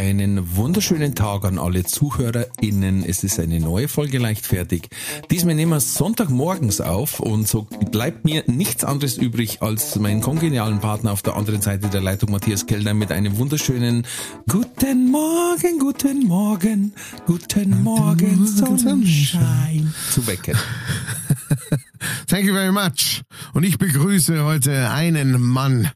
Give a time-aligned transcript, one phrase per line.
[0.00, 3.04] Einen wunderschönen Tag an alle ZuhörerInnen.
[3.04, 4.88] Es ist eine neue Folge leichtfertig.
[5.30, 10.80] Diesmal nehmen wir Sonntagmorgens auf und so bleibt mir nichts anderes übrig, als meinen kongenialen
[10.80, 14.06] Partner auf der anderen Seite der Leitung, Matthias Kellner, mit einem wunderschönen
[14.48, 16.94] Guten Morgen, guten Morgen,
[17.26, 20.56] guten Morgen, Sonnenschein zu wecken.
[22.26, 23.22] Thank you very much.
[23.52, 25.90] Und ich begrüße heute einen Mann,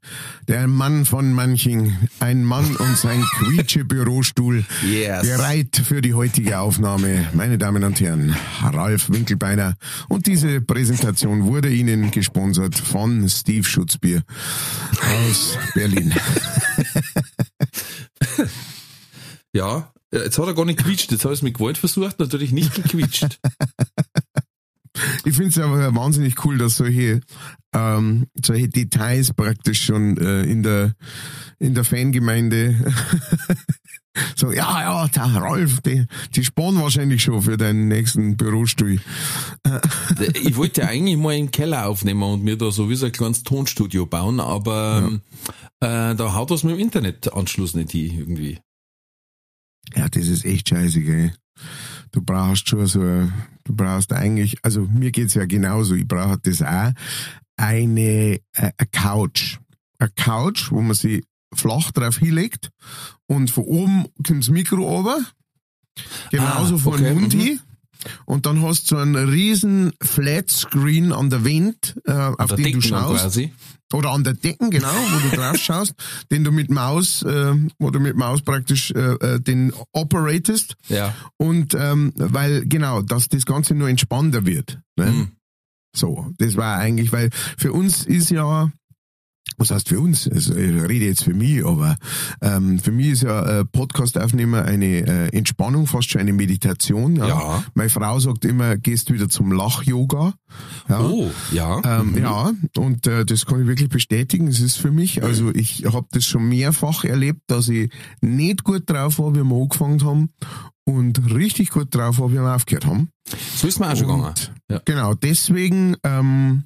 [0.49, 5.23] der Mann von manchen, ein Mann und sein Quietsche-Bürostuhl, Yes.
[5.23, 7.29] bereit für die heutige Aufnahme.
[7.33, 9.75] Meine Damen und Herren, Ralf Winkelbeiner.
[10.09, 14.23] Und diese Präsentation wurde Ihnen gesponsert von Steve Schutzbier
[15.29, 16.15] aus Berlin.
[19.53, 21.13] Ja, jetzt hat er gar nicht quietscht.
[21.13, 23.39] Jetzt hat er es mit Gewalt versucht, natürlich nicht gequietscht.
[25.25, 27.21] Ich finde es aber wahnsinnig cool, dass solche,
[27.75, 30.95] ähm, solche Details praktisch schon äh, in der
[31.59, 32.77] in der Fangemeinde
[34.37, 39.01] so, ja, ja, der Ralf, die, die sparen wahrscheinlich schon für deinen nächsten Bürostuhl.
[40.35, 44.07] Ich wollte ja eigentlich mal im Keller aufnehmen und mir da sowieso ein kleines Tonstudio
[44.07, 45.21] bauen, aber
[45.81, 48.59] äh, da haut das mit dem Internetanschluss nicht hin irgendwie.
[49.97, 51.33] Ja, das ist echt scheiße, gell.
[52.13, 53.29] Du brauchst schon so,
[53.65, 56.93] du brauchst eigentlich, also mir geht's ja genauso, ich brauche das auch,
[57.57, 59.59] eine, äh, eine Couch.
[59.99, 62.71] Eine Couch, wo man sie flach drauf hinlegt
[63.27, 65.25] und von oben kommt das Mikro runter,
[66.31, 67.41] genauso Ah, von okay, Mund mhm.
[67.41, 67.61] hin.
[68.27, 72.83] Und dann hast du so einen riesen Flatscreen an der Wand, äh, auf den du
[72.83, 73.23] schaust.
[73.23, 73.53] quasi.
[73.95, 75.95] Oder an der Decken, genau, wo du drauf schaust,
[76.33, 80.75] den du mit Maus, äh, wo du mit Maus praktisch äh, äh, den operatest.
[80.89, 81.15] Ja.
[81.37, 84.81] Und ähm, weil, genau, dass das Ganze nur entspannter wird.
[84.97, 85.07] Ne?
[85.07, 85.29] Mhm.
[85.95, 88.69] So, das war eigentlich, weil für uns ist ja,
[89.57, 90.29] was heißt für uns?
[90.29, 91.97] Also ich rede jetzt für mich, aber
[92.41, 97.17] ähm, für mich ist ja äh, Podcast-Aufnehmer eine äh, Entspannung, fast schon eine Meditation.
[97.17, 97.29] Ja.
[97.29, 97.65] Ja.
[97.75, 100.35] Meine Frau sagt immer, gehst wieder zum Lach-Yoga.
[100.89, 101.01] Ja.
[101.01, 101.81] Oh, ja.
[101.85, 104.49] Ähm, Ja, und äh, das kann ich wirklich bestätigen.
[104.49, 107.91] Es ist für mich, also ich habe das schon mehrfach erlebt, dass ich
[108.21, 110.31] nicht gut drauf war, wie wir angefangen haben
[110.85, 113.09] und richtig gut drauf war, wie wir aufgehört haben.
[113.57, 114.35] So ist mir auch schon Und gegangen.
[114.71, 114.81] Ja.
[114.85, 116.65] Genau, deswegen ähm,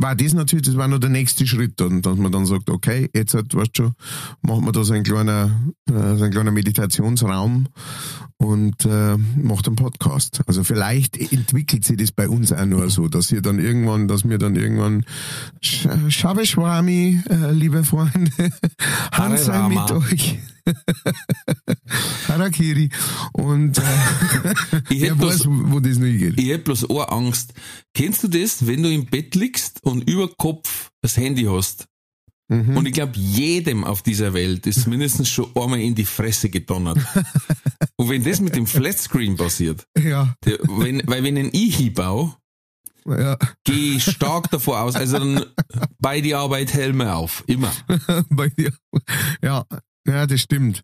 [0.00, 3.10] war das natürlich, das war noch der nächste Schritt, und dass man dann sagt, okay,
[3.14, 3.94] jetzt halt, weißt du schon,
[4.42, 5.50] machen wir da so ein kleiner,
[5.88, 7.66] äh, so ein kleiner Meditationsraum
[8.36, 10.40] und äh, macht einen Podcast.
[10.46, 14.28] Also vielleicht entwickelt sich das bei uns auch nur so, dass ihr dann irgendwann, dass
[14.28, 15.04] wir dann irgendwann
[15.60, 18.30] Sch Shabe Schwami, äh, liebe Freunde,
[19.12, 20.38] Hans sei mit euch.
[22.28, 22.90] Harakiri
[23.32, 23.82] und äh,
[24.90, 26.34] Ich wer bloß- weiß, wo, das noch hingeht.
[26.38, 27.54] Ich hätte bloß eine Angst.
[27.94, 31.86] Kennst du das, wenn du im Bett liegst und über Kopf das Handy hast?
[32.50, 32.76] Mhm.
[32.78, 36.98] Und ich glaube, jedem auf dieser Welt ist mindestens schon einmal in die Fresse gedonnert.
[37.96, 42.34] und wenn das mit dem Flatscreen passiert, Ja, der, wenn, weil wenn ein ich hinbaue,
[43.06, 43.36] ja.
[43.64, 45.44] gehe ich stark davor aus, also dann
[45.98, 47.44] bei die Arbeit Helme auf.
[47.46, 47.70] Immer.
[48.30, 48.72] bei dir.
[49.42, 49.66] Ja,
[50.08, 50.82] ja, das stimmt.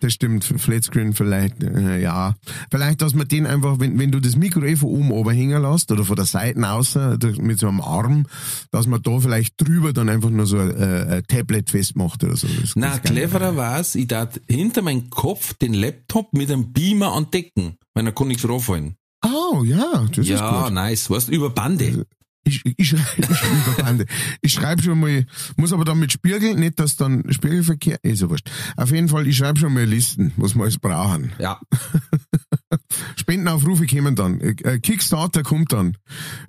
[0.00, 0.44] Das stimmt.
[0.44, 2.34] Flatscreen vielleicht, äh, ja.
[2.70, 5.62] Vielleicht, dass man den einfach, wenn, wenn du das Mikro eh von oben oben hängen
[5.62, 8.26] lässt oder von der Seite aus äh, mit so einem Arm,
[8.70, 12.36] dass man da vielleicht drüber dann einfach nur so ein, äh, ein Tablet festmacht oder
[12.36, 12.46] so.
[12.60, 17.76] Das, Na, cleverer war's, ich tat hinter meinem Kopf den Laptop mit einem Beamer andecken,
[17.94, 18.96] weil da kann nichts raufallen.
[19.24, 20.72] Oh, ja, das ist Ja, gut.
[20.74, 22.04] nice, weißt über Bande.
[22.48, 24.10] Ich, ich, schreibe ich, schreib,
[24.40, 25.26] ich schreibe schon mal,
[25.56, 28.50] muss aber dann mit Spiegel, nicht, dass dann Spiegelverkehr, ist ja wurscht.
[28.76, 31.32] Auf jeden Fall, ich schreibe schon mal Listen, was wir alles brauchen.
[31.38, 31.60] Ja.
[33.16, 34.40] Spendenaufrufe kommen dann.
[34.40, 35.96] Äh, Kickstarter kommt dann.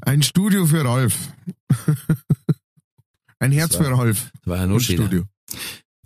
[0.02, 1.34] Ein Studio für Ralf.
[3.40, 4.32] Ein Herz für Ralf.
[4.34, 4.80] Das war ja schöner.
[4.80, 5.24] Studio.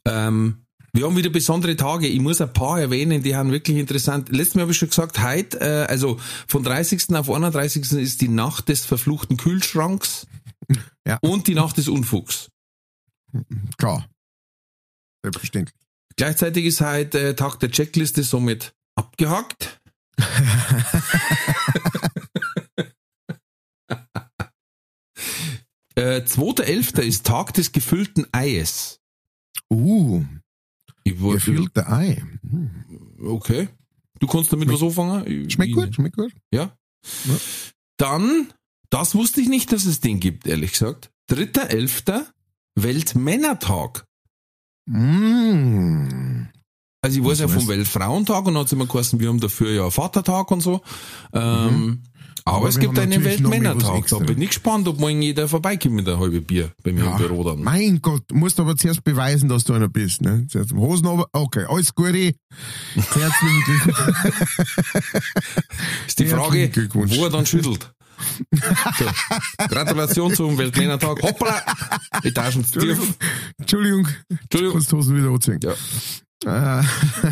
[0.06, 0.63] Ähm,
[0.96, 2.08] wir haben wieder besondere Tage.
[2.08, 4.30] Ich muss ein paar erwähnen, die haben wirklich interessant.
[4.30, 7.16] Letztes Mal habe ich schon gesagt, heute, äh, also von 30.
[7.16, 7.92] auf 31.
[7.94, 10.28] ist die Nacht des verfluchten Kühlschranks
[11.08, 11.18] Ja.
[11.22, 12.50] und die Nacht des Unfugs.
[13.78, 14.08] Klar.
[15.24, 15.76] Selbstverständlich.
[16.16, 19.82] Gleichzeitig ist heute äh, Tag der Checkliste somit abgehakt.
[25.96, 27.02] äh, 2.11.
[27.02, 29.00] ist Tag des gefüllten Eies.
[29.72, 30.24] Uh,
[31.04, 32.22] Ich, wo- gefüllte Ei.
[32.50, 32.70] Hm.
[33.26, 33.68] Okay.
[34.20, 35.26] Du kannst damit was anfangen?
[35.28, 35.96] Ich- Schmeckt gut, nicht.
[35.96, 36.32] schmeckt gut.
[36.54, 36.76] Ja.
[37.98, 38.48] Dann,
[38.90, 41.12] das wusste ich nicht, dass es den gibt, ehrlich gesagt.
[41.30, 42.26] 3.11.
[42.76, 44.06] Weltmännertag.
[44.90, 46.48] Mmh.
[47.02, 49.72] Also ich weiß ja vom Weltfrauentag und dann hat es immer geheißen, wir haben dafür
[49.72, 50.82] ja Vatertag und so.
[51.34, 51.98] Ähm, aber,
[52.46, 54.08] Aber es gibt einen Weltmännertag.
[54.08, 57.12] Da bin ich gespannt, ob morgen jeder vorbeikommt mit einem halben Bier bei mir Ja.
[57.12, 57.64] im Büro dann.
[57.64, 60.22] Mein Gott, du musst aber zuerst beweisen, dass du einer bist.
[60.22, 60.46] Ne?
[60.50, 62.34] Zuerst Hosen aber, okay, alles Gute.
[62.96, 64.18] Herzlichen Glückwunsch.
[66.08, 67.94] Ist die Frage, wo er dann schüttelt.
[68.42, 69.06] So.
[69.68, 71.22] Gratulation zum Weltmännertag.
[71.24, 71.62] Hoppla!
[72.24, 72.76] Etagen tief.
[72.76, 73.08] Entschuldigung,
[73.60, 74.74] Entschuldigung, Entschuldigung.
[74.74, 75.60] kannst du Hosen wieder anziehen.
[75.64, 75.74] Ja.
[76.46, 76.84] Ah,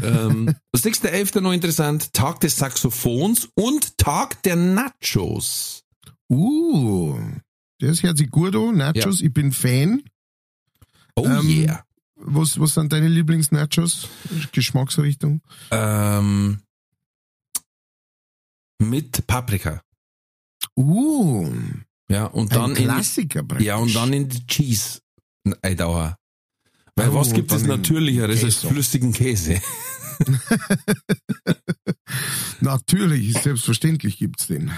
[0.04, 2.14] ähm, das nächste Elfte noch interessant.
[2.14, 5.84] Tag des Saxophons und Tag der Nachos.
[6.30, 7.20] uh,
[7.80, 8.78] das hört sich gut an.
[8.78, 10.04] Nachos, ich bin Fan.
[11.16, 11.86] Oh Ähm, yeah.
[12.16, 14.08] Was, was sind deine Lieblings-Nachos?
[14.52, 15.42] Geschmacksrichtung?
[15.72, 16.62] Ähm,
[18.80, 19.82] mit Paprika.
[20.78, 21.52] Uh,
[22.10, 23.66] Ja, und dann in, Klassiker praktisch.
[23.68, 25.00] ja, und dann in die Cheese
[25.62, 26.16] eintauchen.
[26.96, 29.62] Weil Oh, was gibt es natürlicheres als flüssigen Käse?
[32.62, 34.72] Natürlich, selbstverständlich gibt's den.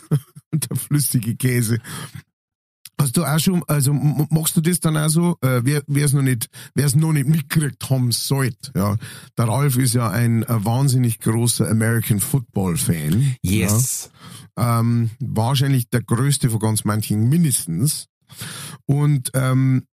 [0.52, 1.78] Der flüssige Käse.
[3.00, 6.22] Hast du auch schon, also machst du das dann auch so, äh, wer es noch
[6.22, 8.96] nicht, wer es noch nicht mitgekriegt haben sollte, ja.
[9.38, 13.36] Der Ralf ist ja ein, äh, wahnsinnig großer American Football Fan.
[13.42, 14.10] Yes.
[14.58, 14.80] Ja.
[14.80, 18.08] Ähm, wahrscheinlich der größte von ganz manchen mindestens.
[18.84, 19.84] Und, ähm,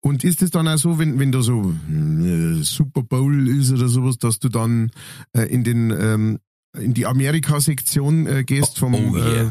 [0.00, 3.88] und ist es dann auch so, wenn, wenn da so äh, Super Bowl ist oder
[3.88, 4.90] sowas, dass du dann
[5.32, 6.38] äh, in den ähm,
[6.76, 9.42] in die Amerika-Sektion äh, gehst vom, Oh, yeah.
[9.42, 9.50] äh,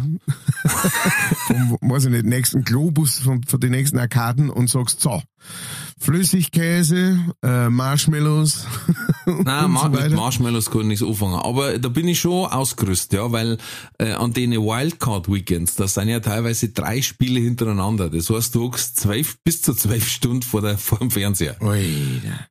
[1.48, 5.22] vom, weiß ich nicht, nächsten Globus, von, von den nächsten Arkaden und sagst, so,
[6.00, 8.66] Flüssigkäse, äh, Marshmallows
[9.26, 10.12] Nein, und Ma so mit.
[10.12, 11.40] Marshmallows kann ich nicht so anfangen.
[11.40, 13.58] Aber da bin ich schon ausgerüstet, ja, weil
[13.98, 18.10] äh, an den Wildcard-Weekends, da sind ja teilweise drei Spiele hintereinander.
[18.10, 21.56] Das heißt, du hockst zwölf, bis zu zwölf Stunden vor, der, vor dem Fernseher.
[21.62, 22.48] Alter.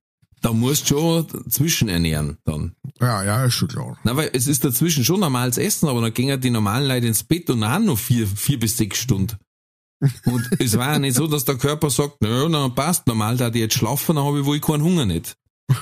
[0.47, 2.77] Da musst du schon zwischenernähren dann.
[3.01, 3.99] Ja, ja, ist schon klar.
[4.05, 7.09] Na, weil es ist dazwischen schon normales Essen, aber dann gehen ja die normalen Leute
[7.09, 9.39] ins Bett und dann haben noch vier, vier bis sechs Stunden.
[10.25, 13.49] Und es war ja nicht so, dass der Körper sagt, nö, na passt, normal da
[13.49, 15.37] ich jetzt schlafen, dann habe ich wohl keinen Hunger nicht.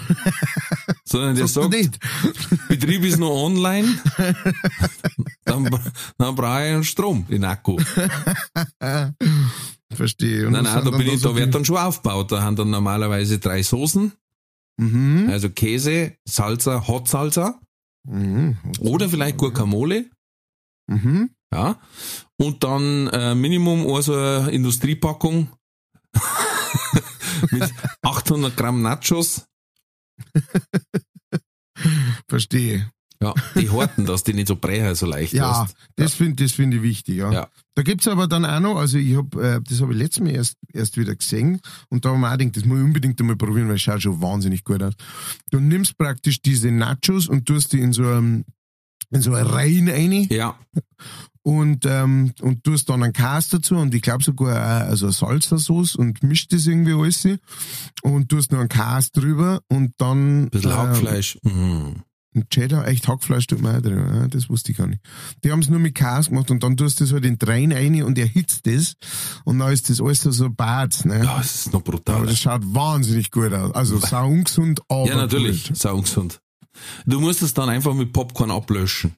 [1.04, 1.74] Sondern der sagt.
[2.68, 3.98] Betrieb ist noch online,
[5.44, 5.64] dann,
[6.16, 7.76] dann brauche ich einen Strom, den Akku.
[9.92, 10.46] Verstehe.
[10.46, 12.32] Und Nein, nein, da bin ich, da wird die- dann schon aufgebaut.
[12.32, 14.12] Da haben dann normalerweise drei Soßen,
[14.76, 15.28] Mhm.
[15.30, 17.60] also Käse, Salsa, Hot Salsa
[18.06, 18.56] Mhm.
[18.80, 20.10] oder vielleicht Guacamole.
[20.88, 21.30] Mhm.
[21.52, 21.80] Ja.
[22.36, 25.48] Und dann äh, Minimum also eine Industriepackung
[27.50, 27.72] mit
[28.02, 29.46] 800 Gramm Nachos.
[32.28, 32.90] Verstehe.
[33.22, 35.76] Ja, die horten, dass die nicht so brechen so leicht Ja, hast.
[35.96, 37.32] das finde das find ich wichtig, ja.
[37.32, 37.48] Ja.
[37.74, 40.30] Da gibt's aber dann auch noch, also ich hab, äh, das habe ich letztes Mal
[40.30, 43.36] erst, erst wieder gesehen und da haben wir auch gedacht, das muss ich unbedingt einmal
[43.36, 44.94] probieren, weil es schaut schon wahnsinnig gut aus.
[45.50, 48.44] Du nimmst praktisch diese Nachos und tust die in so einem,
[49.10, 50.56] in so eine Reihen rein Ja,
[51.44, 55.94] und, ähm, und tust dann einen Käse dazu und ich glaube sogar auch, also Salsa-Sauce
[55.94, 57.28] und mischt das irgendwie alles
[58.02, 61.38] und tust noch einen Käse drüber und dann ein bisschen äh, Hackfleisch.
[61.42, 62.02] Mhm.
[62.34, 63.98] Ein Cheddar, echt Hackfleisch tut auch drin.
[63.98, 65.00] Ja, das wusste ich gar nicht.
[65.42, 67.72] Die haben es nur mit Käse gemacht und dann tust du das halt in Dreien
[67.72, 68.94] rein und erhitzt das
[69.44, 71.04] und dann ist das alles so, so bad.
[71.04, 71.22] Ne?
[71.24, 72.26] Ja, es ist noch aber brutal.
[72.26, 73.74] das schaut wahnsinnig gut aus.
[73.74, 75.76] Also sau ungesund, aber Ja, natürlich, Gut.
[75.76, 76.40] sau ungesund.
[77.06, 79.14] Du musst es dann einfach mit Popcorn ablöschen.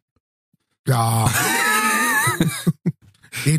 [0.86, 1.30] Ja.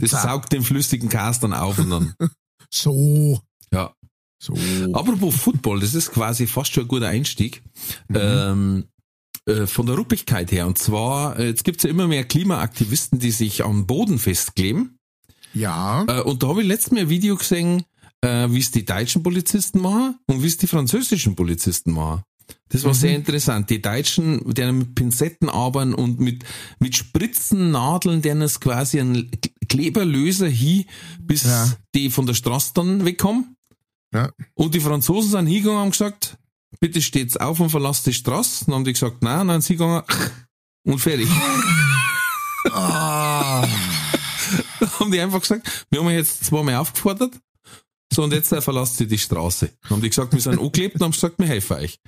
[0.02, 2.14] Das saugt den flüssigen Käse dann auf und dann.
[2.70, 3.40] so.
[3.72, 3.94] Ja.
[4.40, 4.54] So.
[4.94, 7.64] Apropos Football, das ist quasi fast schon ein guter Einstieg.
[8.08, 8.16] Mhm.
[8.18, 8.97] Ähm, äh,
[9.68, 10.68] von der Ruppigkeit her.
[10.68, 14.98] Und zwar, äh, jetzt gibt's ja immer mehr Klimaaktivisten, die sich am Boden festkleben.
[15.54, 16.06] Ja.
[16.08, 17.84] Äh, und da habe ich letztens mal ein Video gesehen,
[18.22, 22.24] äh, wie es die deutschen Polizisten machen und wie es die französischen Polizisten machen.
[22.70, 23.70] Das war sehr interessant.
[23.70, 26.46] Die Deutschen, die mit Pinzetten arbeiten und mit,
[26.80, 30.86] mit Spritzennadeln, denen es quasi einen K- Kleberlöser hin,
[31.20, 31.74] bis Ja.
[31.94, 33.56] die von der Straße dann wegkommen.
[34.14, 34.32] Ja.
[34.54, 36.38] Und die Franzosen sind hingegangen und haben gesagt,
[36.80, 38.66] bitte steht's auf und verlasst die Straße.
[38.66, 40.04] Dann haben die gesagt, nein, dann sind sie gegangen
[40.84, 41.30] und fertig.
[42.72, 43.66] Ah.
[44.80, 47.40] Dann haben die einfach gesagt, wir haben jetzt zweimal aufgefordert,
[48.12, 49.68] so und jetzt äh, verlasst ihr die Straße.
[49.84, 52.00] Dann haben die gesagt, wir sind angeklebt und haben gesagt, wir helfen euch.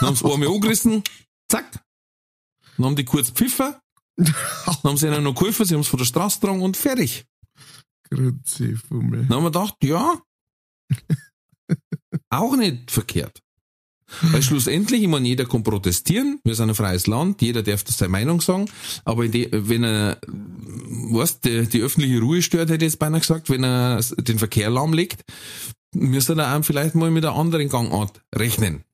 [0.00, 1.02] Dann haben sie einmal angerissen,
[1.48, 1.70] zack.
[2.76, 3.74] Dann haben die kurz pfiffen,
[4.16, 4.34] dann
[4.84, 7.24] haben sie ihnen noch geholfen, sie haben es von der Straße getragen und fertig.
[8.10, 9.26] Grüezi, Fummel.
[9.26, 10.20] Dann haben wir gedacht, ja,
[12.30, 13.40] auch nicht verkehrt.
[14.20, 17.96] Weil schlussendlich, ich meine, jeder kann protestieren, wir sind ein freies Land, jeder darf das
[17.96, 18.68] seine Meinung sagen,
[19.06, 23.48] aber die, wenn er, weißt, die, die öffentliche Ruhe stört, hätte ich jetzt beinahe gesagt,
[23.48, 25.22] wenn er den Verkehr lahmlegt,
[25.94, 28.84] müsste er auch vielleicht mal mit einer anderen Gangart rechnen.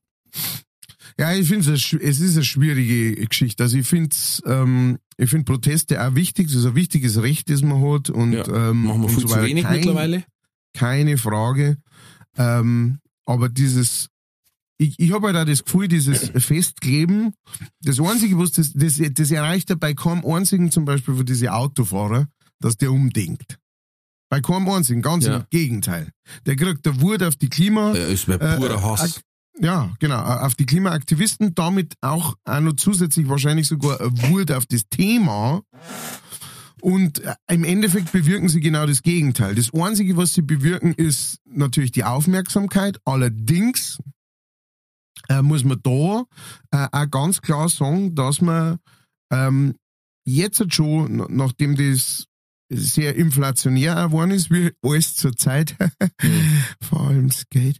[1.17, 3.63] Ja, ich finde es, es ist eine schwierige Geschichte.
[3.63, 6.47] Also ich finde ähm, ich finde Proteste auch wichtig.
[6.47, 8.09] Das ist ein wichtiges Recht, das man hat.
[8.09, 10.23] Und, Ja, ähm, Machen wir und viel so zu wenig Kein- mittlerweile.
[10.73, 11.77] Keine Frage.
[12.37, 12.99] Ähm,
[13.29, 14.07] aber dieses,
[14.79, 17.33] ich, ich habe halt auch das Gefühl, dieses Festkleben,
[17.81, 21.53] das Einzige, was das, das, das erreicht ja bei keinem einzigen zum Beispiel für diese
[21.53, 22.27] Autofahrer,
[22.59, 23.59] dass der umdenkt.
[24.31, 25.37] Bei keinem einzigen, ganz Ja.
[25.37, 26.11] im Gegenteil.
[26.47, 29.21] Der kriegt der Wut auf die Klima, Äh, Es wäre Äh, purer äh, Hass.
[29.59, 34.65] ja, genau, auf die Klimaaktivisten, damit auch, auch noch zusätzlich wahrscheinlich sogar eine Wut auf
[34.65, 35.61] das Thema.
[36.81, 39.55] Und äh, im Endeffekt bewirken sie genau das Gegenteil.
[39.55, 42.99] Das Einzige, was sie bewirken, ist natürlich die Aufmerksamkeit.
[43.05, 43.99] Allerdings
[45.29, 46.23] äh, muss man da
[46.71, 48.77] äh, auch ganz klar sagen, dass man
[49.31, 49.75] ähm,
[50.25, 52.25] jetzt schon, na- nachdem das
[52.71, 55.75] sehr inflationär geworden ist, wie alles zur Zeit,
[56.83, 57.79] vor allem Skate,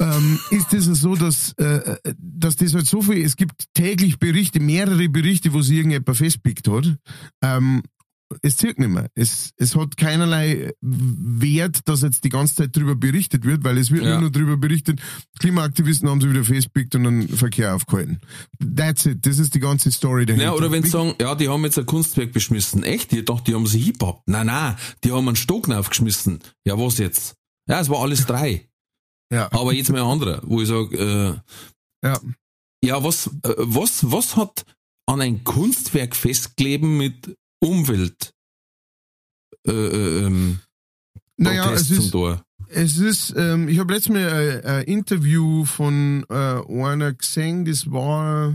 [0.00, 4.58] ähm, ist es so, dass, äh, dass das halt so viel, es gibt täglich Berichte,
[4.58, 6.96] mehrere Berichte, wo sich irgendjemand festpickt hat.
[7.44, 7.82] Ähm,
[8.42, 9.08] es zirkt nicht mehr.
[9.14, 13.90] Es, es hat keinerlei Wert, dass jetzt die ganze Zeit drüber berichtet wird, weil es
[13.90, 14.14] wird Ja.
[14.14, 15.00] nur noch drüber berichtet,
[15.38, 18.20] Klimaaktivisten haben sich wieder festpickt und einen Verkehr aufgehalten.
[18.76, 19.24] That's it.
[19.26, 20.46] Das ist die ganze Story dahinter.
[20.46, 22.82] Ja, oder wenn sie sagen, ja, die haben jetzt ein Kunstwerk beschmissen.
[22.82, 23.12] Echt?
[23.12, 24.22] Ich dachte, die haben sie Hip-Hop.
[24.26, 26.40] Nein, nein, die haben einen Stock aufgeschmissen.
[26.66, 27.36] Ja, was jetzt?
[27.68, 28.68] Ja, es war alles drei.
[29.32, 29.50] ja.
[29.52, 30.96] Aber jetzt mal ein anderer, wo ich sage,
[32.02, 32.20] äh, ja.
[32.84, 34.64] ja, was, äh, was, was hat
[35.06, 38.32] an ein Kunstwerk festkleben mit Umwelt?
[39.66, 40.60] Äh, äh, ähm,
[41.36, 42.14] Naja, es ist.
[42.68, 47.90] Es ist, ähm, ich habe letztes Mal ein, ein Interview von äh, einer gesehen, das
[47.90, 48.54] war,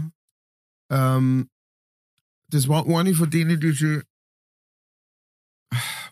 [0.89, 1.47] ähm,
[2.49, 4.03] das war eine von denen, die schon,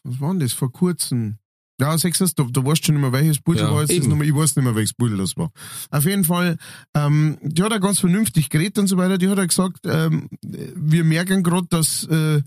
[0.03, 1.37] was war denn das, vor kurzem?
[1.79, 4.33] Ja, sechstes, da, da weißt du schon nicht mehr, welches Pudel Ja, war nochmal, ich
[4.33, 5.51] weiß nicht mehr, welches Pudel das war.
[5.91, 6.57] Auf jeden Fall,
[6.95, 10.27] ähm, die hat auch ganz vernünftig geredet und so weiter, die hat auch gesagt, ähm,
[10.41, 12.41] wir merken gerade, dass, äh,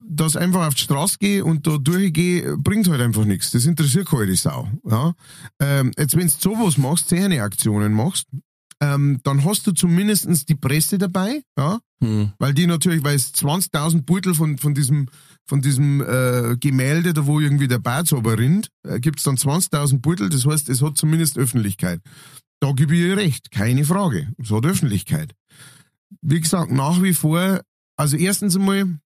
[0.00, 3.50] dass einfach auf die Straße gehe und da durchgehe, bringt halt einfach nichts.
[3.50, 4.68] Das interessiert keine Sau.
[4.88, 5.14] Ja?
[5.60, 8.26] Ähm, jetzt, wenn du sowas machst, Aktionen machst,
[8.80, 12.32] ähm, dann hast du zumindestens die Presse dabei, ja, Hm.
[12.38, 15.08] weil die natürlich, weil es 20.000 Beutel von, von diesem,
[15.46, 20.28] von diesem äh, Gemälde, da wo irgendwie der Bart rinnt, äh, gibt's dann 20.000 Beutel,
[20.28, 22.00] das heißt, es hat zumindest Öffentlichkeit.
[22.60, 24.32] Da gebe ich ihr recht, keine Frage.
[24.38, 25.34] Es hat Öffentlichkeit.
[26.20, 27.60] Wie gesagt, nach wie vor,
[27.96, 28.98] also erstens einmal,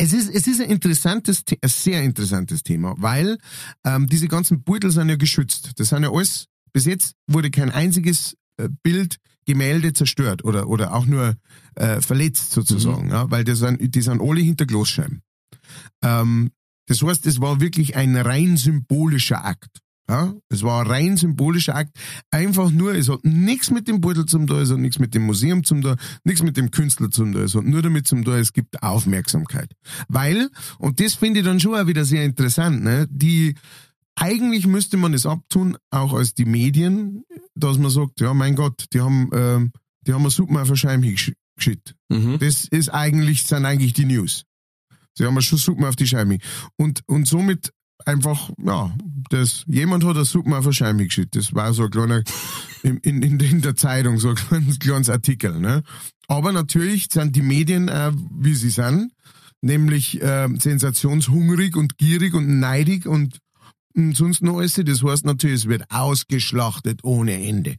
[0.00, 3.36] es ist, es ist ein interessantes, ein sehr interessantes Thema, weil
[3.84, 5.72] ähm, diese ganzen Beutel sind ja geschützt.
[5.76, 10.94] Das sind ja alles, bis jetzt wurde kein einziges äh, Bild, Gemälde zerstört oder, oder
[10.94, 11.36] auch nur
[11.74, 15.22] äh, verletzt sozusagen, ja, weil die sind, die sind alle hinter Glasscheiben.
[16.02, 16.50] Ähm,
[16.86, 19.80] das heißt, es war wirklich ein rein symbolischer Akt.
[20.10, 21.96] Ja, es war ein rein symbolischer Akt.
[22.32, 25.22] Einfach nur, es hat nichts mit dem Beutel zum tun, es hat nichts mit dem
[25.22, 28.34] Museum zum tun, nichts mit dem Künstler zum tun, es hat nur damit zum tun,
[28.34, 29.72] es gibt Aufmerksamkeit.
[30.08, 33.54] Weil, und das finde ich dann schon auch wieder sehr interessant, ne, die,
[34.16, 37.22] eigentlich müsste man es abtun, auch als die Medien,
[37.54, 39.70] dass man sagt, ja, mein Gott, die haben, ähm,
[40.08, 41.94] die haben eine Suppe auf Scheibe hingeschickt.
[42.08, 42.38] Mhm.
[42.40, 44.44] Das ist eigentlich, sind eigentlich die News.
[45.14, 46.38] Sie haben schon Suppen auf die Scheibe.
[46.76, 47.72] Und, und somit
[48.06, 48.94] einfach, ja,
[49.30, 51.36] das, jemand hat eine Suppen auf eine Scheibe geschickt.
[51.36, 52.22] Das war so ein kleiner,
[52.82, 55.82] in, in, in, der Zeitung, so ein kleines, kleines Artikel, ne.
[56.28, 59.12] Aber natürlich sind die Medien, äh, wie sie sind,
[59.62, 63.38] nämlich, äh, sensationshungrig und gierig und neidig und,
[63.96, 64.74] und sonst noch alles.
[64.74, 67.76] Das heißt natürlich, es wird ausgeschlachtet ohne Ende.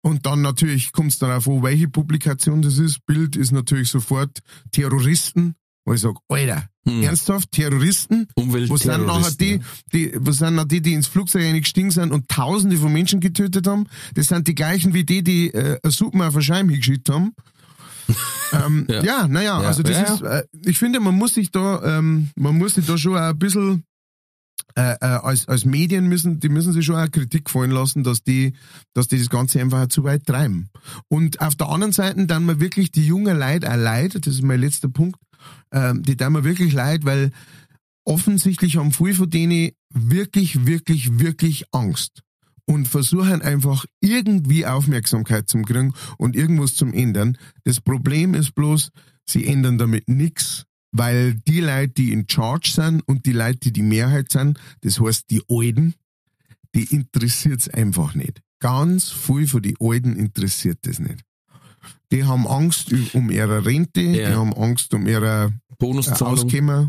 [0.00, 3.06] Und dann natürlich kommt es darauf an, welche Publikation das ist.
[3.06, 4.40] Bild ist natürlich sofort
[4.72, 5.54] Terroristen.
[5.84, 7.02] Wo ich sage, Alter, Hm.
[7.04, 8.26] ernsthaft, Terroristen?
[8.34, 9.60] Wo sind nachher die,
[9.92, 13.66] die, wo sind noch die, die ins Flugzeug eingestiegen sind und tausende von Menschen getötet
[13.68, 13.86] haben?
[14.14, 17.32] Das sind die gleichen wie die, die äh, eine Suppe auf Scheibe hingeschickt haben.
[18.52, 19.02] ähm, Ja.
[19.04, 19.28] ja.
[19.28, 19.66] naja, Ja.
[19.68, 22.86] also das Ja, ist, äh, ich finde, man muss sich da, ähm, man muss sich
[22.86, 23.84] da schon ein bisschen,
[24.74, 28.22] äh, äh, als, als Medien müssen, die müssen sich schon auch Kritik fallen lassen, dass
[28.24, 28.54] die,
[28.94, 30.68] dass die das Ganze einfach zu weit treiben.
[31.08, 34.42] Und auf der anderen Seite dann mal wirklich die junge Leid auch leid, das ist
[34.42, 35.16] mein letzter Punkt,
[35.72, 37.30] ähm, die tun mir wirklich leid, weil
[38.04, 42.22] offensichtlich haben viele von denen wirklich, wirklich, wirklich Angst
[42.66, 47.36] und versuchen einfach irgendwie Aufmerksamkeit zum kriegen und irgendwas zum ändern.
[47.64, 48.90] Das Problem ist bloß,
[49.26, 53.72] sie ändern damit nichts, weil die Leute, die in Charge sind und die Leute, die
[53.72, 55.94] die Mehrheit sind, das heißt die Alten,
[56.74, 58.40] die interessiert's einfach nicht.
[58.60, 61.24] ganz viel von den Alten interessiert das nicht.
[62.10, 64.30] Die haben Angst um ihre Rente, Ja.
[64.30, 66.34] die haben Angst um ihre äh, Bonuszahlung.
[66.34, 66.88] Auskommen,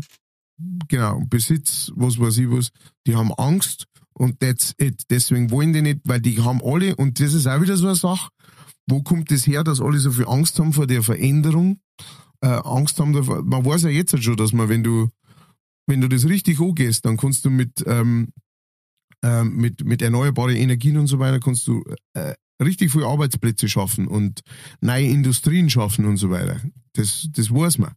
[0.88, 2.70] genau, Besitz, was weiß ich was.
[3.06, 5.02] Die haben Angst und that's it.
[5.10, 7.96] Deswegen wollen die nicht, weil die haben alle, und das ist auch wieder so eine
[7.96, 8.28] Sache,
[8.86, 11.80] wo kommt das her, dass alle so viel Angst haben vor der Veränderung?
[12.40, 15.08] Äh, Angst haben davor, man weiß ja jetzt schon, dass man, wenn du,
[15.86, 18.28] wenn du das richtig angehst, dann kannst du mit, ähm,
[19.22, 21.82] ähm, mit, mit erneuerbaren Energien und so weiter, kannst du
[22.12, 24.40] äh, richtig viele Arbeitsplätze schaffen und
[24.80, 26.60] neue Industrien schaffen und so weiter.
[26.94, 27.92] Das, das weiß man.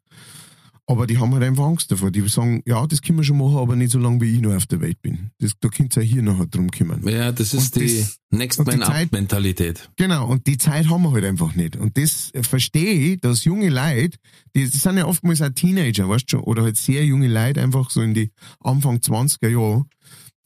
[0.89, 2.11] Aber die haben halt einfach Angst davor.
[2.11, 4.55] Die sagen, ja, das können wir schon machen, aber nicht so lange, wie ich noch
[4.55, 5.31] auf der Welt bin.
[5.39, 7.05] Das, da könnt ihr hier noch drum kümmern.
[7.05, 9.89] Ja, das ist Und die das- Next Man Up Zeit- Mentalität.
[9.97, 11.75] Genau, und die Zeit haben wir halt einfach nicht.
[11.75, 14.17] Und das verstehe ich, dass junge Leute,
[14.55, 17.61] die, das sind ja oftmals auch Teenager, weißt du schon, oder halt sehr junge Leute,
[17.61, 19.83] einfach so in die Anfang 20er Jahre,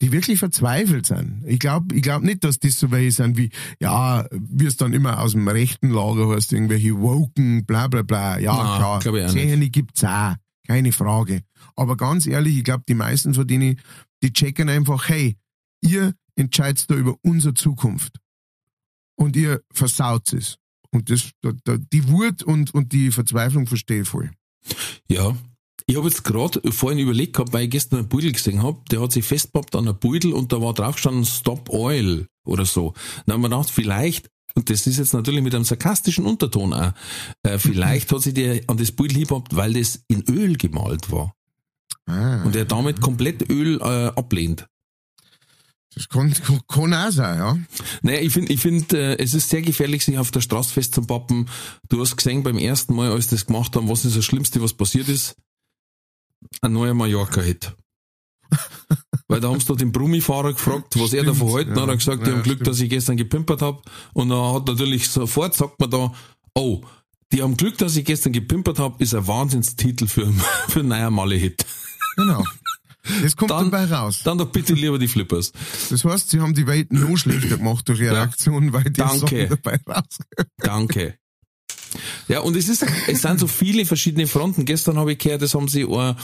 [0.01, 1.43] die wirklich verzweifelt sind.
[1.45, 4.93] Ich glaube ich glaub nicht, dass das so welche sind wie, ja, wie es dann
[4.93, 8.39] immer aus dem rechten Lager heißt, irgendwelche Woken, bla bla bla.
[8.39, 10.35] Ja, Na, klar, Szene gibt's auch,
[10.67, 11.43] keine Frage.
[11.75, 13.79] Aber ganz ehrlich, ich glaube, die meisten von denen,
[14.23, 15.37] die checken einfach, hey,
[15.81, 18.17] ihr entscheidet da über unsere Zukunft
[19.15, 20.57] und ihr versaut es.
[20.89, 24.31] Und das, da, da, die Wut und, und die Verzweiflung verstehe ich voll.
[25.07, 25.35] Ja.
[25.85, 29.01] Ich habe jetzt gerade vorhin überlegt gehabt, weil ich gestern einen Beutel gesehen habe, der
[29.01, 32.93] hat sich festgepappt an einem Beutel und da war drauf gestanden Stop Oil oder so.
[33.25, 36.93] Dann haben wir gedacht, vielleicht, und das ist jetzt natürlich mit einem sarkastischen Unterton auch,
[37.43, 41.33] äh, vielleicht hat sich der an das Beutel hingepappt, weil das in Öl gemalt war.
[42.05, 44.67] Ah, Und er damit komplett Öl äh, ablehnt.
[45.93, 46.33] das kann,
[46.67, 47.57] kann auch sein, ja.
[48.01, 51.47] Naja, ich finde, ich find, äh, es ist sehr gefährlich, sich auf der Straße festzupappen.
[51.89, 54.73] Du hast gesehen beim ersten Mal, als das gemacht haben, was ist das Schlimmste, was
[54.73, 55.35] passiert ist?
[56.61, 57.75] Ein neuer Mallorca-Hit.
[59.27, 61.67] Weil da haben sie den Brummifahrer gefragt, was er Stimmt, davon hält.
[61.69, 61.73] ja.
[61.73, 62.67] Dann hat er gesagt, die Ja, haben Glück, stimmt.
[62.67, 63.81] dass ich gestern gepimpert habe.
[64.13, 66.13] Und dann hat natürlich sofort, sagt man da,
[66.55, 66.81] oh,
[67.31, 70.27] die haben Glück, dass ich gestern gepimpert habe, ist ein Wahnsinnstitel für,
[70.67, 71.65] für einen neuen Malle-Hit.
[72.17, 72.43] Genau.
[73.23, 74.21] Das kommt Dann- dabei raus.
[74.23, 75.53] Dann doch bitte lieber die Flippers.
[75.89, 78.23] Das heißt, sie haben die Welt noch schlechter gemacht durch ihre Ja.
[78.23, 79.47] Aktion, weil die Danke.
[79.47, 80.17] Sachen dabei raus.
[80.57, 81.15] Danke.
[82.27, 84.65] Ja, und es ist, es sind so viele verschiedene Fronten.
[84.65, 86.15] Gestern habe ich gehört, das haben sie auch,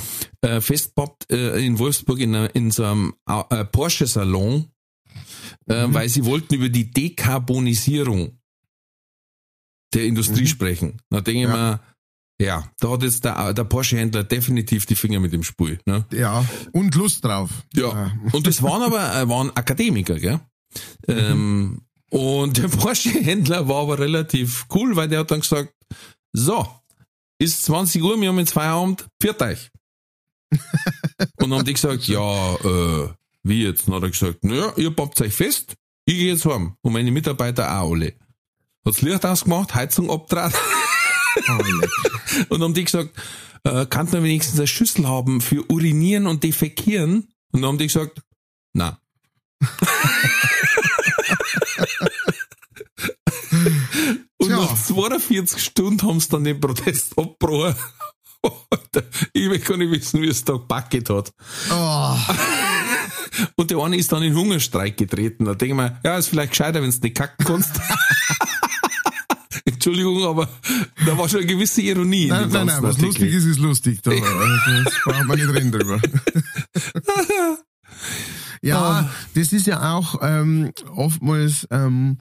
[0.41, 4.67] äh, festpappt äh, in Wolfsburg in, einer- in so einem äh, Porsche-Salon,
[5.67, 8.39] äh, weil sie wollten über die Dekarbonisierung
[9.93, 10.47] der Industrie Mhm.
[10.47, 11.01] sprechen.
[11.10, 11.56] Da denke ich Ja.
[11.56, 11.80] mir,
[12.39, 15.80] ja, da hat jetzt der, der Porsche-Händler definitiv die Finger mit dem Spiel.
[15.86, 16.06] Ne?
[16.13, 17.49] Ja, und Lust drauf.
[17.73, 18.12] Ja.
[18.32, 20.39] Und das waren aber äh, waren Akademiker, gell?
[21.08, 25.74] Ähm, und der Porsche-Händler war aber relativ cool, weil der hat dann gesagt,
[26.34, 26.67] so,
[27.39, 29.72] ist 20 Uhr, wir haben jetzt Feierabend, pfiat euch.
[30.52, 33.10] und dann haben die gesagt, ja, äh,
[33.43, 33.88] wie jetzt?
[33.88, 36.76] Dann hat er gesagt, naja, ihr pappt euch fest, ich gehe jetzt heim.
[36.82, 38.13] Und meine Mitarbeiter auch alle.
[38.86, 40.54] Hat's Licht ausgemacht, Heizung leck.
[42.50, 43.12] Und dann haben die gesagt,
[43.63, 47.28] äh, kann man wenigstens eine Schüssel haben für Urinieren und Defekieren?
[47.52, 48.22] Und dann haben die gesagt,
[48.74, 49.00] na.
[54.38, 54.58] und Tja.
[54.58, 57.76] nach 42 Stunden haben sie dann den Protest abgebrochen.
[59.34, 61.32] Ich will gar nicht wissen, wie es da gepacket hat.
[61.72, 62.16] Oh,
[63.56, 65.46] Und der eine ist dann in Hungerstreik getreten.
[65.46, 67.72] Da denke ich mir, ja, ist vielleicht gescheiter, wenn du nicht kacken kannst.
[69.66, 70.50] Entschuldigung, aber
[71.06, 74.00] da war schon eine gewisse Ironie in nein, nein, nein, was lustig ist, ist lustig.
[74.04, 76.00] Da, brauchen wir nicht reden drüber.
[78.62, 82.17] Ja, das ist ja auch ähm, oftmals, ähm,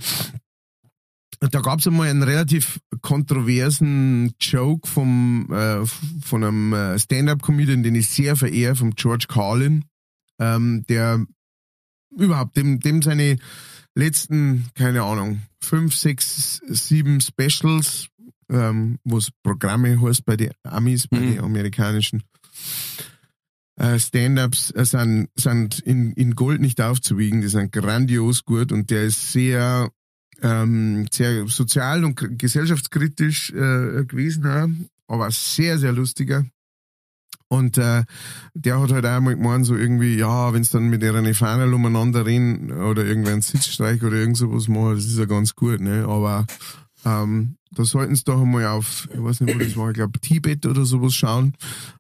[1.40, 5.84] da gab es einmal einen relativ kontroversen Joke vom, äh,
[6.22, 9.84] von einem äh, Stand-Up-Comedian, den ich sehr verehre, vom George Carlin,
[10.38, 11.24] ähm, der
[12.16, 13.36] überhaupt, dem, dem seine
[13.94, 18.08] letzten, keine Ahnung, fünf, sechs, sieben Specials,
[18.50, 21.30] ähm, was Programme heißt bei den Amis, bei Mhm.
[21.32, 22.22] den amerikanischen,
[23.98, 29.04] Stand-ups äh, sind, sind in, in Gold nicht aufzuwiegen, die sind grandios gut und der
[29.04, 29.90] ist sehr,
[30.42, 36.44] ähm, sehr sozial und gesellschaftskritisch äh, gewesen, aber sehr, sehr lustiger.
[37.48, 38.02] Und äh,
[38.54, 41.72] der hat halt auch mal gemeint, so irgendwie, ja, wenn es dann mit ihrer Fahne
[41.72, 46.06] umeinander reden oder irgendwann Sitzstreich oder irgend sowas machen, das ist ja ganz gut, ne?
[46.08, 46.46] Aber
[47.04, 50.18] ähm, da sollten sie doch einmal auf, ich weiß nicht, wo das war, ich glaube
[50.18, 51.54] Tibet oder sowas schauen.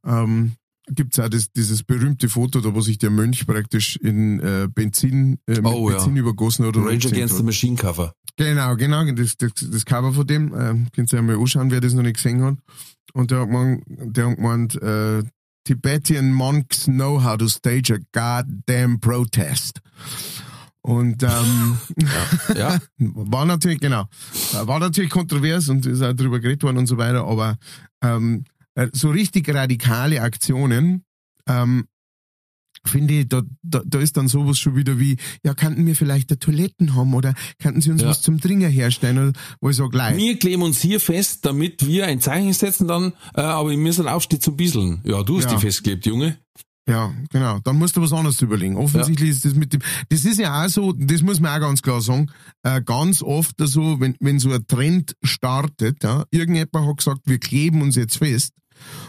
[0.04, 0.54] Ähm,
[0.88, 5.38] gibt's auch das, dieses berühmte Foto, da wo sich der Mönch praktisch in äh, Benzin,
[5.46, 5.96] äh, mit Oh, ja.
[5.96, 6.76] Benzin übergossen hat.
[6.76, 8.12] oder Rage Against the Machine Cover.
[8.36, 11.80] Genau, genau, das, das, das Cover von dem, äh, könnt ihr ja mal anschauen, wer
[11.80, 12.56] das noch nicht gesehen hat.
[13.14, 15.22] Und der hat gemeint, der hat gemeint äh,
[15.64, 19.80] Tibetan monks know how to stage a goddamn protest.
[20.82, 22.78] Und ähm, Ja, ja.
[22.98, 24.04] war natürlich, genau,
[24.52, 27.56] war natürlich kontrovers und ist auch drüber geredet worden und so weiter, aber
[28.02, 28.55] ähm, äh,
[28.92, 31.04] so richtig radikale Aktionen,
[31.48, 31.86] ähm,
[32.84, 36.30] finde ich, da, da, da ist dann sowas schon wieder wie, ja, könnten wir vielleicht
[36.30, 38.08] eine Toiletten haben oder könnten sie uns Ja.
[38.08, 40.16] was zum Trinken herstellen, oder, wo ich sage, gleich.
[40.16, 44.06] Wir kleben uns hier fest, damit wir ein Zeichen setzen dann, äh, aber wir müssen
[44.06, 45.00] aufstehen zum Bieseln.
[45.04, 45.54] Ja, du hast Ja.
[45.54, 46.38] die festgeklebt, Junge.
[46.88, 47.58] Ja, genau.
[47.64, 48.76] Dann musst du was anderes überlegen.
[48.76, 51.82] Offensichtlich ist das mit dem, das ist ja auch so, das muss man auch ganz
[51.82, 52.30] klar sagen,
[52.62, 57.38] äh, ganz oft so, wenn, wenn so ein Trend startet, ja, irgendjemand hat gesagt, wir
[57.40, 58.52] kleben uns jetzt fest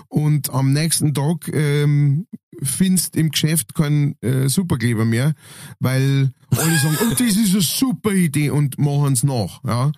[0.08, 2.28] und am nächsten Tag ähm,
[2.62, 5.34] findest im Geschäft keinen äh, Superkleber mehr,
[5.80, 9.63] weil alle sagen, oh, das ist eine super Idee und machen es nach.
[9.63, 9.92] Ja.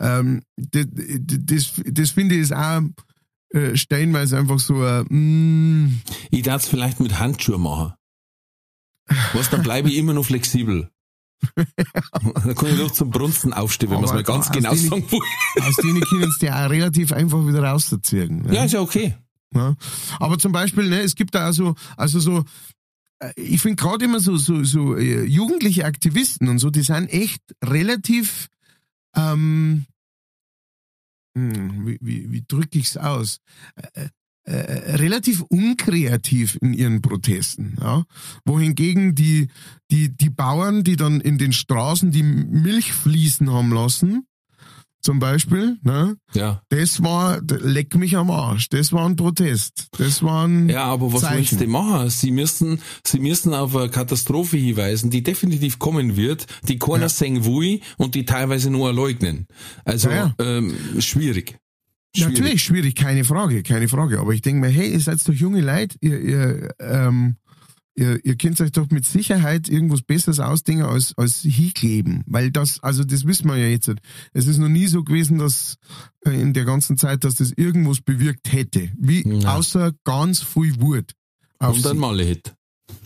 [0.00, 2.82] Ähm, das, das, das finde ich ist auch
[3.50, 7.92] äh, stellenweise einfach so ein, mm, Ich darf es vielleicht mit Handschuhen machen.
[9.34, 10.90] Was, dann bleibe ich immer noch flexibel.
[11.54, 15.10] Dann kann ich doch zum Brunsten aufstehen, wenn man es mal ganz genau denen- sagen
[15.10, 15.20] will.
[15.62, 18.42] aus denen können sie ja auch relativ einfach wieder rausziehen.
[18.42, 18.54] Ne?
[18.54, 19.16] Ja, ist ja okay.
[19.54, 19.76] Ja.
[20.18, 22.44] Aber zum Beispiel, ne, es gibt da also, also so,
[23.18, 27.08] äh, ich finde gerade immer so, so, so äh, jugendliche Aktivisten und so, die sind
[27.08, 28.48] echt relativ,
[29.14, 29.84] ähm,
[31.36, 33.40] hm, wie, wie, wie drücke ich's aus?
[34.44, 38.02] Äh, äh, relativ unkreativ in ihren Protesten, ja.
[38.44, 39.46] Wohingegen die,
[39.92, 44.26] die, die Bauern, die dann in den Straßen die Milch fließen haben lassen,
[45.00, 46.62] zum Beispiel, ne, Ja.
[46.70, 48.68] das war, leck mich am Arsch.
[48.68, 49.88] Das war ein Protest.
[49.98, 51.58] Das war ein Ja, aber was Zeichen.
[51.58, 52.08] sie denn machen?
[52.10, 57.08] Sie müssen, sie müssen auf eine Katastrophe hinweisen, die definitiv kommen wird, die keiner Ja.
[57.08, 59.46] sehen will und die teilweise nur leugnen.
[59.84, 61.58] Also, Ja, Ähm, schwierig.
[62.14, 62.38] Schwierig.
[62.38, 64.20] Natürlich schwierig, keine Frage, keine Frage.
[64.20, 67.36] Aber ich denke mir, hey, ihr seid doch junge Leute, ihr, ihr, ähm,
[67.94, 72.22] ihr, ihr könnt euch doch mit Sicherheit irgendwas Besseres ausdenken als, als hinkleben.
[72.26, 73.90] Weil das, also das wissen wir ja jetzt.
[74.34, 75.76] Es ist noch nie so gewesen, dass
[76.26, 78.90] äh, in der ganzen Zeit, dass das irgendwas bewirkt hätte.
[78.98, 79.46] Wie, Nein.
[79.46, 81.12] außer ganz viel Wut.
[81.58, 81.98] Und dann sie.
[81.98, 82.54] Malerhit.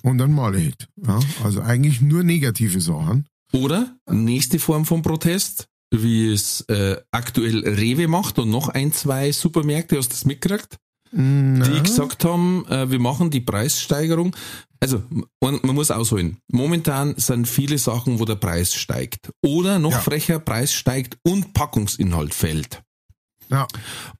[0.03, 0.89] und dann Malehit.
[0.97, 3.27] Ja, also eigentlich nur negative Sachen.
[3.53, 9.33] Oder nächste Form von Protest, wie es äh, aktuell Rewe macht und noch ein, zwei
[9.33, 10.77] Supermärkte, hast du das mitgekriegt?
[11.13, 14.35] Na, die gesagt haben, äh, wir machen die Preissteigerung.
[14.81, 15.03] Also
[15.41, 16.39] man, man muss ausholen.
[16.51, 19.31] Momentan sind viele Sachen, wo der Preis steigt.
[19.43, 20.01] Oder noch Ja.
[20.01, 22.83] frecher, Preis steigt und Packungsinhalt fällt.
[23.51, 23.67] Ja,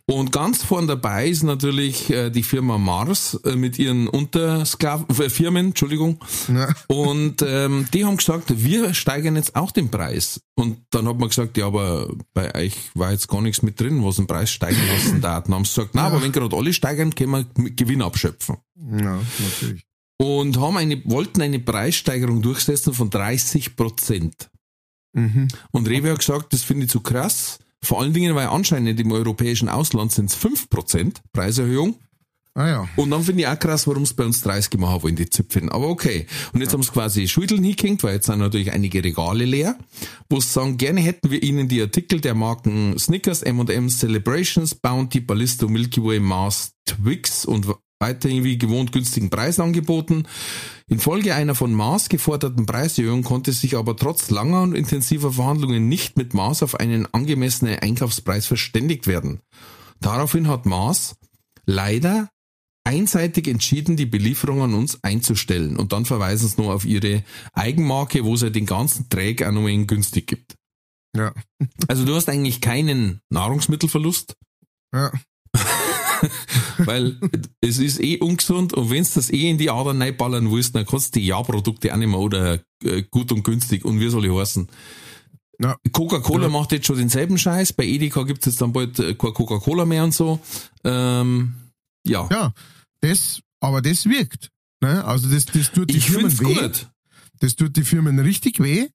[0.07, 5.29] Und ganz vorn dabei ist natürlich äh, die Firma Mars äh, mit ihren Untersklaven, äh,
[5.29, 6.19] Firmen, Entschuldigung.
[6.49, 10.41] na, Und ähm, die haben gesagt, wir steigern jetzt auch den Preis.
[10.55, 14.05] Und dann hat man gesagt, ja, aber bei euch war jetzt gar nichts mit drin,
[14.05, 15.45] was den Preis steigen lassen darf.
[15.45, 18.57] Dann haben sie gesagt, na, aber wenn gerade alle steigern, können wir mit Gewinn abschöpfen.
[18.77, 19.85] ja, natürlich.
[20.19, 24.49] Und haben eine, wollten eine Preissteigerung durchsetzen von 30 Prozent.
[25.13, 25.49] Mhm.
[25.73, 27.59] Und Rewe hat gesagt, das finde ich zu krass.
[27.83, 31.97] Vor allen Dingen, weil anscheinend im europäischen Ausland sind es 5 Prozent Preiserhöhung.
[32.57, 32.89] Ah ja.
[32.97, 35.69] Und dann finde ich auch krass, warum es bei uns 30 gemacht wollen, die Zipfen.
[35.69, 36.27] Aber okay.
[36.55, 39.77] Und jetzt haben sie quasi Schulteln hingehängt, weil jetzt sind natürlich einige Regale leer,
[40.31, 45.21] wo sie sagen, gerne hätten wir ihnen die Artikel der Marken Snickers, M&M, Celebrations, Bounty,
[45.21, 50.27] Ballisto, Milky Way, Mars, Twix und weiterhin wie gewohnt günstigen Preis angeboten.
[50.89, 56.17] Infolge einer von Mars geforderten Preiserhöhung konnte sich aber trotz langer und intensiver Verhandlungen nicht
[56.17, 59.41] mit Mars auf einen angemessenen Einkaufspreis verständigt werden.
[60.01, 61.17] Daraufhin hat Mars
[61.65, 62.29] leider
[62.85, 65.77] einseitig entschieden, die Belieferung an uns einzustellen.
[65.77, 69.67] Und dann verweisen sie nur auf ihre Eigenmarke, wo es ja den ganzen Träg auch
[69.67, 70.55] in günstig gibt.
[71.17, 71.35] Ja.
[71.89, 74.37] Also du hast eigentlich keinen Nahrungsmittelverlust,
[74.95, 75.11] Ja.
[76.87, 77.19] Weil
[77.61, 80.87] es ist eh ungesund und wenn du das eh in die Adern reinballern willst, dann
[80.87, 84.25] kannst du die Ja-Produkte auch nicht mehr oder äh, gut und günstig und wie soll
[84.25, 84.69] ich heißen.
[85.61, 85.77] Ja.
[85.93, 86.49] Coca-Cola Ja.
[86.51, 89.85] macht jetzt schon denselben Scheiß, bei Edeka gibt es jetzt dann bald äh, kein Coca-Cola
[89.87, 90.39] mehr und so.
[90.85, 91.55] Ähm,
[92.07, 92.29] ja.
[92.31, 92.53] Ja,
[93.01, 94.51] das, aber das wirkt.
[94.83, 95.03] Ne?
[95.05, 96.55] Also das, das tut die ich Firmen weh.
[96.55, 96.89] gut.
[97.41, 98.89] Das tut die Firmen richtig weh.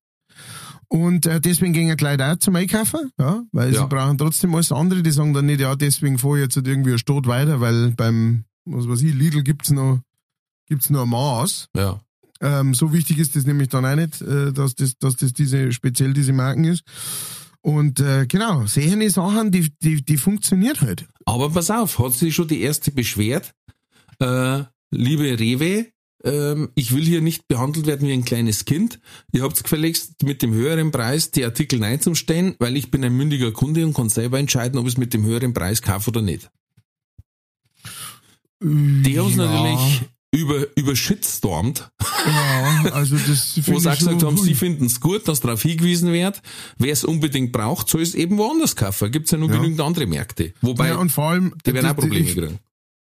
[0.93, 3.81] Und äh, deswegen gehen die Leute auch zum Einkaufen, ja, weil Ja.
[3.83, 5.01] sie brauchen trotzdem alles andere.
[5.01, 7.91] Die sagen dann nicht, ja, deswegen fahre ich jetzt halt irgendwie ein Stot weiter, weil
[7.91, 10.01] beim, was weiß ich, Lidl gibt's noch,
[10.67, 11.69] gibt's noch ein Maß.
[11.77, 12.01] Ja.
[12.41, 15.71] Ähm, so wichtig ist das nämlich dann auch nicht, äh, dass das, dass das diese,
[15.71, 16.83] speziell diese Marken ist.
[17.61, 21.07] Und äh, genau, sehen Sachen, die, die, die funktioniert halt.
[21.25, 23.53] Aber pass auf, hat sich schon die erste beschwert.
[24.19, 25.85] Äh, liebe Rewe,
[26.23, 28.99] ähm, ich will hier nicht behandelt werden wie ein kleines Kind.
[29.31, 33.03] Ihr habt gefälligst mit dem höheren Preis die Artikel nein zum Stellen, weil ich bin
[33.03, 36.09] ein mündiger Kunde und kann selber entscheiden, ob ich es mit dem höheren Preis kaufe
[36.09, 36.49] oder nicht.
[38.61, 39.45] Die haben es Ja.
[39.45, 40.01] natürlich
[40.33, 41.91] über, übershitstormt,
[42.25, 46.13] Ja, also das wo sie auch gesagt haben, sie finden es gut, dass darauf hingewiesen
[46.13, 46.41] wird.
[46.77, 49.11] Wer es unbedingt braucht, soll es eben woanders kaufen.
[49.11, 49.55] Gibt's ja noch Ja.
[49.57, 50.53] genügend andere Märkte.
[50.61, 52.59] Wobei, ja, und vor allem, die werden auch Probleme ich, kriegen.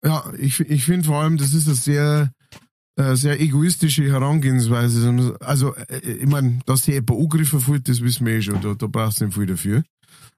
[0.03, 2.31] Ja, ich, ich finde vor allem, das ist eine sehr,
[2.95, 5.35] sehr egoistische Herangehensweise.
[5.39, 8.73] Also, äh, ich meine, dass sich jemand angegriffen fühlt, das wissen wir eh schon, da,
[8.73, 9.83] da brauchst du nicht viel dafür.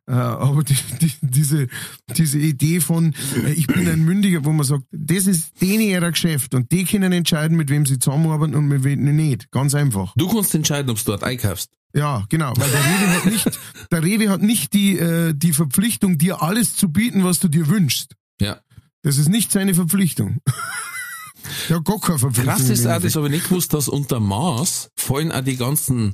[0.05, 1.67] Äh, aber die, die, diese,
[2.15, 3.13] diese Idee von,
[3.45, 6.83] äh, ich bin ein Mündiger, wo man sagt, das ist denen ihr Geschäft und die
[6.83, 9.49] können entscheiden, mit wem sie zusammenarbeiten und mit wem nicht.
[9.51, 10.13] Ganz einfach.
[10.17, 11.69] Du kannst entscheiden, ob du dort einkaufst.
[11.95, 13.59] Ja, genau, weil der Rewe hat nicht,
[13.91, 17.67] der Rewe hat nicht die, äh, die Verpflichtung, dir alles zu bieten, was du dir
[17.67, 18.15] wünschst.
[18.41, 18.59] Ja.
[19.03, 20.39] Das ist nicht seine Verpflichtung.
[21.69, 22.55] Hat gar keine Verpflichtung.
[22.55, 26.13] Krass ist auch, das habe ich nicht gewusst, dass unter Maß fallen auch die ganzen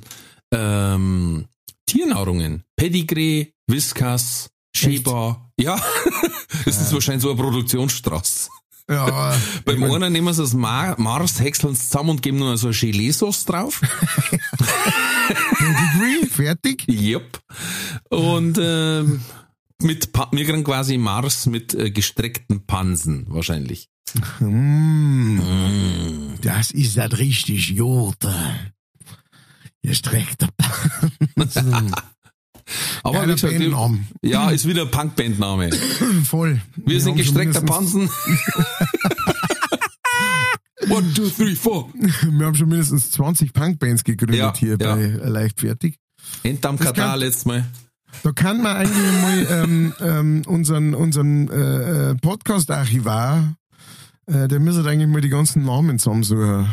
[0.52, 1.46] ähm,
[1.86, 2.64] Tiernahrungen.
[2.76, 5.50] Pedigree, Whiskas, Sheba.
[5.58, 5.80] Ja,
[6.64, 8.48] das ist wahrscheinlich so eine Produktionsstraße.
[8.88, 12.56] Ja, Beim ich einen nehmen sie das Mar Mars, häckseln es zusammen und geben nur
[12.56, 13.80] so eine Gelee-Sauce drauf.
[15.28, 16.88] Pedigree, fertig.
[16.88, 17.38] yep.
[18.08, 19.20] Und ähm,
[19.80, 23.89] mit wir kriegen quasi Mars mit äh, gestreckten Pansen wahrscheinlich.
[24.40, 25.40] Mm,
[26.42, 28.34] das ist das richtig Gute.
[29.82, 30.48] Gestreckter
[33.02, 35.70] Aber Ja, wie gesagt, ja, ist wieder ein Punkbandname.
[36.24, 36.60] Voll.
[36.76, 38.10] Wir sind haben schon gestreckter Pansen.
[40.88, 41.88] One, two, three, four.
[41.94, 44.94] Wir haben schon mindestens 20 Punkbands gegründet Ja, hier ja.
[44.94, 45.98] bei Leichtfertig.
[46.42, 47.66] Endam Das Katar letztes Mal.
[48.22, 53.54] Da kann man eigentlich mal ähm, ähm, unseren, unseren äh, äh, Podcast-Archivar,
[54.26, 56.68] äh, der müsste eigentlich mal die ganzen Namen zusammensuchen.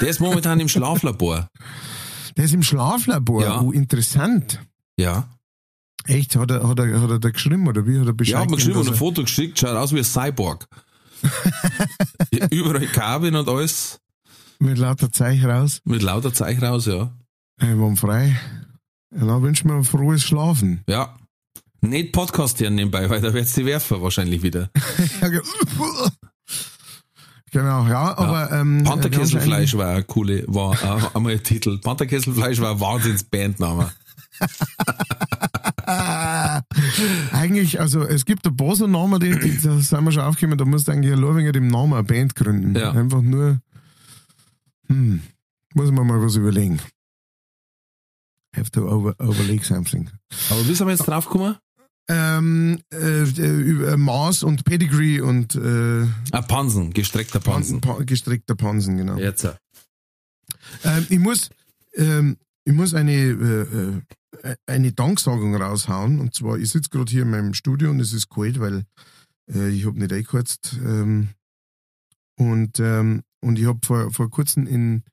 [0.00, 1.48] Der ist momentan im Schlaflabor.
[2.36, 3.42] Der ist im Schlaflabor.
[3.42, 3.60] Ja.
[3.60, 4.60] Oh, interessant.
[4.98, 5.28] Ja.
[6.04, 6.36] Echt?
[6.36, 8.50] Hat er, hat er, hat er da geschrieben oder wie hat er Bescheid Ja, hat
[8.50, 10.66] mir geschrieben und ein Foto geschickt, schaut aus wie ein Cyborg.
[12.50, 13.98] Überall Kabel und alles.
[14.60, 15.80] mit lauter Zeichen raus?
[15.84, 17.12] Mit lauter Zeichen raus, ja.
[17.60, 18.38] Hey, waren frei.
[19.14, 20.82] Ja, dann wünschen wir ein frohes Schlafen.
[20.88, 21.16] Ja.
[21.80, 24.70] Nicht Podcast hier nebenbei, weil da wird's die werfen wahrscheinlich wieder.
[27.52, 31.78] Ja, ge- genau, ja, aber ähm, Pantherkesselfleisch war eine coole, war äh, einmal ein Titel.
[31.78, 33.92] Pantherkesselfleisch war ein Wahnsinns-Bandname.
[35.86, 36.60] Ah,
[37.32, 40.58] eigentlich, also es gibt ein paar so Namen, die, die, da sind wir schon aufgekommen,
[40.58, 42.76] da musst du eigentlich wegen dem Namen eine Band gründen.
[42.76, 42.92] Ja.
[42.92, 43.58] Einfach nur,
[44.88, 45.22] hm,
[45.74, 46.78] muss man mal was überlegen.
[48.56, 50.10] Have to over, overlege something.
[50.50, 51.56] Aber wie sind wir jetzt draufgekommen?
[52.10, 57.80] Ähm, äh, äh, über Maß und Pedigree und äh, Ah, Pansen, gestreckter Pansen.
[57.82, 59.18] Pa gestreckter Pansen, genau.
[59.18, 59.44] Jetzt.
[59.44, 59.54] äh.
[60.84, 61.50] Ähm, ich muss,
[61.94, 64.00] ähm, ich muss eine, äh,
[64.42, 66.20] äh, eine Danksagung raushauen.
[66.20, 68.84] Und zwar, ich sitze gerade hier in meinem Studio und es ist kalt, weil
[69.52, 70.76] äh, ich habe nicht eingeheizt.
[70.82, 71.28] Ähm,
[72.38, 75.04] und, ähm, und ich habe vor, vor kurzem in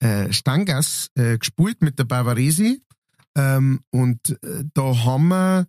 [0.00, 2.82] äh, Stangas äh, gespielt mit der Bavaresi.
[3.34, 5.66] Ähm, und äh, da haben wir,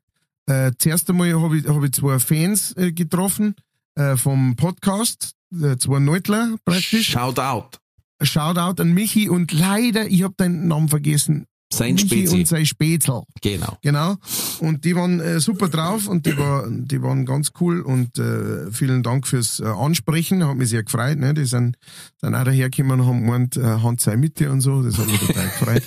[0.48, 3.56] äh, zuerst einmal habe ich, hab ich zwei Fans äh, getroffen
[3.96, 7.10] äh, vom Podcast, äh, zwei Neutler praktisch.
[7.10, 7.80] Shout out.
[8.22, 11.46] Shoutout an Michi und leider, ich habe deinen Namen vergessen.
[11.74, 12.36] Sein Spezi.
[12.36, 13.24] und sein Spätzl.
[13.42, 13.78] Genau.
[13.82, 14.16] Genau.
[14.60, 18.72] Und die waren äh, super drauf und die, war, die waren ganz cool und äh,
[18.72, 20.46] vielen Dank fürs äh, Ansprechen.
[20.46, 21.18] Hat mich sehr gefreut.
[21.18, 21.34] Ne?
[21.34, 21.78] Die sind,
[22.22, 24.84] sind auch dahergekommen und haben gemeint, äh, Hand sei mit dir und so.
[24.84, 25.84] Das hat mich total gefreut.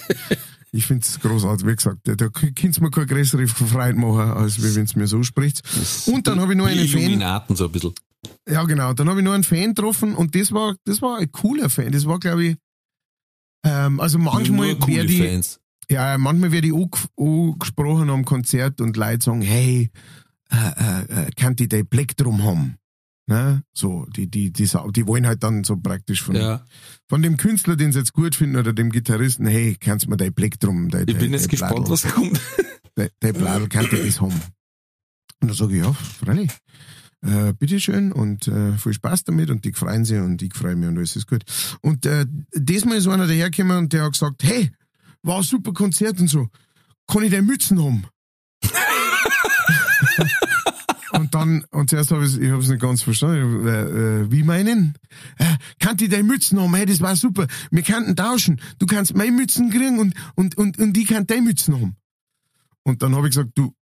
[0.77, 1.99] Ich find's großartig, wie gesagt.
[2.05, 5.63] Da, da könnt's mir keine größere Freude machen, als wie wenn's mir so spricht.
[6.07, 7.01] Und dann habe ich noch Die einen Fan.
[7.01, 7.95] Illuminaten so ein bisschen.
[8.49, 8.93] Ja, genau.
[8.93, 11.93] Dann habe ich noch einen Fan getroffen und das war, das war ein cooler Fan.
[11.93, 12.57] Das war, glaube ich,
[13.65, 15.61] ähm, also manchmal Nur wäre die, Fans.
[15.91, 19.91] ja, manchmal werde ich auch, gesprochen am Konzert und Leute sagen, hey,
[20.51, 22.77] äh, äh, äh, kann die den Blick drum haben?
[23.29, 23.63] Ne?
[23.73, 26.65] So, die, die, die, die wollen halt dann so praktisch von, Ja.
[27.09, 30.17] von dem Künstler, den sie jetzt gut finden, oder dem Gitarristen, hey, kannst du mir
[30.17, 30.89] deinen Blick drum?
[30.91, 32.41] Der, Ich bin jetzt gespannt, was kommt.
[32.97, 34.41] der, der Bladel kann das haben.
[35.41, 36.51] Und dann sage ich, ja, freilich.
[37.23, 40.89] Äh, bitteschön und äh, viel Spaß damit und die freuen sich und ich freue mich
[40.89, 41.43] und alles ist gut.
[41.81, 44.71] Und äh, diesmal ist einer dahergekommen und der hat gesagt, hey,
[45.23, 46.49] war ein super Konzert und so,
[47.09, 48.05] kann ich deine Mützen haben?
[51.13, 53.83] und dann, und zuerst habe ich ich hab's nicht ganz verstanden, äh,
[54.23, 54.95] äh, wie meinen?
[55.39, 56.75] Äh, kann ich deine Mützen haben?
[56.75, 60.79] Hey, das war super, wir könnten tauschen, du kannst meine Mützen kriegen und, und, und,
[60.79, 61.97] und ich kann deine Mützen haben.
[62.83, 63.75] Und dann habe ich gesagt, du,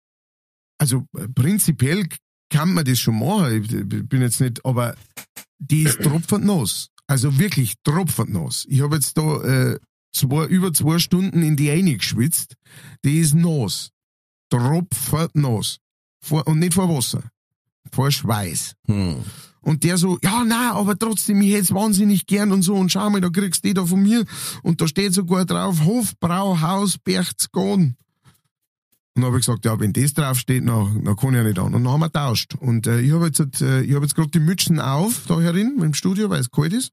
[0.77, 2.07] also äh, prinzipiell
[2.49, 3.63] kann man das schon machen.
[3.63, 4.95] Ich ich bin jetzt nicht, aber
[5.59, 6.89] die ist tropfend nass.
[7.07, 8.65] Also wirklich tropfend nass.
[8.69, 9.79] Ich habe jetzt da äh,
[10.13, 12.55] zwei, über zwei Stunden in die eine geschwitzt.
[13.03, 13.91] Die ist nass.
[14.49, 15.79] Tropfend nass.
[16.23, 17.21] Vor, und nicht vor Wasser.
[17.91, 18.75] Vor Schweiß.
[18.87, 19.17] Hm.
[19.61, 22.91] Und der so, ja, na, aber trotzdem, ich hätte es wahnsinnig gern und so, und
[22.91, 24.25] schau mal, da kriegst du die da von mir.
[24.61, 27.97] Und da steht sogar drauf, Hofbrauhaus Berchtesgaden.
[29.15, 31.59] Und dann habe ich gesagt, ja, wenn das draufsteht, dann, dann kann ich ja nicht
[31.59, 31.73] an.
[31.73, 32.55] Und dann haben wir tauscht.
[32.55, 35.77] Und äh, ich habe jetzt, äh, ich hab jetzt gerade die Mützen auf, da herin,
[35.81, 36.91] im Studio, weil es kalt ist.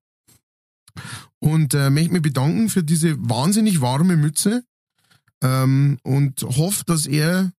[1.38, 4.64] Und äh, möchte mich bedanken für diese wahnsinnig warme Mütze.
[5.42, 7.52] Ähm, und hoffe, dass er,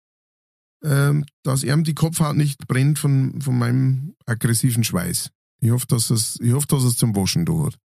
[0.85, 5.31] ähm, dass er die Kopfhaut nicht brennt von, von meinem aggressiven Schweiß.
[5.63, 7.79] Ich hoffe, dass es, ich hoffe, dass es zum Waschen da hat.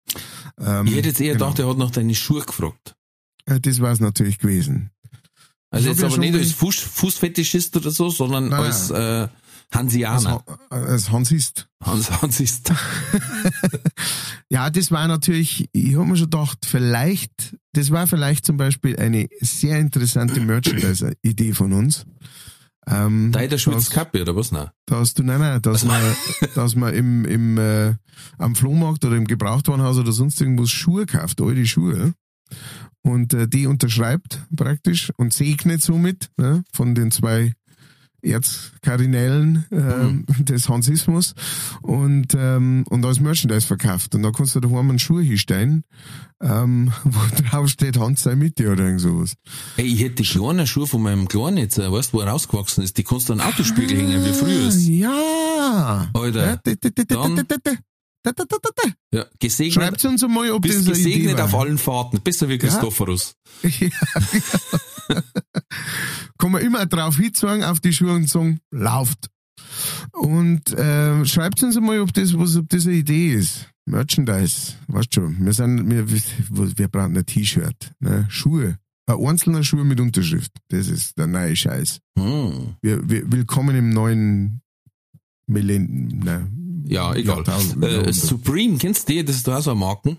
[0.61, 1.47] Ähm, Ich hätte jetzt eher genau.
[1.47, 2.95] gedacht, er hat nach deine Schuhe gefragt.
[3.47, 4.91] Äh, Das war es natürlich gewesen.
[5.71, 8.61] Also Ich jetzt ja aber schon nicht als Fuß, Fußfetischist oder so, sondern Nein.
[8.61, 9.31] als äh, Als,
[9.73, 10.45] Hansianer.
[10.47, 11.69] Ha- als Hansist.
[11.83, 12.73] Hans, Hansist.
[14.51, 18.97] Ja, das war natürlich, ich habe mir schon gedacht, vielleicht, das war vielleicht zum Beispiel
[18.99, 22.05] eine sehr interessante Merchandise-Idee von uns.
[22.87, 24.53] Ähm, Da der schwitzt dass, Kappe oder was?
[24.53, 24.68] Nein.
[24.87, 26.01] dass du, nein, nein, dass man,
[26.55, 27.94] dass man im, im, äh,
[28.38, 32.14] am Flohmarkt oder im Gebrauchtwarenhaus oder sonst irgendwo Schuhe kauft, alte Schuhe.
[33.03, 37.53] Und äh, die unterschreibt praktisch und segnet somit ne, von den zwei
[38.25, 41.35] Erzkardinälen ähm, des Hansismus
[41.83, 44.15] und, ähm, und als Merchandise verkauft.
[44.15, 45.85] Und da kannst du daheim einen Schuh hinstellen,
[46.41, 49.35] ähm, wo drauf steht Hans sei mit dir oder irgend sowas.
[49.77, 52.29] Ey, ich hätte die kleinen Schuhe von meinem Kleinen jetzt, äh, weißt du, wo er
[52.29, 54.87] rausgewachsen ist, die kannst du an den Autospiegel hängen, wie früher ist.
[54.87, 56.09] Ja!
[56.13, 56.73] Alter, da,
[57.07, 57.47] dann-
[58.25, 58.91] da, da, da, da, da.
[59.13, 62.21] Ja, gesegnet, Schreibt uns einmal, ob bist das eine Idee gesegnet auf allen Fahrten.
[62.21, 63.37] Besser wie Christophorus.
[63.63, 63.71] Ja,
[65.09, 65.21] genau.
[66.39, 69.31] Kann man immer drauf hinzeigen auf die Schuhe und sagen, lauft.
[70.13, 73.69] Und äh, schreibt uns einmal, ob das, was, ob das eine Idee ist.
[73.87, 75.45] Merchandise, weißt schon.
[75.45, 78.27] Wir sind, wir, wir wir brauchen ein T-Shirt, ne?
[78.31, 78.79] Schuhe.
[79.07, 80.53] Ein einzelner Schuh mit Unterschrift.
[80.69, 82.01] Das ist der neue Scheiß.
[82.19, 82.77] Hm.
[82.81, 84.63] Wir, wir, willkommen im neuen
[85.47, 86.63] Millennium.
[86.87, 87.42] Ja, egal.
[87.83, 88.12] Äh.
[88.12, 89.25] Supreme, kennst du die?
[89.25, 90.18] Das ist da auch so eine Marken.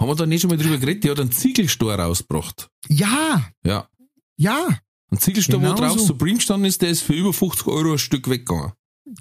[0.00, 1.04] Haben wir da nicht schon mal drüber geredet?
[1.04, 2.68] Die hat einen Ziegelstor rausgebracht.
[2.88, 3.88] ja, Ja.
[4.36, 4.68] ja.
[5.10, 6.06] Ein Ziegelstor, Genau wo drauf so.
[6.06, 8.72] Supreme gestanden ist, der ist für über 50 Euro ein Stück weggegangen.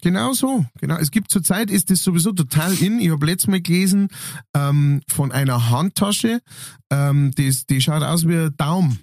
[0.02, 0.66] Genau so.
[0.82, 0.98] Genau.
[0.98, 3.00] Es gibt zurzeit ist das sowieso total in.
[3.00, 4.10] Ich habe letztes Mal gelesen
[4.54, 6.42] ähm, von einer Handtasche,
[6.92, 9.00] ähm, die, die schaut aus wie ein Daumen.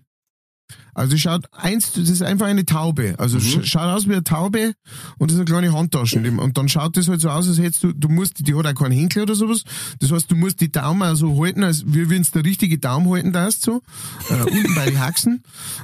[0.94, 3.14] Also schaut eins, das ist einfach eine Taube.
[3.18, 4.74] Also sch schaut aus wie eine Taube
[5.18, 6.18] und das ist eine kleine Handtasche.
[6.18, 8.66] Und, und dann schaut das halt so aus, als hättest du, du musst, die hat
[8.66, 9.64] auch keinen Henkel oder sowas.
[10.00, 12.78] Das heißt, du musst die Daumen auch so halten, als wie wenn es der richtige
[12.78, 13.82] Daumen halten darfst, so,
[14.30, 15.42] äh, unten bei den Haxen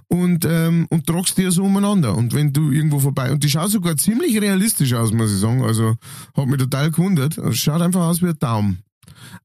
[0.08, 2.16] und, ähm, und tragst die ja so umeinander.
[2.16, 5.64] Und wenn du irgendwo vorbei, und die schaut sogar ziemlich realistisch aus, muss ich sagen.
[5.64, 5.96] Also,
[6.36, 7.38] hat mich total gewundert.
[7.38, 8.82] Also, schaut einfach aus wie ein Daumen.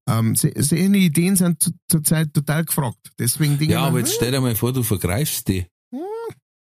[0.08, 2.98] Ähm, so- Ideen sind zu- zurzeit total gefragt.
[3.20, 5.66] Deswegen Ja, aber jetzt stell dir mal vor, du vergreifst die.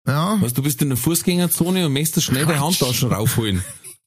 [0.07, 3.63] ja, Weißt du, bist in der Fußgängerzone und möchtest schnell die Handtaschen raufholen.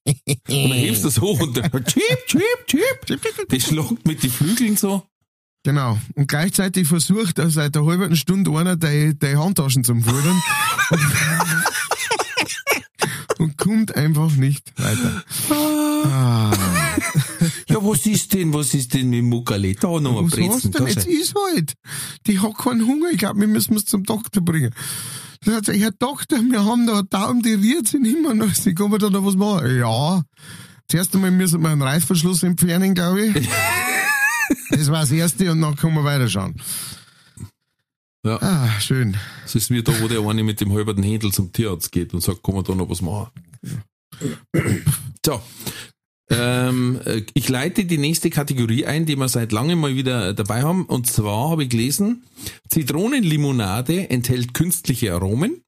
[0.07, 0.17] Und
[0.47, 3.49] dann hebst du das hoch und dann chip, chip, chip.
[3.51, 5.03] Die schlagt mit den Flügeln so.
[5.65, 5.99] Genau.
[6.15, 10.41] Und gleichzeitig versucht er seit einer halben Stunde einer die, die Handtaschen zum Fudern.
[13.67, 15.25] kommt einfach nicht weiter.
[15.51, 16.53] Ah,
[17.69, 19.75] Ja, was ist denn, was ist denn mit Muckale?
[19.75, 20.71] Da noch ein was Brezen.
[20.71, 20.89] Da denn?
[20.89, 21.75] Jetzt ist halt.
[22.27, 23.09] Die hat keinen Hunger.
[23.13, 24.73] Ich glaube, wir müssen es zum Doktor bringen.
[25.45, 28.35] Dann hat sie, Herr Doktor, wir haben da einen Daumen, die riert sich mehr.
[28.35, 28.55] noch.
[28.55, 29.77] Sie kann man da noch was machen?
[29.79, 30.23] Ja.
[30.89, 33.49] Zuerst einmal müssen wir einen Reißverschluss entfernen, glaube ich.
[34.71, 36.55] Das war das Erste und dann können wir weiterschauen.
[38.25, 38.41] Ja.
[38.41, 39.17] Ah, schön.
[39.43, 42.21] Das ist wie da, wo der eine mit dem halberten Händel zum Tierarzt geht und
[42.23, 43.29] sagt, kann man da noch was machen?
[45.25, 45.43] So.
[46.29, 50.63] Ähm, äh, ich leite die nächste Kategorie ein, die wir seit langem mal wieder dabei
[50.63, 50.87] haben.
[50.87, 52.25] Und zwar habe ich gelesen,
[52.69, 55.63] Zitronenlimonade enthält künstliche Aromen.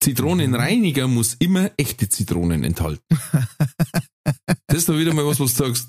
[0.00, 3.02] Zitronenreiniger muss immer echte Zitronen enthalten.
[4.66, 5.88] Das ist doch wieder mal was, was du sagst.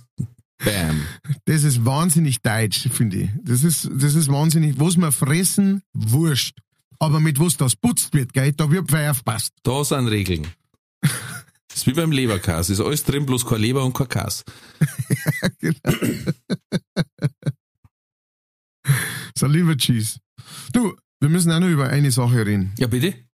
[0.64, 1.02] Bam.
[1.46, 3.30] Das ist wahnsinnig deutsch, finde ich.
[3.44, 4.80] Das ist, das ist wahnsinnig.
[4.80, 6.58] Was wir fressen, wurscht.
[7.00, 9.54] Aber mit was das putzt wird, gell, da wird wer aufpasst.
[9.64, 10.48] Da sind Regeln.
[11.02, 12.70] Das ist wie beim Leberkas.
[12.70, 14.44] Ist alles drin, bloß kein Leber und kein Kas.
[19.38, 20.20] So, lieber Cheese.
[20.74, 22.74] Du, wir müssen auch noch über eine Sache reden.
[22.78, 23.26] Ja, bitte?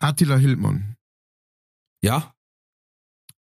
[0.00, 0.96] Attila Hildmann
[2.02, 2.34] Ja?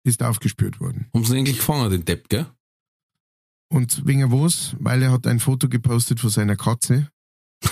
[0.06, 1.10] ist aufgespürt worden.
[1.14, 2.46] Haben sie ihn endlich gefangen, den Depp, gell?
[3.72, 4.76] Und wegen was?
[4.80, 7.12] Weil er hat ein Foto gepostet von seiner Katze.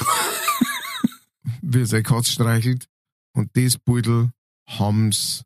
[1.62, 2.90] wie er seine Katze streichelt.
[3.34, 4.32] Und das Beutel
[4.68, 5.44] haben's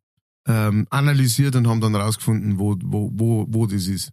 [0.48, 4.12] ähm, analysiert und haben dann rausgefunden, wo, wo, wo, wo das ist.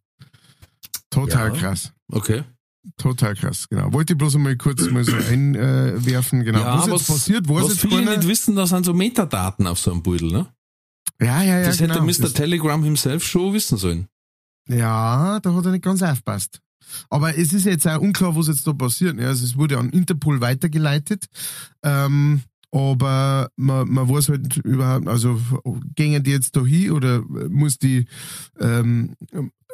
[1.11, 1.55] Total Ja.
[1.59, 1.93] krass.
[2.13, 2.45] Okay.
[2.97, 3.93] Total krass, genau.
[3.93, 6.61] Wollte ich bloß einmal kurz mal so einwerfen, genau.
[6.61, 9.79] ja, was jetzt passiert, weiß was jetzt viele nicht wissen, da sind so Metadaten auf
[9.79, 10.47] so einem Beutel, ne?
[11.21, 11.67] Ja, ja, ja.
[11.67, 11.95] das genau.
[11.95, 12.23] hätte Mr.
[12.23, 14.09] Das- Telegram himself schon wissen sollen.
[14.69, 16.61] Ja, da hat er nicht ganz aufgepasst.
[17.11, 19.19] Aber es ist jetzt auch unklar, was jetzt da passiert.
[19.19, 21.27] Ja, also es wurde an Interpol weitergeleitet.
[21.83, 25.41] Ähm, aber man, man weiß halt überhaupt, also
[25.95, 28.07] gehen die jetzt da hin oder muss die,
[28.61, 29.15] ähm,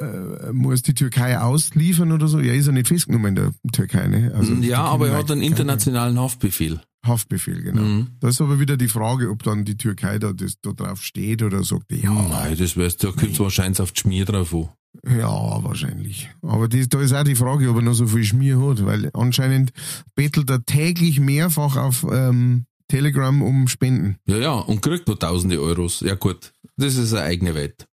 [0.01, 2.41] äh, muss die Türkei ausliefern oder so?
[2.41, 4.33] Ja, ist er nicht festgenommen in der Türkei, ne?
[4.35, 6.81] Also die ja, aber er hat einen internationalen Haftbefehl.
[7.07, 7.83] Haftbefehl, genau.
[7.83, 8.09] Mhm.
[8.21, 11.43] Da ist aber wieder die Frage, ob dann die Türkei da, das, da drauf steht
[11.43, 14.69] oder sagt, ja, Nein, das weißt du, da kommt wahrscheinlich auf die Schmier drauf an.
[15.07, 16.31] Ja, wahrscheinlich.
[16.43, 19.11] Aber die, da ist auch die Frage, ob er noch so viel Schmier hat, weil
[19.13, 19.73] anscheinend
[20.15, 24.19] bettelt er täglich mehrfach auf ähm, Telegram um Spenden.
[24.27, 26.01] Ja, ja, und kriegt nur tausende Euros.
[26.01, 27.89] Ja gut, das ist eine eigene Welt.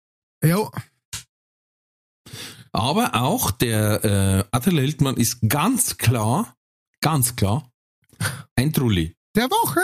[0.44, 0.70] Ja,
[2.72, 6.54] Aber auch der äh, Attila Hildmann ist ganz klar,
[7.00, 7.69] ganz klar,
[8.56, 9.14] ein Trulli.
[9.34, 9.80] der Woche!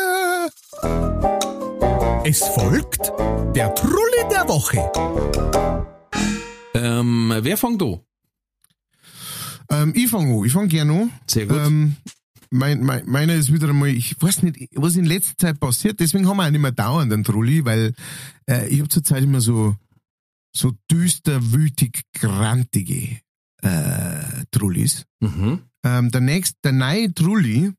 [2.24, 3.12] Es folgt
[3.54, 4.90] der Trulli der Woche.
[6.74, 8.00] Ähm, wer fängt an?
[9.70, 11.12] Ähm, ich fange an, ich fange gerne an.
[11.26, 11.58] Sehr gut.
[11.58, 11.96] Ähm,
[12.50, 16.28] mein, mein, meiner ist wieder einmal, ich weiß nicht, was in letzter Zeit passiert, deswegen
[16.28, 17.94] haben wir auch nicht mehr dauernd einen Trulli, weil
[18.48, 19.74] äh, ich habe zurzeit immer so,
[20.54, 23.20] so düster, wütig, grantige
[23.62, 25.06] äh, Trullis.
[25.20, 25.62] Mhm.
[25.84, 27.72] Ähm, der nächste, der neue Trulli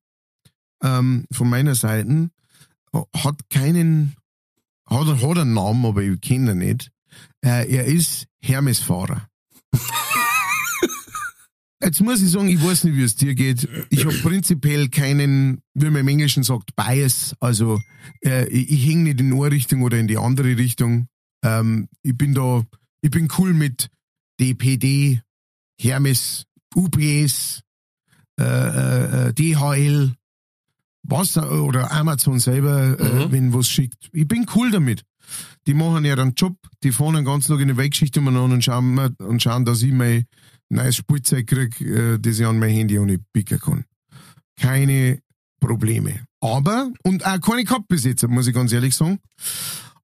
[0.84, 2.30] ähm, von meiner Seite
[3.16, 4.16] hat keinen,
[4.86, 6.92] hat, hat einen Namen, aber ich kenne ihn nicht.
[7.44, 9.28] Äh, er ist Hermesfahrer.
[11.82, 13.70] Jetzt muss ich sagen, ich weiß nicht, wie es dir geht.
[13.90, 17.36] Ich habe prinzipiell keinen, wie man im Englischen sagt, Bias.
[17.40, 17.80] Also
[18.26, 21.08] äh, ich, ich hänge nicht in eine Richtung oder in die andere Richtung.
[21.44, 22.64] Ähm, ich bin da,
[23.02, 23.90] ich bin cool mit
[24.40, 25.22] DPD,
[25.80, 27.62] Hermes, UPS,
[28.40, 30.16] äh, äh, DHL,
[31.10, 33.32] was oder Amazon selber, äh, Mhm.
[33.32, 34.10] wenn was schickt.
[34.12, 35.04] Ich bin cool damit.
[35.66, 38.64] Die machen ja einen Job, die fahren den ganzen Tag in die Weltgeschichte umeinander und
[38.64, 40.26] schauen, und schauen, dass ich mein
[40.70, 43.86] neues Spielzeug krieg, äh, das ich an mein Handy ohne picken kann.
[44.60, 45.20] Keine
[45.60, 46.22] Probleme.
[46.40, 49.20] Aber, und auch keine Cup-Besitzer, muss ich ganz ehrlich sagen.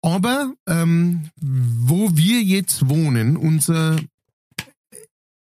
[0.01, 3.97] Aber, ähm, wo wir jetzt wohnen, unser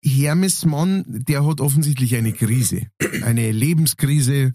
[0.02, 2.86] Hermesmann, der hat offensichtlich eine Krise.
[3.22, 4.54] Eine Lebenskrise.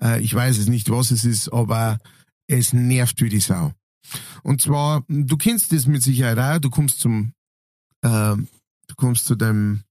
[0.00, 1.98] Äh, ich weiß es nicht, was es ist, aber
[2.46, 3.72] es nervt wie die Sau.
[4.42, 7.32] Und zwar, du kennst das mit Sicherheit auch, du kommst zum,
[8.02, 9.82] äh, du kommst zu deinem,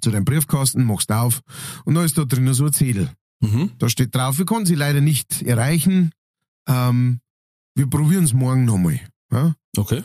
[0.00, 1.42] zu deinem Briefkasten, machst auf
[1.84, 3.10] und da ist da drinnen so ein Zettel.
[3.40, 3.72] Mhm.
[3.78, 6.12] Da steht drauf, wir konnten sie leider nicht erreichen.
[6.66, 7.20] Ähm,
[7.74, 9.00] wir probieren es morgen nochmal.
[9.30, 9.54] Ja?
[9.76, 10.02] Okay.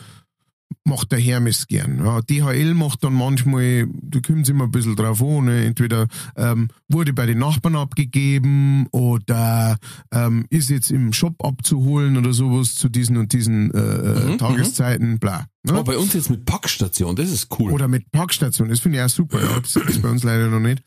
[0.84, 2.04] Macht der Hermes gern.
[2.04, 5.64] Ja, DHL macht dann manchmal, da kommen sie immer ein bisschen drauf an, ne?
[5.64, 6.06] entweder
[6.36, 9.78] ähm, wurde bei den Nachbarn abgegeben oder
[10.12, 14.38] ähm, ist jetzt im Shop abzuholen oder sowas zu diesen und diesen äh, äh, Mhm,
[14.38, 15.46] Tageszeiten, bla.
[15.64, 15.72] Ne?
[15.72, 17.72] Aber bei uns jetzt mit Packstation, das ist cool.
[17.72, 19.60] Oder mit Parkstation, das finde ich auch super, ja.
[19.60, 20.82] das ist bei uns leider noch nicht.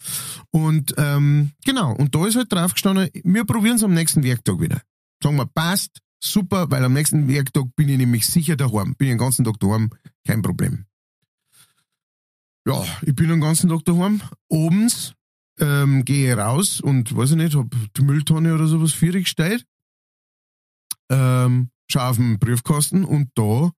[0.51, 4.59] Und ähm, genau, und da ist halt drauf gestanden, wir probieren es am nächsten Werktag
[4.59, 4.81] wieder.
[5.23, 8.95] Sagen wir, passt, super, weil am nächsten Werktag bin ich nämlich sicher daheim.
[8.95, 9.91] Bin ich den ganzen Tag daheim,
[10.25, 10.85] kein Problem.
[12.67, 14.21] Ja, ich bin den ganzen Tag daheim.
[14.51, 15.13] Abends
[15.59, 19.65] ähm, gehe ich raus und, weiß ich nicht, hab die Mülltonne oder sowas für gestellt.
[21.09, 23.71] Ähm, schau auf den Briefkasten und da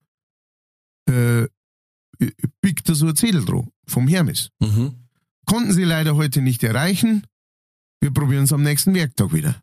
[1.08, 1.48] äh,
[2.62, 4.50] biegt da so ein Zettel drauf vom Hermes.
[4.60, 4.96] Mhm.
[5.46, 7.26] Konnten sie leider heute nicht erreichen.
[8.02, 9.62] Wir probieren es am nächsten Werktag wieder.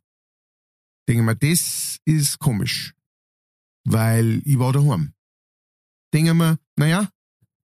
[1.09, 2.95] Denke mal, das ist komisch.
[3.85, 5.13] Weil ich war daheim.
[6.13, 7.09] Denke mir, naja,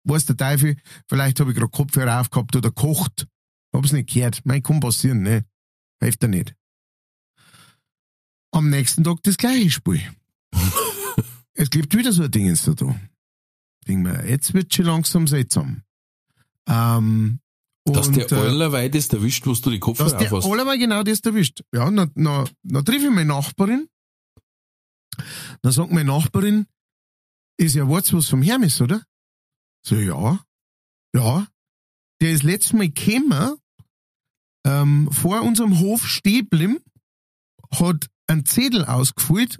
[0.04, 0.76] weiß der Teufel,
[1.08, 3.28] vielleicht habe ich gerade Kopfhörer aufgehabt oder kocht.
[3.72, 4.44] Hab's nicht gehört.
[4.44, 5.44] Mein kann passieren, ne?
[6.00, 6.54] Hilft ja nicht.
[8.52, 10.02] Am nächsten Tag das gleiche Spiel.
[11.54, 13.10] es gibt wieder so ein Dingens da dran.
[13.86, 15.82] Denk mir, jetzt wird schon langsam seltsam.
[16.66, 17.40] Ähm,
[17.92, 20.52] Dass und, der äh, allerweit ist erwischt, wo du die dass Kopfhörer der aufhast.
[20.52, 21.62] allemal genau das erwischt.
[21.72, 23.88] Ja, na, na, na triff ich meine Nachbarin.
[25.62, 26.66] Dann sagt meine Nachbarin,
[27.58, 29.02] ist ja was was vom Hermes, oder?
[29.86, 30.40] So, ja.
[31.14, 31.46] Ja.
[32.20, 33.56] Der ist letztes Mal gekommen,
[34.66, 36.78] ähm, vor unserem Hof stehen
[37.72, 39.58] hat einen Zettel ausgefüllt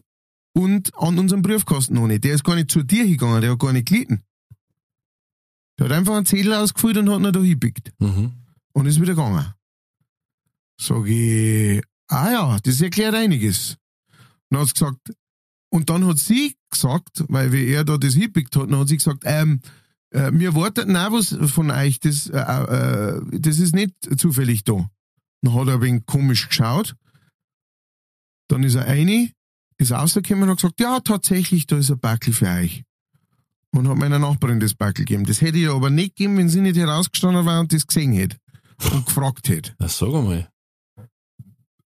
[0.55, 2.25] und an unserem Briefkasten nicht.
[2.25, 4.25] Der ist gar nicht zu dir hingegangen, der hat gar nicht gelitten.
[5.81, 8.33] Der hat einfach einen Zettel ausgefüllt und hat ihn da hingepickt Mhm.
[8.75, 9.55] und ist wieder gegangen.
[10.79, 13.77] Sag ich, ah ja, das erklärt einiges.
[14.51, 15.13] Dann hat sie gesagt,
[15.73, 18.97] und dann hat sie gesagt, weil wie er da das hingepickt hat, dann hat sie
[18.99, 19.61] gesagt, ähm,
[20.11, 24.91] äh, wir warten auch was von euch, das, äh, äh, das ist nicht zufällig da.
[25.43, 26.95] Dann hat er ein wenig komisch geschaut,
[28.49, 29.31] dann ist er eine,
[29.79, 32.83] ist rausgekommen und hat gesagt, ja, tatsächlich, da ist ein Backel für euch.
[33.73, 35.25] Und hat meiner Nachbarin das Backel gegeben.
[35.27, 38.13] Das hätte ich ihr aber nicht gegeben, wenn sie nicht herausgestanden war und das gesehen
[38.13, 38.37] hätte.
[38.93, 39.75] Und gefragt hätte.
[39.79, 40.49] Na, sag einmal.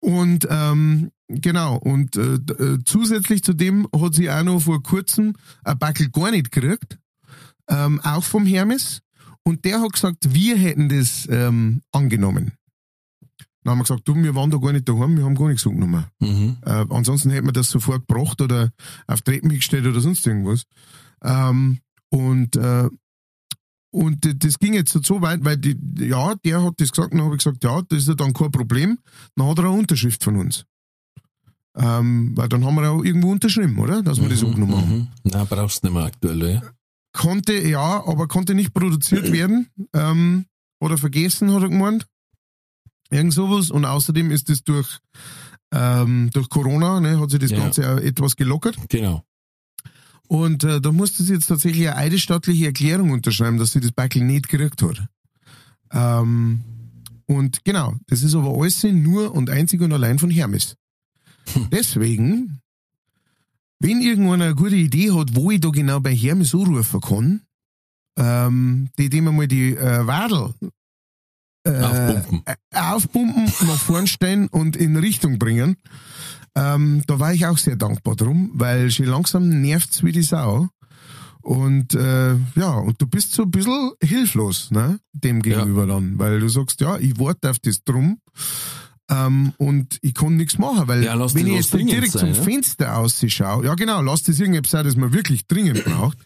[0.00, 5.34] Und ähm, genau, und äh, äh, zusätzlich zu dem hat sie auch noch vor kurzem
[5.62, 6.98] ein Backel gar nicht gekriegt,
[7.68, 9.02] ähm, auch vom Hermes.
[9.42, 12.52] Und der hat gesagt, wir hätten das ähm, angenommen.
[13.62, 15.66] Dann haben wir gesagt, du, wir waren da gar nicht daheim, wir haben gar nichts
[15.66, 16.06] angenommen.
[16.18, 16.56] Mhm.
[16.64, 18.70] Äh, ansonsten hätten wir das sofort gebracht oder
[19.06, 20.64] auf Treppen gestellt oder sonst irgendwas.
[21.22, 22.88] Ähm, und äh,
[23.92, 27.34] und das ging jetzt so weit, weil die, ja, der hat das gesagt, dann habe
[27.34, 28.98] ich gesagt, ja, das ist ja dann kein Problem.
[29.34, 30.64] Dann hat er eine Unterschrift von uns.
[31.76, 34.02] Ähm, weil dann haben wir auch irgendwo unterschrieben, oder?
[34.02, 34.96] Dass wir das angenommen haben.
[34.96, 35.08] Mhm.
[35.24, 36.62] Na, brauchst du nicht mehr aktuell, ja?
[37.12, 39.68] Konnte, ja, aber konnte nicht produziert werden.
[39.92, 40.46] Ähm,
[40.80, 42.06] oder vergessen, hat er gemeint.
[43.10, 43.70] Irgend sowas.
[43.70, 44.98] Und außerdem ist es durch,
[45.72, 47.58] ähm, durch Corona, ne, hat sich das Ja.
[47.58, 48.76] Ganze auch etwas gelockert.
[48.88, 49.24] Genau.
[50.30, 54.22] Und äh, da musste sie jetzt tatsächlich eine eidesstattliche Erklärung unterschreiben, dass sie das Backel
[54.22, 55.08] nicht gekriegt hat.
[55.90, 56.60] Ähm,
[57.26, 60.76] und genau, das ist aber alles nur und einzig und allein von Hermes.
[61.72, 62.60] Deswegen,
[63.80, 67.40] wenn irgendwann eine gute Idee hat, wo ich da genau bei Hermes anrufen kann,
[68.16, 70.54] ähm, die dem einmal die äh, Wadel
[71.64, 72.42] äh, Aufpumpen.
[72.46, 75.76] äh, aufpumpen, nach vorn stellen und in Richtung bringen.
[76.54, 80.68] Ähm, da war ich auch sehr dankbar drum, weil schon langsam nervt's wie die Sau.
[81.42, 86.38] Und äh, ja, und du bist so ein bisschen hilflos, ne, dem gegenüber dann, weil
[86.40, 88.18] du sagst, ja, ich warte auf das drum
[89.10, 92.34] ähm, und ich kann nichts machen, weil Ja, wenn ich jetzt direkt sein, zum ne?
[92.34, 96.18] Fenster ausschaue, ja genau, lass das irgendetwas sein, das man wirklich dringend braucht,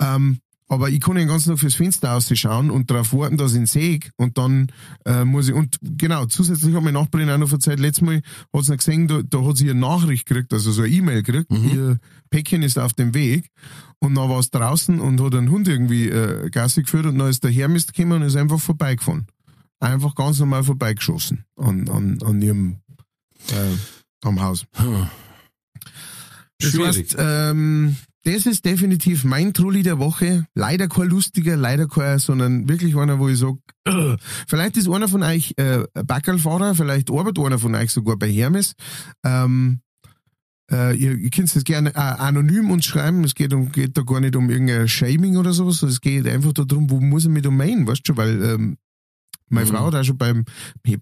[0.00, 0.38] ähm,
[0.72, 3.66] aber ich kann den ganzen Tag fürs Fenster ausschauen und darauf warten, dass ich ihn
[3.66, 4.72] sehe und dann
[5.04, 8.22] äh, muss ich, und genau, zusätzlich hat meine Nachbarin auch noch verzeiht, letztes Mal
[8.54, 11.22] hat sie noch gesehen, da, da hat sie eine Nachricht gekriegt, also so eine E-Mail
[11.22, 11.98] gekriegt, ihr
[12.30, 13.50] Päckchen ist auf dem Weg
[13.98, 17.28] und dann war es draußen und hat einen Hund irgendwie äh, Gassi geführt und dann
[17.28, 19.26] ist der Hermes gekommen und ist einfach vorbeigefahren.
[19.78, 22.78] Einfach ganz normal vorbeigeschossen an, an, an ihrem
[23.50, 23.76] äh,
[24.26, 24.64] am Haus.
[24.76, 25.06] Hm.
[26.60, 30.46] Das heißt, ähm, das ist definitiv mein Trulli der Woche.
[30.54, 33.56] Leider kein lustiger, leider kein, sondern wirklich einer, wo ich sag,
[34.46, 38.74] vielleicht ist einer von euch äh, Backerlfahrer, vielleicht arbeitet einer von euch sogar bei Hermes.
[39.24, 39.80] Ähm,
[40.70, 43.24] äh, ihr, ihr könnt das gerne äh, anonym uns schreiben.
[43.24, 45.82] Es geht, um, geht da gar nicht um irgendein Shaming oder sowas.
[45.82, 48.76] Es geht einfach darum, wo muss ich mich da meinen, weißt du, weil ähm,
[49.48, 49.70] meine Mhm.
[49.70, 50.44] Frau hat auch schon beim,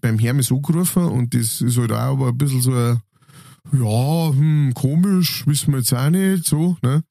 [0.01, 2.99] beim Hermes angerufen und das ist halt auch aber ein bisschen so ein,
[3.71, 7.03] ja, hm, komisch, wissen wir jetzt auch nicht, so, ne?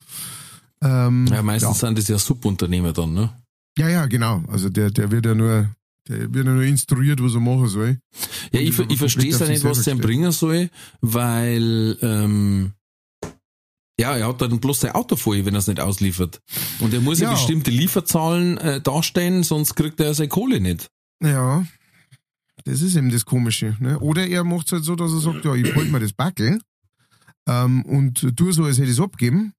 [0.82, 1.86] Ähm, Ja, meistens ja.
[1.88, 3.30] sind das ja Subunternehmer dann, ne?
[3.78, 4.42] ja, ja, genau.
[4.48, 5.70] Also der, der wird ja nur,
[6.08, 7.98] der wird ja nur instruiert, was er machen soll.
[8.52, 10.70] Ja, Und ich, ich verstehe es ja nicht, was der bringen soll,
[11.00, 12.72] weil, ähm,
[13.98, 16.40] ja, er hat dann bloß sein Auto vor, wenn er es nicht ausliefert.
[16.80, 17.34] Und er muss ja, Ja.
[17.34, 20.88] bestimmte Lieferzahlen äh, darstellen, sonst kriegt er seine Kohle nicht.
[21.22, 21.64] Ja,
[22.64, 23.76] das ist eben das Komische.
[23.80, 23.98] Ne?
[23.98, 26.60] Oder er macht es halt so, dass er sagt, ja, ich halte mir das Backel
[27.48, 29.52] ähm, und tue so, als hätte ich es abgeben.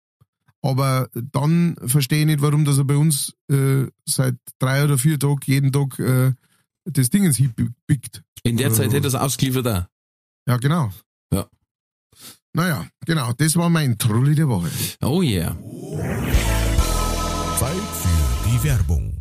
[0.64, 5.18] Aber dann verstehe ich nicht, warum dass er bei uns äh, seit drei oder vier
[5.18, 6.34] Tagen jeden Tag äh,
[6.86, 7.54] das Ding ins Hieb
[7.88, 8.24] biegt.
[8.44, 9.86] In der Zeit hätte er es ausgeliefert auch.
[10.48, 10.92] Ja, genau.
[11.34, 11.48] Ja.
[12.54, 14.70] Naja, genau, das war mein Trulli der Woche.
[15.02, 15.58] Oh yeah.
[17.58, 19.21] Zeit für die Werbung.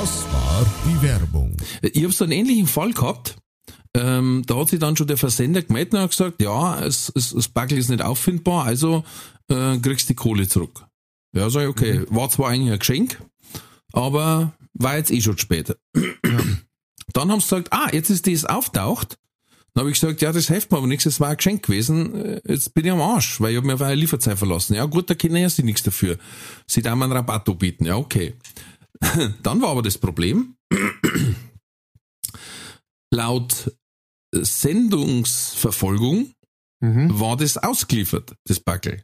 [0.00, 1.56] Das war die Werbung.
[1.82, 3.36] Ich habe so einen ähnlichen Fall gehabt.
[3.94, 7.30] Ähm, da hat sich dann schon der Versender gemeldet und hat gesagt, ja, es, es,
[7.30, 9.02] das Backel ist nicht auffindbar, also
[9.48, 10.86] äh, kriegst die Kohle zurück.
[11.34, 13.20] Ja, sag ich, okay, war zwar eigentlich ein Geschenk,
[13.92, 15.76] aber war jetzt eh schon spät.
[17.12, 19.18] Dann haben sie gesagt, ah, jetzt ist das auftaucht.
[19.74, 22.14] Dann habe ich gesagt, ja, das hilft mir aber nichts, das war ein Geschenk gewesen.
[22.14, 24.74] Äh, Jetzt bin ich am Arsch, weil ich habe mir auf eine Lieferzeit verlassen.
[24.74, 26.18] Ja gut, da können ja sie nichts dafür.
[26.68, 27.84] Sie da mal einen Rabatt bieten.
[27.84, 28.34] Ja, okay.
[29.42, 30.56] Dann war aber das Problem,
[33.12, 33.72] laut
[34.34, 36.32] Sendungsverfolgung
[36.80, 37.18] Mhm.
[37.18, 39.02] war das ausgeliefert, das Backel.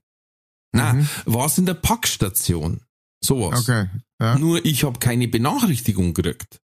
[0.72, 1.08] Na, Mhm.
[1.24, 2.82] war es in der Packstation.
[3.20, 3.62] Sowas.
[3.62, 3.88] Okay.
[4.20, 4.38] Ja.
[4.38, 6.60] Nur ich habe keine Benachrichtigung gekriegt.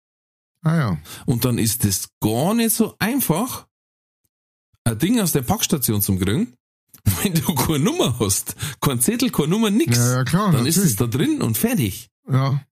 [0.63, 0.97] Ah ja.
[1.25, 3.67] Und dann ist es gar nicht so einfach,
[4.83, 6.53] ein Ding aus der Packstation zu kriegen.
[7.23, 10.75] Wenn du keine Nummer hast, kein Zettel, keine Nummer, nix, Ja, ja, klar, dann ist
[10.75, 10.91] natürlich.
[10.91, 12.09] es da drin und fertig.
[12.29, 12.61] Ja.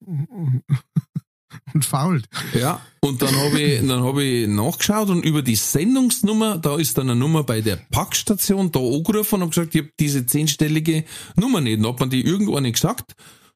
[1.72, 2.28] Und fault.
[2.54, 6.98] Ja, und dann habe ich, dann habe ich nachgeschaut und über die Sendungsnummer, da ist
[6.98, 11.04] dann eine Nummer bei der Packstation da angerufen und habe gesagt, ich habe diese zehnstellige
[11.36, 11.78] Nummer nicht.
[11.78, 13.14] Dann hat man die irgendwo nicht gesagt.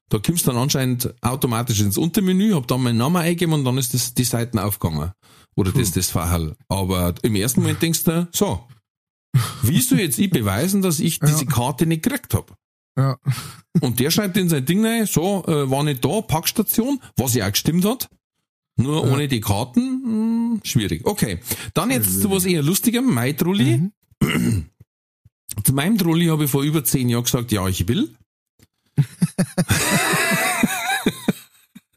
[0.09, 3.77] Da kommst du dann anscheinend automatisch ins Untermenü, hab dann meinen Namen eingegeben und dann
[3.77, 5.11] ist das die Seiten aufgegangen.
[5.55, 6.55] Oder das das Verhall.
[6.69, 8.67] Aber im ersten Moment denkst du, so,
[9.63, 12.57] wie soll jetzt ich beweisen, dass ich diese Karte nicht gekriegt hab?
[12.97, 13.17] Ja.
[13.79, 17.47] Und der schreibt in sein Ding rein, so, äh, war nicht da, Packstation, was ja
[17.47, 18.09] auch gestimmt hat.
[18.77, 21.05] Nur ohne die Karten, mh, schwierig.
[21.05, 21.39] Okay.
[21.73, 23.89] Dann jetzt zu was eher lustigem, mein Trulli.
[25.65, 28.15] Zu meinem Trulli habe ich vor über zehn Jahren gesagt, ja, ich will.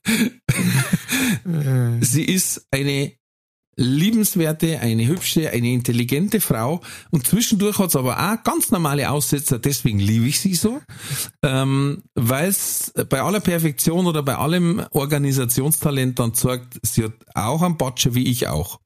[2.01, 3.13] Sie ist eine
[3.77, 9.99] liebenswerte, eine hübsche, eine intelligente Frau und zwischendurch hat's aber auch ganz normale Aussetzer, deswegen
[9.99, 10.81] liebe ich sie so,
[11.43, 17.63] ähm, weil es bei aller Perfektion oder bei allem Organisationstalent dann zeigt, sie hat auch
[17.63, 18.81] einen Batscher wie ich auch.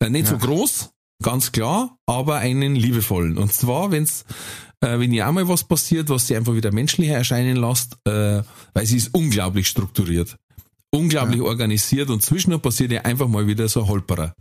[0.00, 0.90] Äh, nicht so groß,
[1.22, 3.38] ganz klar, aber einen liebevollen.
[3.38, 4.24] Und zwar, wenn's
[4.80, 8.42] äh, wenn ihr auch mal was passiert, was sie einfach wieder menschlicher erscheinen lässt, äh,
[8.72, 10.36] weil sie ist unglaublich strukturiert
[10.92, 14.34] unglaublich organisiert und zwischendurch passiert ja einfach mal wieder so ein Holperer.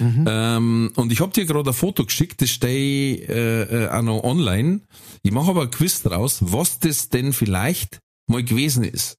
[0.00, 4.02] Ähm, und ich habe dir gerade ein Foto geschickt, das stehe ich äh, äh, auch
[4.02, 4.82] noch online.
[5.22, 7.98] Ich mache aber ein Quiz draus, was das denn vielleicht
[8.28, 9.16] mal gewesen ist.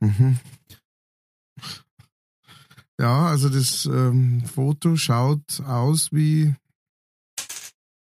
[0.00, 0.38] Mhm.
[2.98, 6.54] Ja, also das ähm, Foto schaut aus wie.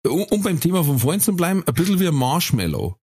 [0.06, 2.96] Um, um beim Thema von vorhin zu bleiben, ein bisschen wie ein Marshmallow.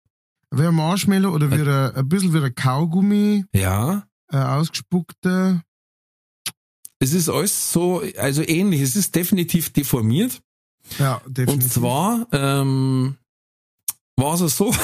[0.50, 5.62] Wie ein Marshmallow oder wie ein, ein bisschen wie ein Kaugummi, Ja, äh, ausgespuckter.
[6.98, 8.80] es ist alles so, also ähnlich.
[8.80, 10.40] Es ist definitiv deformiert.
[10.98, 11.64] Ja, definitiv.
[11.64, 13.16] Und zwar ähm,
[14.16, 14.74] war es so,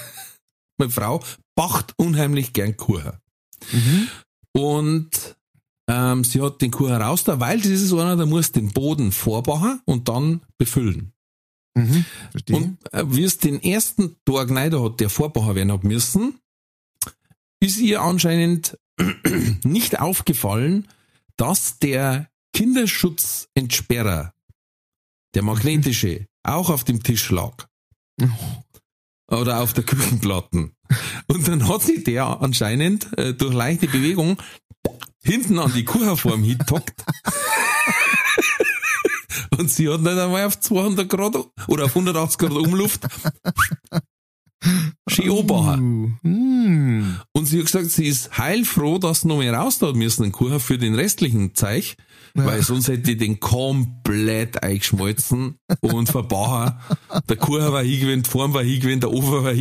[0.78, 1.22] meine Frau
[1.54, 3.12] bacht unheimlich gern Kuchen.
[3.72, 4.08] Mhm.
[4.52, 5.36] Und
[5.88, 9.12] ähm, sie hat den Kuchen raus da, weil das ist einer, der muss den Boden
[9.12, 11.12] vorbauen und dann befüllen.
[11.74, 12.04] Mhm.
[12.30, 12.56] Verstehe.
[12.56, 16.38] Und äh, wie es den ersten Tag rein hat, der vorbauen werden hat müssen,
[17.64, 18.78] ist ihr anscheinend
[19.64, 20.86] nicht aufgefallen,
[21.36, 24.34] dass der Kinderschutzentsperrer,
[25.34, 27.66] der magnetische, auch auf dem Tisch lag.
[29.28, 30.76] Oder auf der Küchenplatten.
[31.26, 34.36] Und dann hat sich der anscheinend äh, durch leichte Bewegung
[35.24, 37.02] hinten an die Kuchenform hintockt.
[39.58, 41.36] Und sie hat nicht einmal auf 200 Grad
[41.68, 43.06] oder auf 180 Grad Umluft
[45.18, 46.18] anbauen.
[46.24, 47.20] Uh, mm.
[47.32, 50.32] Und sie hat gesagt, sie ist heilfroh, dass sie noch mehr raus da müssen, den
[50.32, 51.96] Kuchen für den restlichen Zeich,
[52.34, 56.72] weil sonst hätte ich den komplett eingeschmolzen und verbauen.
[57.28, 59.54] Der Kuchen war hingewendet, die Form war hingewendet, der Ofen war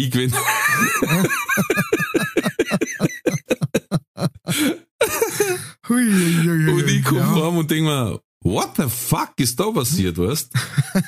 [5.90, 7.36] hui, Und ich komme ja.
[7.36, 10.52] heim und denke mir, what the fuck ist da passiert, weißt?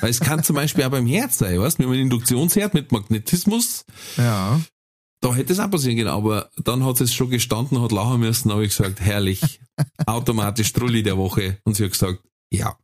[0.00, 1.78] Weil es kann zum Beispiel auch beim Herz sein, weißt?
[1.78, 3.84] Man einen Induktionsherd mit Magnetismus,
[4.16, 4.60] Ja.
[5.20, 8.50] da hätte es auch passieren können, aber dann hat es schon gestanden, hat lachen müssen,
[8.52, 9.60] habe ich gesagt, herrlich,
[10.06, 11.58] automatisch Trulli der Woche.
[11.64, 12.20] Und sie hat gesagt,
[12.50, 12.76] ja.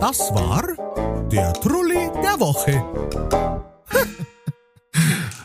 [0.00, 0.62] Das war
[1.30, 2.82] der Trulli der Woche.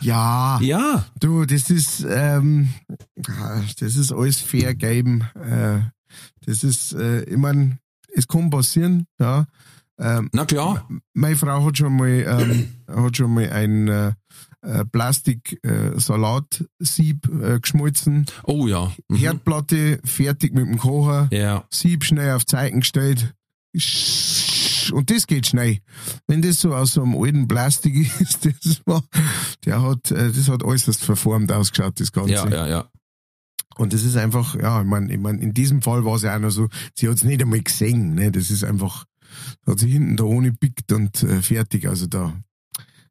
[0.06, 0.58] Ja.
[0.62, 2.68] Ja, Du, das ist, ähm,
[3.16, 5.24] das ist alles fair game.
[5.34, 5.80] Äh,
[6.46, 7.80] das ist, äh, ich mein,
[8.14, 9.46] es kann passieren, ja.
[9.98, 10.86] Ähm, na klar.
[11.12, 14.12] meine Frau hat schon mal, ähm, hat schon mal ein äh,
[14.60, 18.26] äh, Plastik-Salatsieb äh, geschmolzen.
[18.44, 18.92] Oh ja.
[19.08, 19.16] Mhm.
[19.16, 21.26] Herdplatte fertig mit dem Kocher.
[21.32, 21.64] Ja.
[21.70, 23.34] Sieb schnell auf Zeichen gestellt.
[24.92, 25.78] Und das geht schnell.
[26.26, 29.02] Wenn das so aus so einem alten Plastik ist, das war,
[29.64, 32.32] der hat, äh, das hat äußerst verformt ausgeschaut, das Ganze.
[32.32, 32.90] Ja, ja, ja.
[33.76, 36.34] Und das ist einfach, ja, ich meine, ich mein, in diesem Fall war es ja
[36.34, 39.04] auch noch so, sie hat es nicht einmal gesehen, ne, das ist einfach,
[39.66, 42.32] hat sie hinten da ohne pickt und äh, fertig, also da,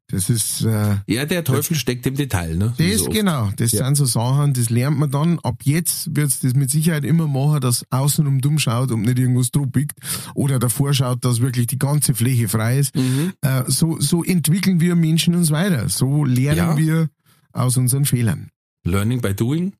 [0.08, 2.74] das ist, äh, Ja, der Teufel steckt im Detail, ne?
[2.78, 3.84] Das so genau, das Ja.
[3.84, 5.38] sind so Sachen, das lernt man dann.
[5.40, 9.50] Ab jetzt wird's das mit Sicherheit immer machen, dass außenrum dumm schaut und nicht irgendwas
[9.72, 9.98] biegt.
[10.34, 12.94] Oder davor schaut, dass wirklich die ganze Fläche frei ist.
[12.94, 13.32] Mhm.
[13.40, 15.88] Äh, so, so entwickeln wir Menschen uns weiter.
[15.88, 16.76] So lernen Ja.
[16.76, 17.10] wir
[17.52, 18.50] aus unseren Fehlern.
[18.84, 19.72] Learning by doing.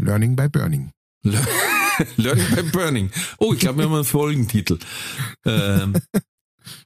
[0.00, 0.92] Learning by burning.
[1.22, 1.40] Le-
[2.16, 3.10] Learning by burning.
[3.38, 4.78] Oh, ich glaube, wir haben einen Folgentitel.
[5.46, 5.94] Ähm,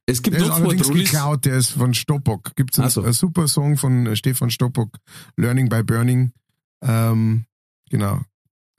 [0.07, 1.11] es gibt Der ist noch zwei allerdings Trullis.
[1.11, 2.55] geklaut, der ist von Stoppock.
[2.57, 3.03] Gibt's einen, Ach so.
[3.03, 4.99] einen super Song von äh, Stefan Stoppock,
[5.37, 6.33] Learning by Burning.
[6.83, 7.47] Ähm,
[7.91, 8.21] genau.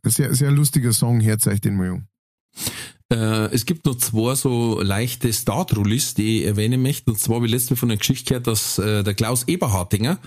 [0.04, 2.08] Ein sehr, sehr lustiger Song, hört euch den mal an.
[3.12, 7.12] Äh, es gibt noch zwei so leichte Start-Rullis, die ich erwähnen möchte.
[7.12, 10.20] Und zwar habe ich letztes Mal von einer Geschichte gehört, dass äh, der Klaus Eberhartinger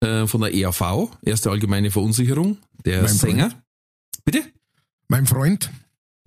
[0.00, 3.62] äh, von der EAV, Erste Allgemeine Verunsicherung, der Mein Sänger.
[4.24, 4.42] Bitte?
[5.08, 5.70] Mein Freund,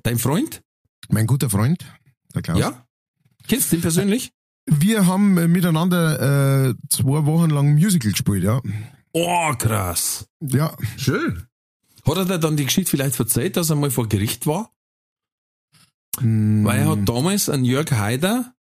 [0.03, 0.61] Dein Freund?
[1.09, 1.86] mein guter Freund,
[2.34, 2.59] der Klaus.
[2.59, 2.86] Ja?
[3.48, 4.32] Kennst du ihn persönlich?
[4.66, 8.62] Wir haben miteinander äh, zwei Wochen lang Musical gespielt, ja.
[9.12, 10.26] Oh, krass.
[10.41, 11.44] Ja, Schön.
[12.06, 14.72] Hat er dir dann die Geschichte vielleicht erzählt, dass er mal vor Gericht war?
[16.20, 18.54] mm, Weil er hat damals einen Jörg Haider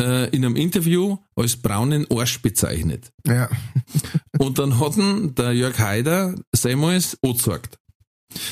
[0.00, 3.12] äh, in einem Interview als braunen Arsch bezeichnet.
[3.26, 3.48] ja.
[4.38, 7.78] Und dann hat ihn der Jörg Haider seinmals angezeigt.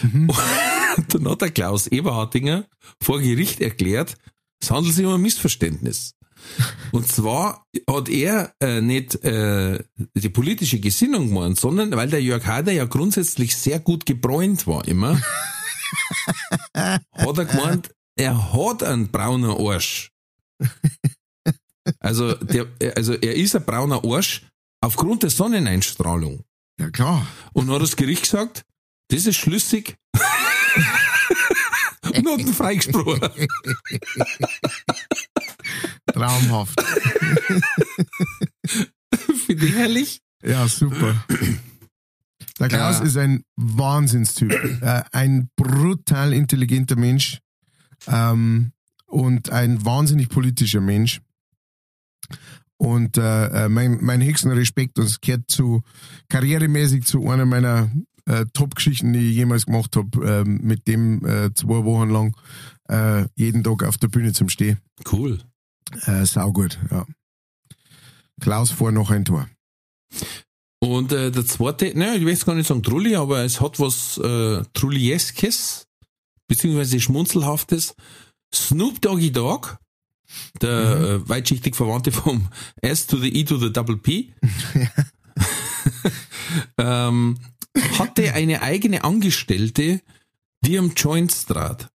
[0.03, 0.31] Mhm.
[0.97, 2.65] Und dann hat der Klaus Eberhardinger
[3.01, 4.17] vor Gericht erklärt,
[4.67, 6.15] es handelt sich um ein Missverständnis.
[6.91, 9.79] Und zwar hat er äh, nicht äh,
[10.15, 14.87] die politische Gesinnung gemeint, sondern weil der Jörg Haider ja grundsätzlich sehr gut gebräunt war
[14.89, 15.21] immer,
[16.75, 20.11] hat er gemeint, er hat einen braunen Arsch.
[22.01, 24.47] Also, der, also er ist ein brauner Arsch
[24.81, 26.43] aufgrund der Sonneneinstrahlung.
[26.81, 27.25] ja, klar.
[27.53, 28.65] Und hat das Gericht gesagt,
[29.11, 29.97] das ist schlüssig.
[32.39, 33.21] ihn freigesprochen.
[36.13, 36.81] Traumhaft.
[39.47, 40.21] Finde ich herrlich.
[40.43, 41.25] Ja, super.
[42.59, 43.05] Der Klaus Ja.
[43.05, 44.53] ist ein Wahnsinnstyp.
[44.83, 47.41] Äh, ein brutal intelligenter Mensch
[48.07, 48.73] ähm,
[49.07, 51.21] und ein wahnsinnig politischer Mensch.
[52.79, 55.83] Und äh, äh, mein, mein höchsten Respekt, und es gehört zu
[56.29, 57.91] karrieremäßig zu einer meiner
[58.27, 62.37] äh, Top-Geschichten, die ich jemals gemacht habe, ähm, mit dem äh, zwei Wochen lang
[62.89, 64.81] äh, jeden Tag auf der Bühne zum Stehen.
[65.11, 65.39] Cool.
[66.07, 67.07] Äh, saugut, ja.
[68.41, 69.49] Klaus vor noch ein Tor.
[70.81, 73.81] Und äh, der zweite, naja, ich will jetzt gar nicht sagen Trulli, aber es hat
[73.81, 75.87] was äh, Trullieskes,
[76.49, 77.95] beziehungsweise Schmunzelhaftes.
[78.55, 79.79] Snoop Doggy Dogg,
[80.61, 82.49] der äh, weitschichtig Verwandte vom
[82.83, 84.35] S to the E to the Double P,
[86.79, 87.39] ähm,
[87.99, 90.01] hatte eine eigene Angestellte,
[90.65, 91.89] die am Joints trat,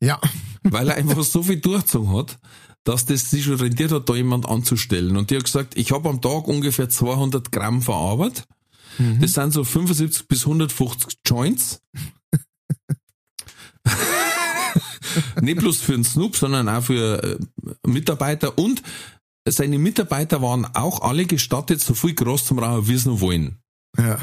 [0.00, 0.20] Ja,
[0.62, 2.38] weil er einfach so viel durchgezogen hat,
[2.84, 5.16] dass das sich schon rentiert hat, da jemand anzustellen.
[5.16, 8.46] Und die hat gesagt, ich habe am Tag ungefähr 200 Gramm verarbeitet.
[9.20, 11.80] Das sind so 75 bis 150 Joints.
[15.40, 17.38] Nicht bloß für den Snoop, sondern auch für äh,
[17.86, 18.58] Mitarbeiter.
[18.58, 18.82] Und
[19.48, 23.58] seine Mitarbeiter waren auch alle gestattet, so viel Gras zum Rauchen, wie sie noch wollen.
[23.98, 24.18] ja.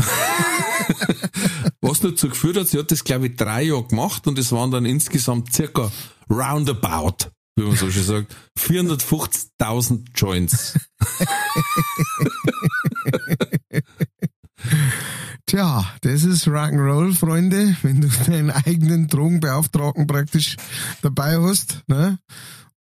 [1.80, 4.70] Was dazu geführt hat, sie hat das, glaube ich, drei Jahre gemacht und es waren
[4.70, 5.90] dann insgesamt circa
[6.28, 10.78] roundabout, wie man so schön sagt, 450.000 Joints.
[15.46, 20.56] Tja, das ist Rock'n'Roll, Freunde, wenn du deinen eigenen Drogenbeauftragten praktisch
[21.02, 21.82] dabei hast.
[21.88, 22.18] Ne?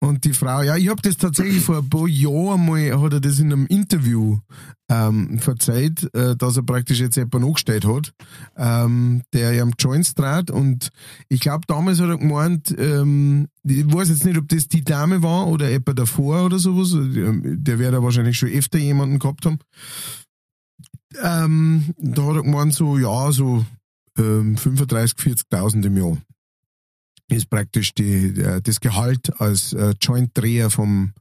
[0.01, 3.19] Und die Frau, ja, ich habe das tatsächlich vor ein paar Jahren mal, hat er
[3.19, 4.39] das in einem Interview
[4.89, 8.13] ähm, verzeiht, äh, dass er praktisch jetzt jemanden angestellt hat,
[8.55, 10.51] ähm, der ja am Joints trat.
[10.51, 10.89] Und
[11.27, 15.21] ich glaube, damals hat er gemeint, ähm, ich weiß jetzt nicht, ob das die Dame
[15.21, 16.91] war oder jemand davor oder sowas.
[16.93, 19.59] Der wird da wahrscheinlich schon öfter jemanden gehabt haben.
[21.21, 23.65] Ähm, da hat er gemeint, so, ja, so
[24.17, 26.17] ähm, 35, 40.000 im Jahr
[27.29, 31.13] ist praktisch die, äh, das Gehalt als äh, Joint-Dreher vom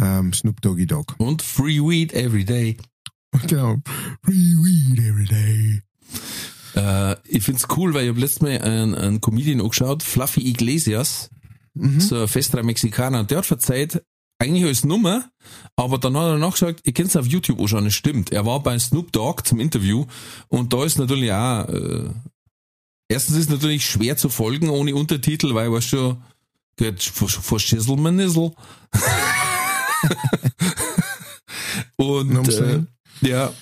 [0.00, 1.14] ähm, Snoop Doggy Dogg.
[1.18, 2.76] Und Free Weed every day.
[3.46, 3.78] Genau.
[4.22, 5.82] Free weed every day.
[6.74, 11.30] Äh, ich find's cool, weil ich habe letztes Mal einen, einen Comedian angeschaut, Fluffy Iglesias,
[11.74, 14.02] so ein festerer Mexikaner, und der hat verzeiht,
[14.38, 15.30] eigentlich als Nummer,
[15.76, 18.32] aber dann hat er nachgesagt, ihr könnt es auf YouTube anschauen, es stimmt.
[18.32, 20.04] Er war bei Snoop Dogg zum Interview
[20.48, 22.10] und da ist natürlich auch, äh,
[23.12, 26.22] erstens ist natürlich schwer zu folgen ohne Untertitel, weil was schon,
[26.76, 28.52] geht vor Schisselmanissel.
[31.96, 32.82] und, äh,
[33.20, 33.52] ja.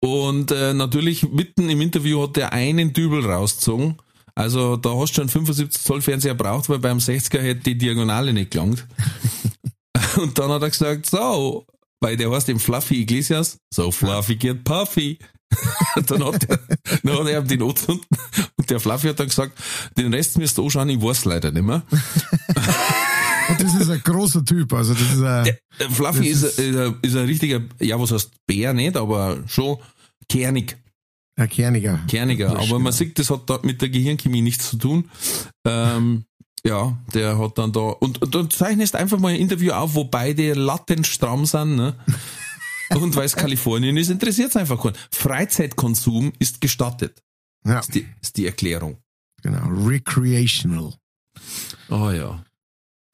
[0.00, 3.96] Und äh, natürlich mitten im Interview hat er einen Dübel rausgezogen.
[4.34, 8.32] Also da hast du schon 75 Zoll Fernseher braucht, weil beim 60er hätte die Diagonale
[8.32, 8.86] nicht gelangt.
[10.16, 11.66] Und dann hat er gesagt, so,
[12.00, 15.18] weil der heißt im Fluffy Iglesias, so fluffy get puffy.
[15.96, 16.58] Und dann hat, er,
[17.02, 18.06] dann hat er die Not unten
[18.56, 19.58] und der Fluffy hat dann gesagt,
[19.96, 21.82] den Rest müsst ihr anschauen, ich weiß leider nicht mehr.
[23.48, 25.44] Und das ist ein großer Typ, also das ist ein,
[25.80, 29.78] Der Fluffy ist, ist, ein, ist ein richtiger, ja was heißt Bär nicht, aber schon
[30.28, 30.76] kernig.
[31.36, 31.98] ein Kerniger.
[32.06, 32.50] kerniger.
[32.50, 32.92] Aber man ja.
[32.92, 35.10] sieht, das hat da mit der Gehirnchemie nichts zu tun.
[35.66, 36.24] Ähm,
[36.64, 40.04] ja, der hat dann da, und, und du zeichnest einfach mal ein Interview auf, wo
[40.04, 41.96] beide latent stramm sind, ne?
[42.94, 44.96] Und weil es Kalifornien ist, interessiert es einfach keinen.
[45.12, 47.22] Freizeitkonsum ist gestattet,
[47.64, 48.98] Ja, ist die, ist die Erklärung.
[49.42, 50.94] Genau, recreational.
[51.88, 52.44] Oh ja.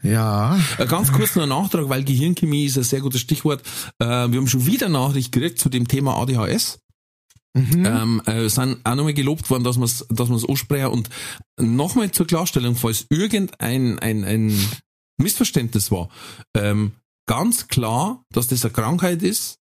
[0.02, 3.62] Ja, Äh, Ganz kurz noch ein Nachtrag, weil Gehirnchemie ist ein sehr gutes Stichwort.
[3.98, 6.78] Äh, wir haben schon wieder Nachricht gekriegt zu dem Thema ADHS.
[7.54, 7.84] mhm.
[7.86, 10.86] Ähm, äh, sind auch nochmal gelobt worden, dass man es dass man's ansprechen.
[10.88, 11.08] Und
[11.58, 14.58] nochmal zur Klarstellung, falls irgendein ein, ein
[15.18, 16.08] Missverständnis war,
[16.54, 16.92] ähm,
[17.26, 19.58] ganz klar, dass das eine Krankheit ist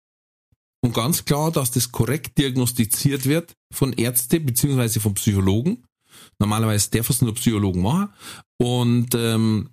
[0.81, 5.85] und ganz klar, dass das korrekt diagnostiziert wird von Ärzte beziehungsweise von Psychologen.
[6.39, 8.13] Normalerweise darf es nur Psychologen machen.
[8.57, 9.69] Und ähm,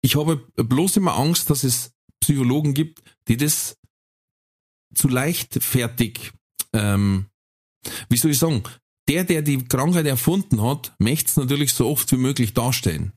[0.00, 3.76] ich habe bloß immer Angst, dass es Psychologen gibt, die das
[4.94, 6.32] zu leichtfertig,
[6.72, 7.26] ähm,
[8.08, 8.62] wie soll ich sagen,
[9.08, 13.12] der, der die Krankheit erfunden hat, möchte es natürlich so oft wie möglich darstellen.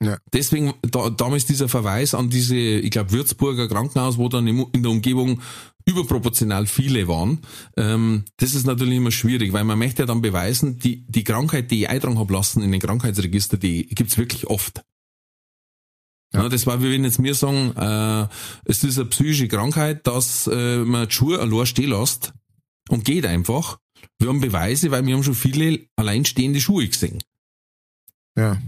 [0.00, 0.16] Ja.
[0.32, 4.82] Deswegen da, damals dieser Verweis an diese, ich glaube, Würzburger Krankenhaus, wo dann im- in
[4.84, 5.40] der Umgebung
[5.86, 7.40] überproportional viele waren.
[7.76, 11.70] Ähm, das ist natürlich immer schwierig, weil man möchte ja dann beweisen, die, die Krankheit,
[11.72, 14.82] die ich eintragen habe lassen in den Krankheitsregister, die gibt's wirklich oft.
[16.32, 16.42] Ja.
[16.42, 16.48] Ja.
[16.48, 18.28] das war, wie wenn jetzt mir sagen, äh,
[18.66, 22.34] es ist eine psychische Krankheit, dass äh, man die Schuhe allein stehen lässt
[22.90, 23.78] und geht einfach.
[24.20, 27.18] Wir haben Beweise, weil wir haben schon viele alleinstehende Schuhe gesehen.
[28.36, 28.58] ja.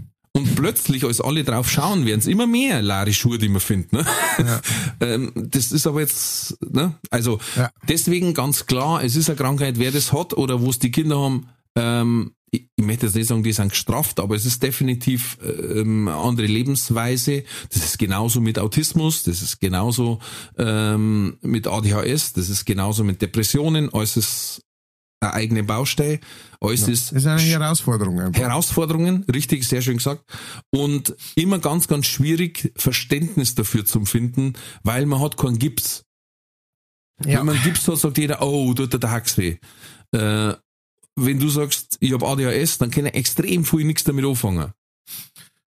[0.41, 3.93] Und plötzlich, als alle drauf schauen, werden es immer mehr leere Schuhe, die man findet.
[3.93, 4.05] Ne?
[4.39, 4.61] Ja.
[5.01, 6.95] ähm, das ist aber jetzt, ne?
[7.09, 7.69] also Ja.
[7.87, 11.19] deswegen ganz klar, es ist eine Krankheit, wer das hat oder wo es die Kinder
[11.19, 15.37] haben, ähm, ich, ich möchte jetzt nicht sagen, die sind gestraft, aber es ist definitiv
[15.41, 17.43] ähm, eine andere Lebensweise.
[17.71, 20.19] Das ist genauso mit Autismus, das ist genauso
[20.57, 24.61] ähm, mit ADHS, das ist genauso mit Depressionen, alles ist
[25.21, 26.19] eine eigene Baustelle,
[26.59, 28.41] alles ist Das ist eine Herausforderung einfach.
[28.41, 30.23] Herausforderungen, richtig, sehr schön gesagt.
[30.71, 34.53] Und immer ganz, ganz schwierig, Verständnis dafür zu finden,
[34.83, 36.03] weil man hat keinen Gips.
[37.23, 37.39] Ja.
[37.39, 39.57] Wenn man Gips hat, sagt jeder, oh, tut der Hax weh.
[40.11, 40.55] Äh,
[41.15, 44.73] wenn du sagst, ich habe ADHS, dann kann ich extrem viel nichts damit anfangen.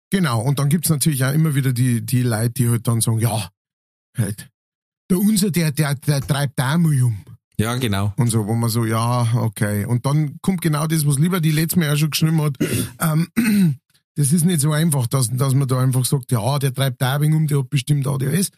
[0.09, 3.19] Genau, und dann gibt's natürlich auch immer wieder die, die Leute, die halt dann sagen,
[3.19, 3.49] ja,
[4.17, 4.49] halt,
[5.09, 7.23] der unser, der, der, der treibt da mal um.
[7.59, 8.13] Ja, genau.
[8.17, 9.85] Und so, wo man so, ja, okay.
[9.85, 12.55] Und dann kommt genau das, was Lieber die letztes Mal auch schon geschrieben hat.
[12.99, 13.27] Ähm,
[14.15, 17.35] das ist nicht so einfach, dass, dass man da einfach sagt, ja, der treibt wenig
[17.35, 18.51] um, der hat bestimmt ADHS.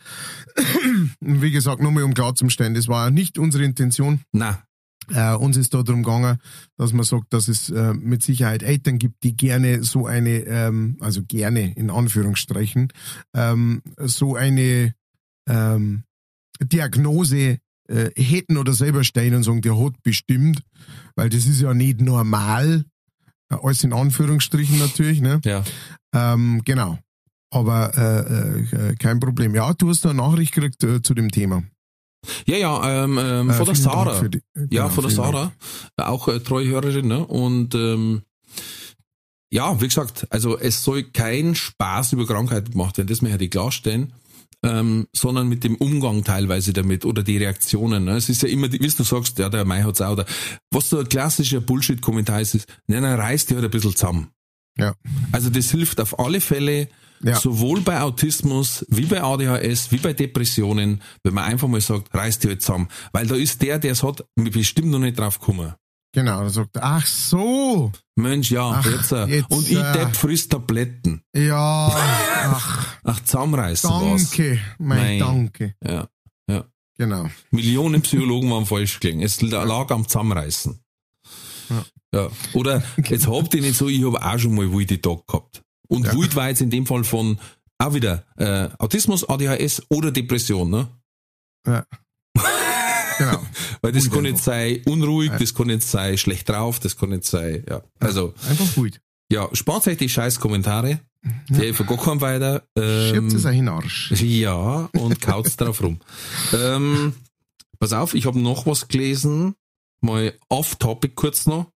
[1.19, 4.21] Und wie gesagt, nochmal um klarzustellen, das war nicht unsere Intention.
[4.31, 4.63] Na,
[5.13, 6.39] Äh, uns ist da darum gegangen,
[6.77, 10.97] dass man sagt, dass es äh, mit Sicherheit Eltern gibt, die gerne so eine, ähm,
[10.99, 12.91] also gerne in Anführungsstrichen,
[13.35, 14.95] ähm, so eine
[15.47, 16.05] ähm,
[16.59, 20.61] Diagnose äh, hätten oder selber stellen und sagen, der hat bestimmt,
[21.15, 22.85] weil das ist ja nicht normal,
[23.49, 25.39] äh, alles in Anführungsstrichen natürlich, ne?
[25.45, 25.63] ja.
[26.13, 26.97] Ähm, genau.
[27.51, 29.53] Aber äh, äh, kein Problem.
[29.55, 31.63] Ja, du hast eine Nachricht gekriegt äh, zu dem Thema.
[32.47, 34.27] Ja, ja, ähm, ähm, Äh, von der Dank Sarah.
[34.27, 35.51] die- Ja, genau, von der Sarah,
[35.97, 37.23] auch äh, treue Hörerin, ne?
[37.25, 38.23] Und ähm,
[39.51, 43.51] ja, wie gesagt, also es soll kein Spaß über Krankheiten gemacht werden, das möchte ich
[43.51, 44.11] klarstellen,
[44.63, 48.05] ähm, sondern mit dem Umgang teilweise damit oder die Reaktionen.
[48.05, 48.15] Ne?
[48.17, 50.25] Es ist ja immer, die- wie du sagst, ja, der Mai hat's auch, oder
[50.71, 54.29] was so ein klassischer Bullshit-Kommentar ist, ist, nein, nein, reiß dich halt ein bisschen zusammen.
[54.77, 54.93] Ja.
[55.31, 56.89] Also das hilft auf alle Fälle,
[57.23, 57.35] Ja.
[57.35, 62.39] sowohl bei Autismus, wie bei ADHS, wie bei Depressionen, wenn man einfach mal sagt, reiß
[62.39, 62.87] dich halt zusammen.
[63.13, 65.73] Weil da ist der, der es hat, bestimmt noch nicht drauf gekommen.
[66.15, 70.15] Genau, er sagt, ach so, Mensch, ja, Ach, jetzt, äh, jetzt, Und ich äh, Depp
[70.15, 71.21] frisst Tabletten.
[71.35, 74.29] ja, ach, Ach, zusammenreißen was.
[74.31, 75.19] danke, mein Nein.
[75.19, 75.75] Danke.
[75.85, 76.07] Ja.
[76.97, 77.29] Genau.
[77.51, 79.21] Millionen Psychologen waren falsch gelegen.
[79.21, 80.79] Es lag am Zusammenreißen.
[81.69, 81.85] Ja.
[82.13, 82.29] Ja.
[82.53, 85.61] Oder jetzt habt ihr nicht so, ich habe auch schon mal wilde Tag gehabt.
[85.89, 86.13] Und Ja.
[86.13, 87.37] wild war jetzt in dem Fall von
[87.79, 90.87] auch wieder äh, Autismus, ADHS oder Depression, ne?
[91.67, 91.85] Ja.
[93.17, 93.43] genau.
[93.81, 95.37] Weil das kann jetzt sein unruhig, Ja.
[95.39, 97.81] das kann jetzt sein schlecht drauf, das kann jetzt sein, ja.
[97.99, 98.99] Also, Einfach gut.
[99.31, 100.99] ja, spart euch die scheiß Kommentare.
[101.49, 102.63] Die helfen gar keinem weiter.
[102.77, 104.11] Schiebt es Ähm, euch in den Arsch.
[104.21, 105.99] ja, und kaut's drauf rum.
[106.53, 107.13] Ähm,
[107.79, 109.55] pass auf, ich habe noch was gelesen.
[110.01, 111.71] Mal off-topic kurz noch.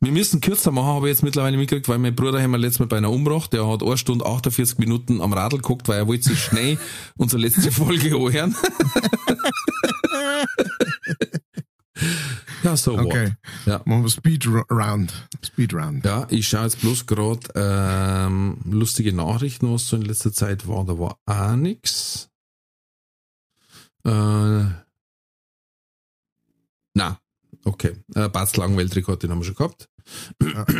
[0.00, 2.78] Wir müssen kürzer machen, habe ich jetzt mittlerweile mitgekriegt, weil mein Bruder haben wir letztes
[2.80, 3.52] Mal bei einer umgebracht.
[3.52, 6.78] Der hat 1 Stunde 48 Minuten am Radl geguckt, weil er wollte sich schnell
[7.16, 8.54] unsere letzte Folge anhören.
[12.62, 13.28] ja, so Okay.
[13.28, 13.66] what.
[13.66, 13.80] Ja.
[13.84, 15.12] Machen wir Speed Ro- Round.
[15.44, 16.04] Speed Round.
[16.04, 20.84] Ja, ich schaue jetzt bloß gerade ähm, lustige Nachrichten, was so in letzter Zeit war.
[20.84, 22.28] Da war auch nix.
[24.04, 24.10] Äh,
[26.94, 27.18] na,
[27.68, 27.96] okay.
[28.14, 29.88] Äh, Bats Langweltrekord, den haben wir schon gehabt.
[30.42, 30.66] Ja.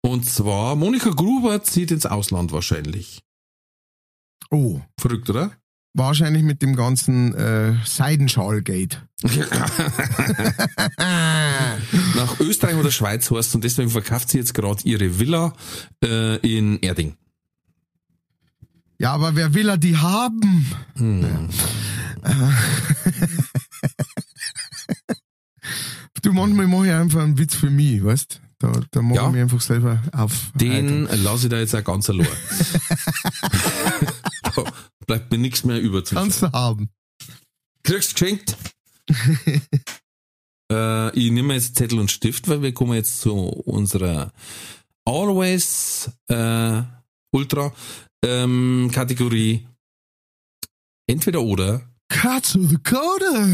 [0.00, 3.22] Und zwar, Monika Gruber zieht ins Ausland wahrscheinlich.
[4.50, 5.52] Oh, Verrückt, oder?
[5.94, 9.00] Wahrscheinlich mit dem ganzen äh, Seidenschal-Gate.
[12.16, 15.54] Nach Österreich oder Schweiz heißt und deswegen verkauft sie jetzt gerade ihre Villa
[16.04, 17.16] äh, in Erding.
[18.98, 20.66] Ja, aber wer will er die haben?
[20.98, 21.48] Ja.
[26.24, 29.26] du, manchmal mache ich einfach einen Witz für mich, weißt Da, da mache Ja.
[29.26, 30.32] ich mich einfach selber auf.
[30.54, 32.26] Den lasse ich da jetzt auch ganz allein.
[34.56, 34.64] da
[35.06, 36.88] bleibt mir nichts mehr über zu Kannst du haben.
[37.82, 38.56] Kriegst geschenkt.
[40.72, 44.32] äh, ich nehme jetzt Zettel und Stift, weil wir kommen jetzt zu unserer
[45.04, 46.82] Always äh,
[47.32, 47.72] Ultra
[48.24, 49.66] ähm, Kategorie
[51.06, 51.82] entweder oder.
[52.08, 53.48] To the Coder.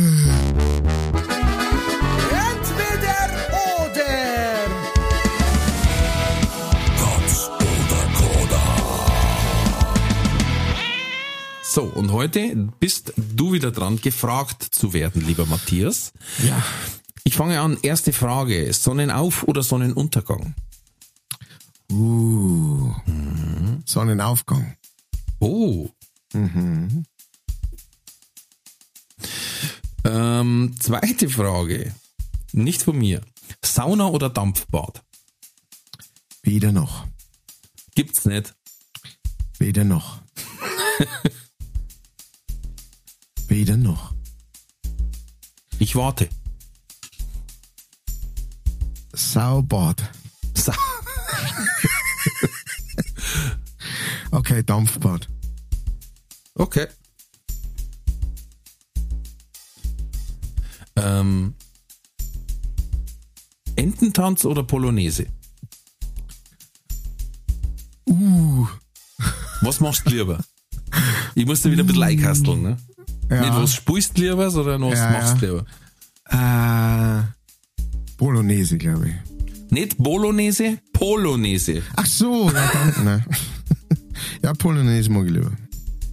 [11.72, 16.12] So, und heute bist du wieder dran, gefragt zu werden, lieber Matthias.
[16.42, 16.60] Ja.
[17.22, 17.78] Ich fange an.
[17.80, 18.72] Erste Frage.
[18.72, 20.56] Sonnenauf- oder Sonnenuntergang?
[21.92, 22.92] Uh.
[23.86, 24.74] Sonnenaufgang.
[25.38, 25.88] Oh.
[30.02, 31.94] Ähm, zweite Frage.
[32.50, 33.20] Nicht von mir.
[33.64, 35.04] Sauna oder Dampfbad?
[36.42, 37.06] Weder noch.
[37.94, 38.56] Gibt's nicht.
[39.60, 40.18] Weder noch.
[43.51, 44.14] Weder noch.
[45.80, 46.28] Ich warte.
[49.12, 50.09] Saubad.
[50.55, 50.72] Sa
[54.30, 55.28] Okay, Dampfbad.
[56.55, 56.86] okay.
[60.94, 61.57] Ähm,
[63.74, 65.26] Ententanz oder Polonaise?
[68.07, 68.68] Uh.
[69.62, 70.44] Was machst du lieber?
[71.34, 72.76] Ich muss dir wieder ein bisschen einkasteln, ne?
[73.30, 73.40] Ja.
[73.40, 75.64] Nicht was spielst du lieber, sondern was Ja, machst du lieber?
[76.30, 77.22] Äh,
[78.16, 79.70] Bolognese, glaube ich.
[79.70, 81.82] Nicht Bolognese, Polonaise.
[81.96, 83.24] Ach so, ja, dann, nein.
[84.42, 85.52] ja, Polonaise mag ich lieber.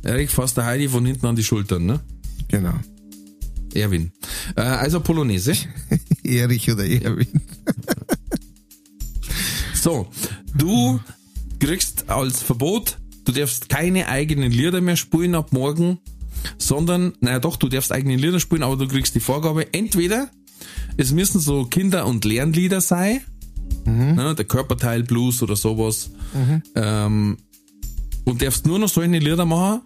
[0.04, 2.00] Erik fasst der Heidi von hinten an die Schultern, ne?
[2.48, 2.74] Genau.
[3.74, 4.12] Erwin.
[4.56, 5.54] Äh, also Polonaise.
[6.24, 7.28] Erich oder Erwin.
[9.80, 10.08] So,
[10.56, 11.00] du
[11.60, 16.00] kriegst als Verbot, du darfst keine eigenen Lieder mehr spielen ab morgen,
[16.58, 20.30] sondern, naja doch, du darfst eigene Lieder spielen, aber du kriegst die Vorgabe, entweder
[20.98, 23.22] es müssen so Kinder- und Lernlieder sein,
[24.16, 26.12] ne, der Körperteil Blues oder sowas,
[26.76, 27.38] ähm,
[28.26, 29.82] und darfst nur noch solche Lieder machen,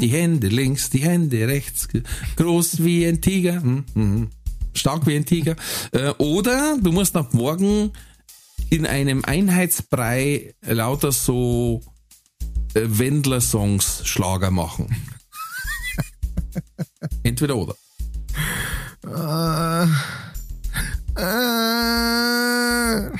[0.00, 1.88] die Hände links, die Hände rechts,
[2.36, 4.30] groß wie ein Tiger, hm, hm,
[4.74, 5.56] stark wie ein Tiger,
[5.92, 7.90] äh, oder du musst ab morgen
[8.70, 11.82] in einem Einheitsbrei lauter so
[12.74, 14.94] äh, Wendler-Songs Schlager machen.
[17.22, 17.74] Entweder oder.
[19.06, 19.84] Äh,
[21.20, 23.10] äh,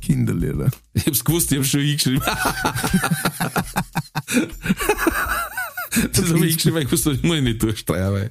[0.00, 0.70] Kinderlieder.
[0.94, 2.22] Ich hab's gewusst, ich hab's schon hingeschrieben.
[6.12, 8.12] das habe ich geschrieben, weil ich wusste, ich muss ich nicht durchstreichen.
[8.12, 8.30] Weil.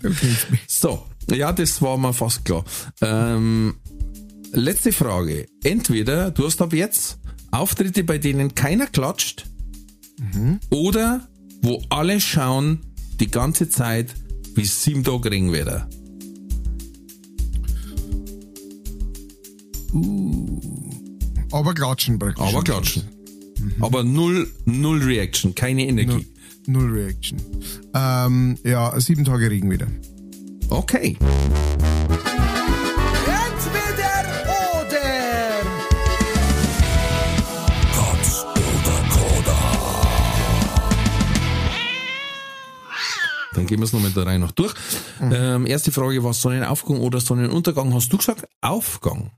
[0.68, 2.64] So, ja, das war mir fast klar.
[3.02, 3.76] Ähm,
[4.52, 5.48] letzte Frage.
[5.64, 7.20] Entweder du hast ab jetzt
[7.52, 9.46] Auftritte, bei denen keiner klatscht,
[10.70, 11.28] oder
[11.62, 12.80] wo alle schauen
[13.22, 14.14] die ganze Zeit,
[14.56, 15.84] wie sieben Tage ring werden.
[21.52, 22.44] Aber klatschen praktisch.
[22.44, 23.04] Aber klatschen.
[23.80, 26.26] Aber null, null Reaction, keine Energie.
[26.66, 27.40] Null, null Reaction.
[27.94, 29.88] Ähm, ja, sieben Tage Regen wieder.
[30.70, 31.18] Okay.
[43.62, 44.74] Dann gehen wir es nochmal der Reihe noch durch.
[45.22, 47.94] Ähm, erste Frage war Sonnenaufgang oder Sonnenuntergang.
[47.94, 49.32] Hast du gesagt Aufgang?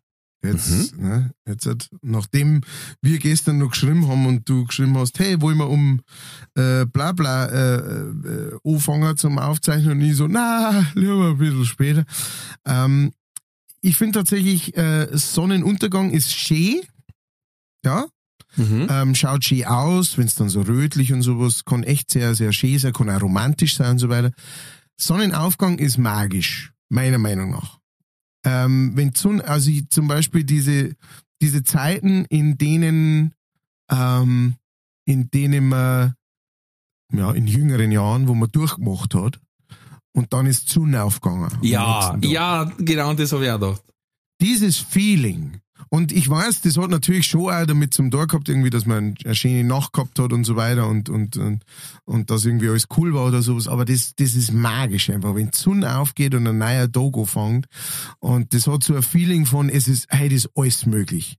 [0.45, 1.03] Jetzt, Mhm.
[1.07, 2.61] ne, jetzt, hat- nachdem
[3.01, 6.01] wir gestern noch geschrieben haben und du geschrieben hast, hey, wollen wir um
[6.55, 11.63] äh, bla bla äh, äh, anfangen zum Aufzeichnen und ich so, na, lieber ein bisschen
[11.63, 12.03] später.
[12.65, 13.13] Ähm,
[13.79, 16.81] ich finde tatsächlich, äh, Sonnenuntergang ist schön,
[17.85, 18.05] ja,
[18.55, 18.87] Mhm.
[18.89, 22.53] ähm, schaut schön aus, wenn es dann so rötlich und sowas, kann echt sehr, sehr
[22.53, 24.31] schön sein, kann auch romantisch sein und so weiter.
[24.99, 27.79] Sonnenaufgang ist magisch, meiner Meinung nach.
[28.45, 30.95] Ähm, wenn Sonn also zum Beispiel diese,
[31.41, 33.33] diese Zeiten, in denen,
[33.89, 34.55] ähm,
[35.05, 36.13] in denen man,
[37.11, 39.39] ja, in jüngeren Jahren, wo man durchgemacht hat,
[40.15, 41.49] und dann ist Sonne aufgegangen.
[41.61, 43.83] Ja, ja, genau das habe ich auch gedacht.
[44.41, 45.59] dieses Feeling
[45.93, 49.13] Und ich weiß, das hat natürlich schon auch damit zum Tor gehabt, irgendwie, dass man
[49.23, 51.63] eine schöne Nacht gehabt hat und so weiter und, und, und,
[52.05, 53.67] und dass irgendwie alles cool war oder sowas.
[53.67, 57.67] Aber das, das ist magisch einfach, wenn die Sonne aufgeht und ein neuer Tag anfängt.
[58.17, 61.37] Und das hat so ein Feeling von, es ist, heute ist alles möglich.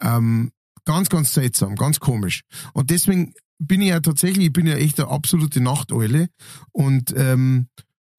[0.00, 0.50] Ähm,
[0.84, 2.40] ganz, ganz seltsam, ganz komisch.
[2.72, 6.26] Und deswegen bin ich ja tatsächlich, ich bin ja echt eine absolute Nachteule
[6.72, 7.68] und, ähm,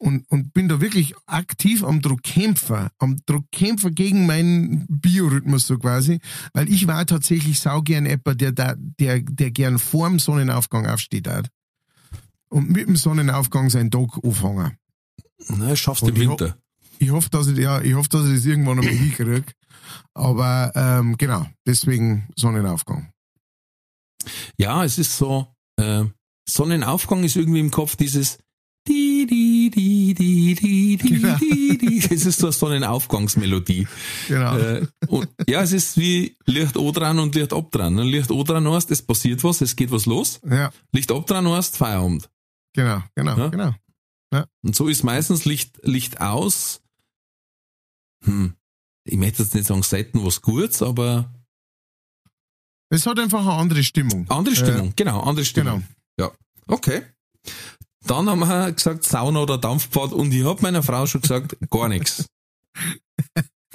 [0.03, 6.19] und, und bin da wirklich aktiv am Druckkämpfer, am Druckkämpfer gegen meinen Biorhythmus so quasi,
[6.53, 11.27] weil ich war tatsächlich sau gern jemand, der, der, der, der gern vorm Sonnenaufgang aufsteht
[11.27, 11.49] hat.
[12.49, 14.77] Und mit dem Sonnenaufgang seinen Tag anfangen.
[15.47, 16.57] Na, schaffst du im ich Winter.
[16.99, 19.45] Ich hoffe, dass ich, ja, ich hoffe, dass ich das irgendwann einmal hinkriege.
[20.13, 23.11] Aber ähm, genau, deswegen Sonnenaufgang.
[24.57, 25.47] Ja, es ist so,
[25.77, 26.03] äh,
[26.47, 28.37] Sonnenaufgang ist irgendwie im Kopf dieses
[30.17, 31.37] Genau.
[32.09, 33.87] Das ist so eine Sonnenaufgangsmelodie.
[34.27, 34.57] Genau.
[34.57, 37.95] Äh, und ja, es ist wie Licht O dran und Licht ab dran.
[37.95, 38.03] ne?
[38.03, 40.39] Licht O dran heißt, es passiert was, es geht was los.
[40.49, 42.29] Ja, Licht ab dran heißt Feierabend.
[42.73, 43.47] genau, genau, Ja?
[43.49, 43.75] genau.
[44.63, 46.81] Und so ist meistens Licht, Licht aus.
[48.25, 48.53] Hm.
[49.05, 51.31] Ich möchte jetzt nicht sagen, selten was Gutes, aber
[52.89, 54.25] Es hat einfach eine andere Stimmung.
[54.29, 54.93] andere Stimmung.
[54.95, 55.83] genau, andere Stimmung.
[56.17, 56.31] Genau.
[56.67, 57.01] Okay.
[58.05, 61.87] Dann haben wir gesagt Sauna oder Dampfbad und ich habe meiner Frau schon gesagt, gar
[61.89, 62.25] nichts.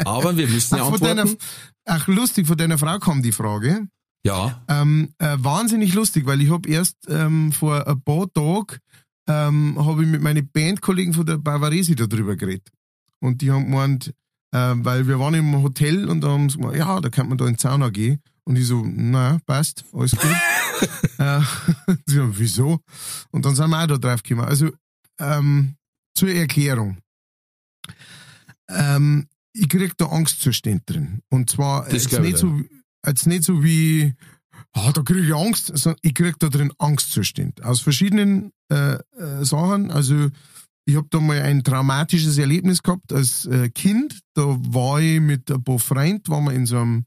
[0.05, 1.45] Aber wir müssen ja Ach, von deiner, antworten.
[1.87, 3.89] ach, lustig, von deiner Frau kam die Frage.
[4.25, 8.77] Ja, Ähm, äh, wahnsinnig lustig, weil ich habe erst ähm, vor ein paar Tagen
[9.29, 12.69] ähm, habe ich mit meinen Bandkollegen von der Bavaresi darüber geredet.
[13.21, 14.13] Und die haben gemeint,
[14.53, 17.39] äh, weil wir waren im Hotel und da haben sie gemeint, ja, da kann man
[17.39, 18.21] da in die Sauna gehen.
[18.45, 20.31] Und ich so, na, passt, alles gut.
[21.19, 21.41] äh,
[22.07, 22.81] haben, wieso?
[23.31, 24.49] Und dann sind wir auch da drauf gekommen.
[24.49, 24.71] Also,
[25.19, 25.77] ähm,
[26.15, 26.99] zur Erklärung.
[28.69, 31.23] Ähm, ich krieg da Angstzustände drin.
[31.31, 32.61] Und zwar jetzt ich nicht, so,
[33.07, 34.15] jetzt nicht so wie,
[34.73, 37.65] ah, da kriege ich Angst, sondern ich krieg da drin Angstzustände.
[37.65, 39.91] Aus verschiedenen äh, äh, Sachen.
[39.91, 40.29] Also,
[40.85, 44.21] ich habe da mal ein traumatisches Erlebnis gehabt als äh, Kind.
[44.35, 47.05] Da war ich mit ein paar Freunden, waren wir in so einem,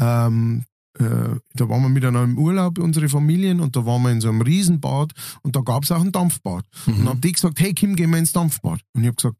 [0.00, 4.20] ähm, äh, da waren wir miteinander im Urlaub, unsere Familien, und da waren wir in
[4.20, 5.12] so einem Riesenbad
[5.42, 6.64] und da gab es auch ein Dampfbad.
[6.86, 8.80] Und dann haben die gesagt, hey Kim, gehen wir ins Dampfbad.
[8.92, 9.36] Und ich habe gesagt,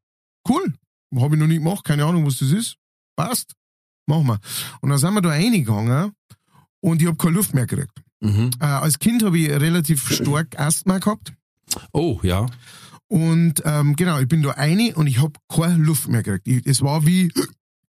[0.49, 0.75] cool,
[1.17, 2.77] habe ich noch nie gemacht, keine Ahnung, was das ist.
[3.17, 3.55] Passt,
[4.07, 4.39] machen wir.
[4.81, 6.13] Und dann sind wir da reingegangen
[6.81, 7.93] und ich habe keine Luft mehr gekriegt.
[8.21, 8.51] mhm.
[8.61, 11.33] Äh, als Kind habe ich relativ stark Asthma gehabt.
[11.93, 12.47] oh ja,
[13.09, 16.47] Und ähm, genau, ich bin da rein und ich habe keine Luft mehr gekriegt.
[16.47, 17.33] Ich, es war wie,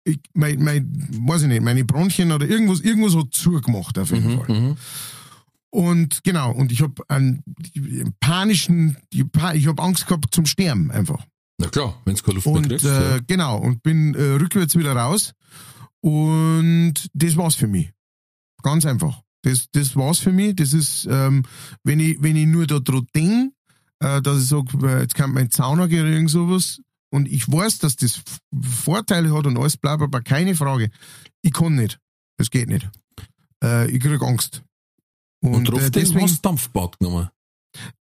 [0.07, 4.39] ich, mein, mein, weiß ich nicht, meine Bronchien oder irgendwas, irgendwas hat zugemacht auf jeden
[4.39, 4.61] Fall.
[4.61, 4.77] mhm.
[5.71, 7.43] Und genau, und ich habe einen,
[7.75, 11.27] einen panischen, ich habe Angst gehabt zum Sterben einfach.
[11.59, 12.87] na klar, wenn es keine Luft mehr Und kriegst.
[12.87, 13.19] äh, ja.
[13.27, 15.33] genau, und bin äh, rückwärts wieder raus.
[16.01, 17.91] Und das war's für mich.
[18.63, 19.21] Ganz einfach.
[19.43, 20.57] Das, das war's für mich.
[20.57, 21.43] Das ist, ähm,
[21.85, 23.51] wenn ich, wenn ich nur da dran denke,
[24.01, 26.81] äh, dass ich sage, jetzt kann mein gehen oder irgend sowas,
[27.13, 28.21] und ich weiß, dass das
[28.63, 30.91] Vorteile hat und alles bla bla bla, keine Frage.
[31.43, 31.99] Ich kann nicht.
[32.39, 32.89] Das geht nicht.
[33.63, 34.63] Äh, ich krieg Angst.
[35.43, 37.29] Und, Und, äh, trotzdem deswegen, hast du Dampfbad genommen.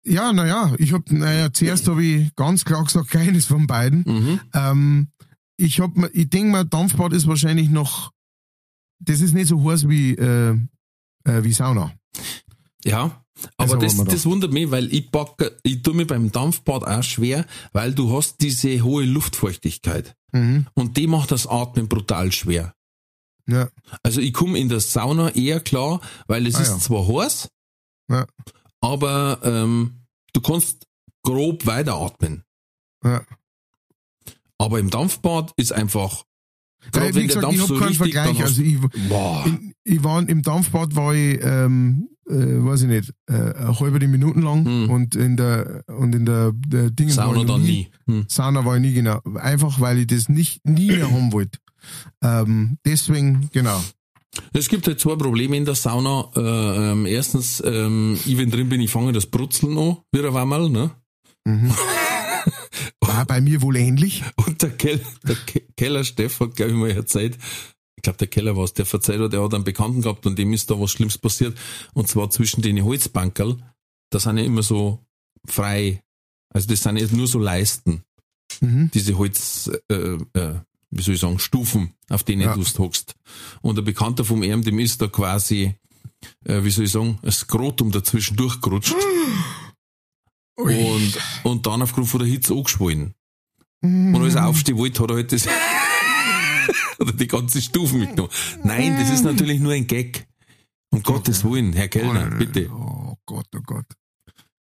[0.05, 4.05] ja, naja, ich hab, naja, zuerst habe ich ganz klar gesagt, keines von beiden.
[4.07, 4.41] Mhm.
[4.55, 5.09] Ähm,
[5.57, 8.13] ich hab, mir- ich denke mal, Dampfbad ist wahrscheinlich noch,
[9.01, 10.57] das ist nicht so heiß wie, äh,
[11.25, 11.93] äh, wie Sauna.
[12.85, 13.22] Ja,
[13.57, 14.12] aber das, wir da.
[14.12, 18.16] das wundert mich, weil ich packe, ich tue mir beim Dampfbad auch schwer, weil du
[18.16, 20.14] hast diese hohe Luftfeuchtigkeit.
[20.32, 20.66] Mhm.
[20.74, 22.74] Und die macht das Atmen brutal schwer.
[23.49, 23.68] Ja,
[24.03, 26.78] Also ich komme in der Sauna eher klar, weil es Ah, ist ja.
[26.78, 27.49] zwar heiß,
[28.09, 28.26] Ja.
[28.80, 30.86] aber ähm, du kannst
[31.22, 32.44] grob weiteratmen.
[33.05, 33.23] ja.
[34.59, 36.24] Aber im Dampfbad ist einfach,
[36.85, 38.39] ja gerade wie wenn der gesagt, Dampf ich so keinen richtig, Vergleich.
[38.39, 38.78] hast, Also ich,
[39.09, 43.79] boah, in, ich war im Dampfbad war ich, ähm, äh, weiß ich nicht, äh, eine
[43.79, 44.91] halbe Minute lang Hm.
[44.91, 47.89] und in der und in der, der Dinge Sauna dann nie.
[48.07, 48.25] Hm.
[48.29, 49.21] Sauna war ich nie genau.
[49.35, 51.59] Einfach weil ich das nicht nie mehr haben wollte.
[52.23, 53.81] Ähm, deswegen, genau.
[54.53, 56.31] Es gibt halt zwei Probleme in der Sauna.
[56.35, 60.33] Äh, ähm, erstens, ähm, ich wenn drin bin, ich fange das Brutzeln an, wie ein
[60.35, 60.91] Wammerl, ne?
[61.45, 61.71] Mhm.
[63.01, 64.23] War bei mir wohl ähnlich.
[64.37, 67.37] Und der, Kell, der Ke Keller Steff hat, glaube ich, mal erzählt,
[68.03, 70.53] ich glaube, der Keller war es, der hat, der hat einen Bekannten gehabt und dem
[70.53, 71.57] ist da was Schlimmes passiert.
[71.95, 73.59] Und zwar zwischen den Holzbankerl,
[74.11, 74.99] da sind ja immer so
[75.47, 76.03] frei,
[76.53, 78.03] also das sind jetzt nur so Leisten,
[78.61, 78.91] Mhm.
[78.93, 80.55] diese Holz, äh, äh,
[80.91, 82.55] wie soll ich sagen, Stufen, auf denen Ja.
[82.57, 83.15] du hockst.
[83.61, 85.77] Und ein Bekannter vom Erm, dem ist da quasi,
[86.45, 88.97] äh, wie soll ich sagen, ein Skrotum dazwischen durchgerutscht
[90.59, 90.74] Ui.
[90.74, 93.15] und, und dann aufgrund von der Hitze angeschwollen.
[93.81, 94.15] Mhm.
[94.16, 95.47] Und als er aufstehen wollte, hat er halt das,
[96.98, 98.32] Oder die ganze Stufen mitgenommen.
[98.64, 100.26] Nein, das ist natürlich nur ein Gag.
[100.90, 102.70] Um Gottes Willen, Herr Kellner, bitte.
[102.70, 103.86] Oh Gott, oh Gott.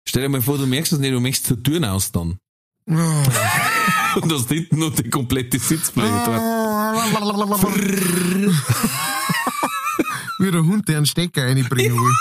[0.07, 2.39] Stell dir mal vor, du merkst es nicht, du möchtest zur Tür aus dann.
[2.87, 2.95] Oh.
[4.21, 6.41] Und hast hinten noch die komplette Sitzfläche dort.
[10.41, 12.15] Wie der Hund, der einen Stecker reinbringen will.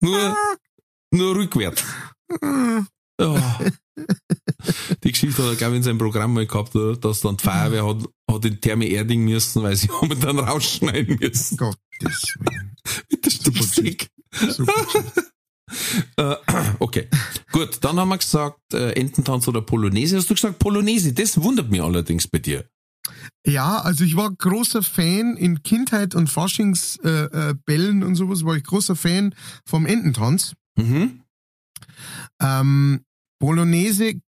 [0.00, 0.36] Nur,
[1.10, 1.84] nur rückwärts.
[3.18, 3.38] Oh.
[5.02, 7.86] Die Geschichte hat er, glaube ich, in seinem Programm mal gehabt, dass dann die Feuerwehr
[7.86, 11.56] hat, hat in Therme erding müssen, weil sie haben dann rausschneiden müssen.
[11.56, 12.76] Gottes Willen.
[13.10, 15.22] Mit der.
[16.16, 16.36] Äh,
[16.78, 17.08] okay,
[17.52, 17.78] gut.
[17.82, 20.16] Dann haben wir gesagt, äh, Ententanz oder Polonaise.
[20.16, 21.12] Hast du gesagt Polonaise?
[21.12, 22.64] Das wundert mich allerdings bei dir.
[23.46, 28.56] Ja, also ich war großer Fan in Kindheit und Faschingsbällen äh, äh, und sowas, war
[28.56, 29.34] ich großer Fan
[29.64, 30.54] vom Ententanz.
[30.76, 31.22] Mhm.
[32.40, 33.04] Ähm,
[33.38, 34.20] Polonaise,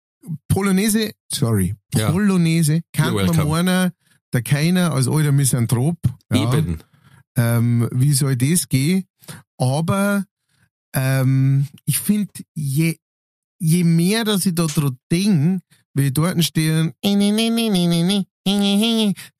[0.48, 2.10] Polonaise, sorry, Ja.
[2.10, 3.93] Polonaise kann man meinen,
[4.32, 5.97] der keiner als alter Misanthrop.
[6.32, 6.78] Ja, Eben.
[7.36, 9.05] Ähm, wie soll das gehen?
[9.59, 10.24] Aber
[10.94, 12.97] ähm, ich finde, je,
[13.60, 15.60] je mehr, dass ich da dran denke,
[15.94, 16.93] wenn ich dort stehe,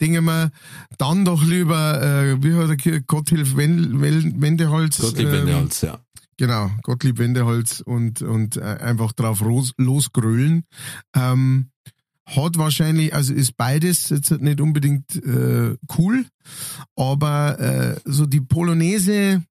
[0.01, 0.51] denke mir,
[0.99, 4.99] dann doch lieber, äh, wie hat er gesagt, Gotthilf Wen- Wen- Wendeholz.
[5.83, 5.99] Ähm, ja.
[6.39, 10.65] Genau, Gottlieb Wendeholz und, und äh, einfach drauf los, losgrölen.
[11.15, 11.71] Ähm,
[12.27, 16.27] hat wahrscheinlich, also ist beides jetzt nicht unbedingt äh, cool,
[16.95, 19.43] aber äh, so die Polonaise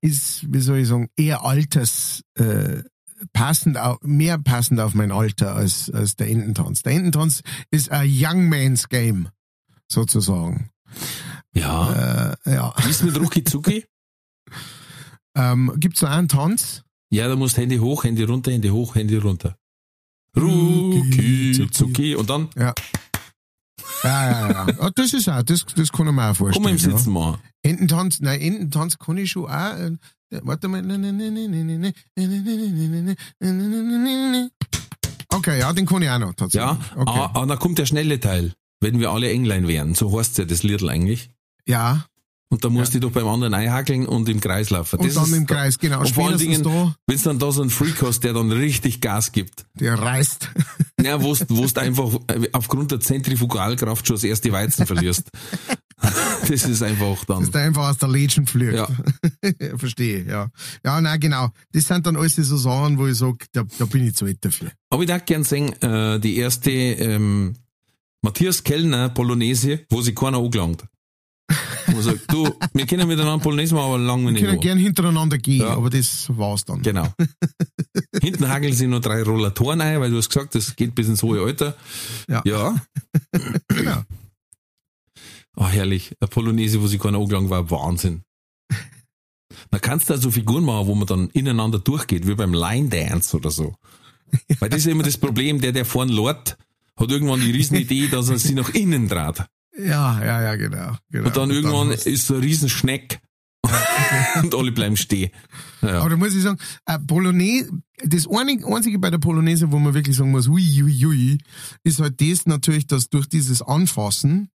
[0.00, 2.84] ist, wie soll ich sagen, eher alters, äh,
[3.34, 6.82] passend, mehr passend auf mein Alter als, als der Ententanz.
[6.82, 9.28] Der Ententanz ist ein Young Man's Game,
[9.88, 10.70] sozusagen.
[11.54, 12.32] Ja.
[12.46, 12.74] Äh, ja.
[12.82, 13.84] Wie ist mit Ruki Zuki?
[15.36, 16.82] Ähm, gibt's da einen Tanz?
[17.12, 19.56] Ja, da musst Handy hoch, Handy runter, Handy hoch, Handy runter.
[20.36, 21.70] Ruki Zuki.
[21.70, 22.14] Zuki.
[22.14, 22.72] Und dann Ja.
[24.04, 24.66] Ja, ja, ja.
[24.78, 26.62] Ah, Das ist auch, das, das kann ich mir auch vorstellen.
[26.64, 27.38] mal im Sitzen machen.
[27.64, 27.70] Ja.
[27.70, 29.74] Ententanz, nein, Ententanz kann ich schon auch.
[29.74, 29.96] äh,
[30.42, 30.80] Warte mal.
[35.32, 36.70] Okay, ja, den kann ich auch noch tatsächlich.
[36.70, 37.12] Ja, okay.
[37.18, 38.52] ah, ah, dann kommt der schnelle Teil.
[38.80, 41.30] Wenn wir alle Englein wären, so heißt ja das Liedl eigentlich.
[41.66, 42.06] ja.
[42.52, 44.98] Und da musst du doch beim anderen einhackeln und im Kreis laufen.
[44.98, 46.00] Und Das dann im Kreis, genau.
[46.00, 48.50] Und vor allen Dingen, da, wenn du dann da so einen Freak hast, der dann
[48.50, 49.66] richtig Gas gibt.
[49.74, 50.48] der reißt.
[51.02, 55.30] Ja, wo du einfach äh, aufgrund der Zentrifugalkraft schon das erste Weizen verlierst.
[56.48, 57.40] Das ist einfach dann.
[57.40, 58.72] Dass der einfach aus der Lädchen fliegt.
[58.74, 58.88] Ja.
[59.60, 59.76] Ja.
[59.76, 60.48] Verstehe, ja.
[60.84, 61.48] Ja, nein, genau.
[61.72, 64.42] Das sind dann alles so Sachen, wo ich sage, da, da bin ich zu alt
[64.44, 64.70] dafür.
[64.90, 67.54] Aber ich darf gern sehen, äh, die erste ähm,
[68.22, 70.84] Matthias Kellner Polonaise, wo sich keiner angelangt.
[71.92, 74.42] Wo sagt, du, wir können miteinander Polonaise machen, aber lang wir Wir nicht.
[74.44, 74.60] können an.
[74.60, 75.70] gern hintereinander gehen, Ja.
[75.76, 76.82] aber das war's dann.
[76.82, 77.08] Genau.
[78.22, 81.22] Hinten hageln sie noch drei Rollatoren ein, weil du hast gesagt, das geht bis ins
[81.22, 81.76] hohe Alter.
[82.28, 82.42] Ja.
[82.44, 82.76] Ja.
[83.68, 84.02] Genau.
[85.56, 86.14] Ah, herrlich.
[86.20, 88.22] Eine Polonaise, wo sich keiner angelangt war, Wahnsinn.
[89.70, 93.36] Da kannst du also Figuren machen, wo man dann ineinander durchgeht, wie beim Line Dance
[93.36, 93.74] oder so.
[94.60, 96.56] Weil das ist immer das Problem, der, der vorn lort,
[96.96, 99.44] hat irgendwann die Riesenidee, dass er sie nach innen dreht.
[99.86, 100.96] Ja, ja, ja, genau.
[101.10, 101.26] genau.
[101.26, 103.20] Und dann irgendwann hast- ist so ein Riesenschneck
[104.42, 105.30] und alle bleiben stehen.
[105.82, 106.00] Ja.
[106.00, 107.70] Aber da muss ich sagen, äh, Polonaise,
[108.04, 111.38] das einzige bei der Polonaise, wo man wirklich sagen muss, hui, hui, hui,
[111.84, 114.48] ist halt das natürlich, dass durch dieses Anfassen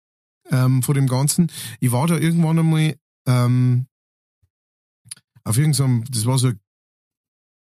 [0.51, 2.95] ähm, von dem Ganzen, ich war da irgendwann einmal
[3.27, 3.87] ähm,
[5.43, 6.51] auf irgendeinem, das war so,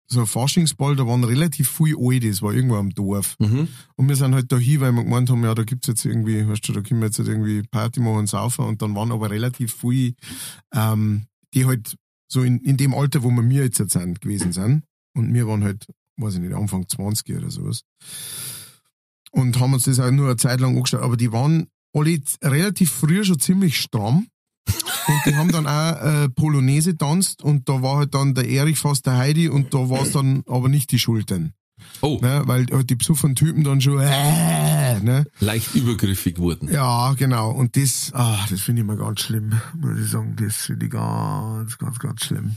[0.07, 3.37] so ein Faschingsball, da waren relativ viele Alte, das war irgendwo am Dorf.
[3.39, 3.69] Mhm.
[3.97, 6.47] Und wir sind halt da hin, weil wir gemeint haben, ja, da gibt's jetzt irgendwie,
[6.47, 8.67] weißt du, da können wir jetzt halt irgendwie Party machen und saufen.
[8.67, 10.15] Und dann waren aber relativ viele,
[10.75, 11.97] ähm, die halt
[12.29, 14.85] so in, in dem Alter, wo wir mir jetzt, jetzt sind, gewesen sind.
[15.15, 15.87] Und wir waren halt,
[16.17, 17.83] weiß ich nicht, Anfang 20 oder sowas.
[19.31, 21.03] Und haben uns das auch nur eine Zeit lang angeschaut.
[21.03, 24.27] Aber die waren alle relativ früh schon ziemlich stramm.
[24.67, 28.79] Und die haben dann auch äh, Polonaise tanzt und da war halt dann der Erich
[28.79, 31.53] fast der Heidi und da war es dann aber nicht die Schultern.
[32.01, 35.27] Oh, Ne, weil halt die besoffenen Typen dann schon, äh, ne?
[35.41, 36.73] leicht übergriffig wurden.
[36.73, 37.51] Ja, genau.
[37.51, 40.37] Und das, ah, das finde ich mal ganz schlimm, muss ich sagen.
[40.37, 42.57] Das finde ich ganz, ganz, ganz schlimm.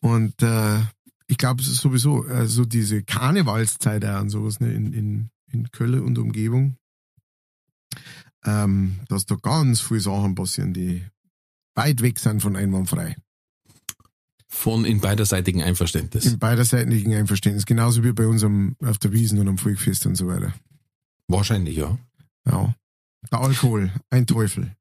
[0.00, 0.78] Und äh,
[1.26, 6.76] ich glaube sowieso, also diese Karnevalszeit und sowas ne, in, in, in Köln und Umgebung,
[8.46, 11.04] ähm, dass da ganz viele Sachen passieren, die
[11.74, 13.16] weit weg sind von einwandfrei.
[14.48, 16.26] Von in beiderseitigen Einverständnis.
[16.26, 17.66] Im beiderseitigen Einverständnis.
[17.66, 20.54] Genauso wie bei uns am, auf der Wiesen und am Volkfest und so weiter.
[21.26, 21.98] Wahrscheinlich, ja.
[22.46, 22.74] Ja.
[23.32, 24.76] Der Alkohol, ein Teufel.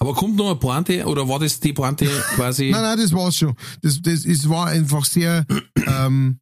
[0.00, 2.70] Aber kommt noch eine Pointe oder war das die Pointe quasi?
[2.70, 3.54] Nein, nein, das war's schon.
[3.82, 5.46] Das, das ist, war einfach sehr,
[5.86, 6.40] ähm,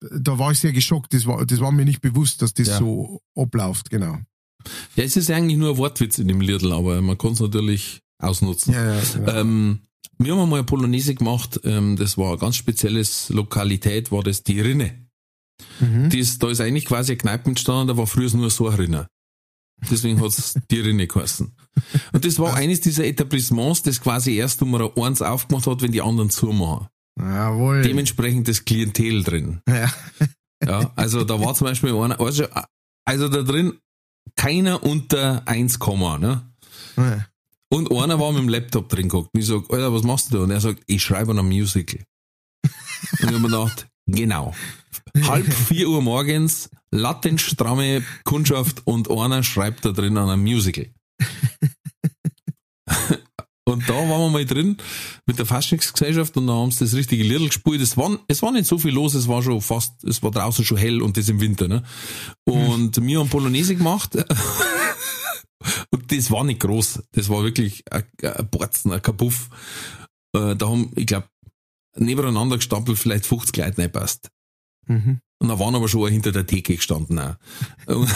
[0.00, 1.12] da war ich sehr geschockt.
[1.12, 2.78] Das war, das war mir nicht bewusst, dass das Ja.
[2.78, 4.18] so abläuft, genau.
[4.96, 8.00] Ja, es ist eigentlich nur ein Wortwitz in dem Liedl, aber man kann es natürlich
[8.18, 8.74] ausnutzen.
[8.74, 9.32] Ja, ja, genau.
[9.32, 9.80] Ähm,
[10.18, 14.42] wir haben einmal eine Polonaise gemacht, ähm, das war eine ganz spezielles Lokalität, war das
[14.42, 15.06] die Rinne.
[15.80, 16.10] Mhm.
[16.10, 18.78] Die ist, da ist eigentlich quasi eine Kneipe entstanden, da war früher nur so eine
[18.78, 19.08] Rinne.
[19.90, 21.52] Deswegen hat's die Rinne geheißen.
[22.12, 26.02] Und das war eines dieser Etablissements, das quasi erst Nummer eins aufgemacht hat, wenn die
[26.02, 26.86] anderen zumachen.
[27.18, 27.82] Jawohl.
[27.82, 29.60] Dementsprechend das Klientel drin.
[29.68, 29.92] ja.
[30.64, 32.46] Ja, also da war zum Beispiel einer, also,
[33.04, 33.78] also da drin
[34.36, 35.78] keiner unter 1,
[36.18, 36.54] ne?
[37.68, 39.30] Und einer war mit dem Laptop drin geguckt.
[39.32, 40.42] Und ich sag, Alter, was machst du da?
[40.44, 42.04] Und er sagt, ich schreibe an einem Musical.
[42.62, 44.54] Und ich hab mir gedacht, genau.
[45.22, 50.88] Halb vier Uhr morgens, lattenstramme Kundschaft und einer schreibt da drin an einem Musical.
[53.64, 54.76] Und da waren wir mal drin
[55.26, 57.80] mit der Faschingsgesellschaft und da haben sie das richtige Liedl gespielt.
[57.80, 60.64] Es war, es war nicht so viel los, es war schon fast, es war draußen
[60.64, 61.84] schon hell und das im Winter, ne?
[62.44, 64.16] Und wir haben Polonaise gemacht.
[65.90, 67.04] Und das war nicht groß.
[67.12, 69.48] Das war wirklich ein, ein Borzen, ein Kapuff.
[70.34, 71.28] Äh, Da haben, ich glaube,
[71.94, 74.28] nebeneinander gestapelt vielleicht 50 Leute nicht passt.
[74.86, 75.20] Mhm.
[75.38, 77.36] Und da waren aber schon hinter der Theke gestanden auch.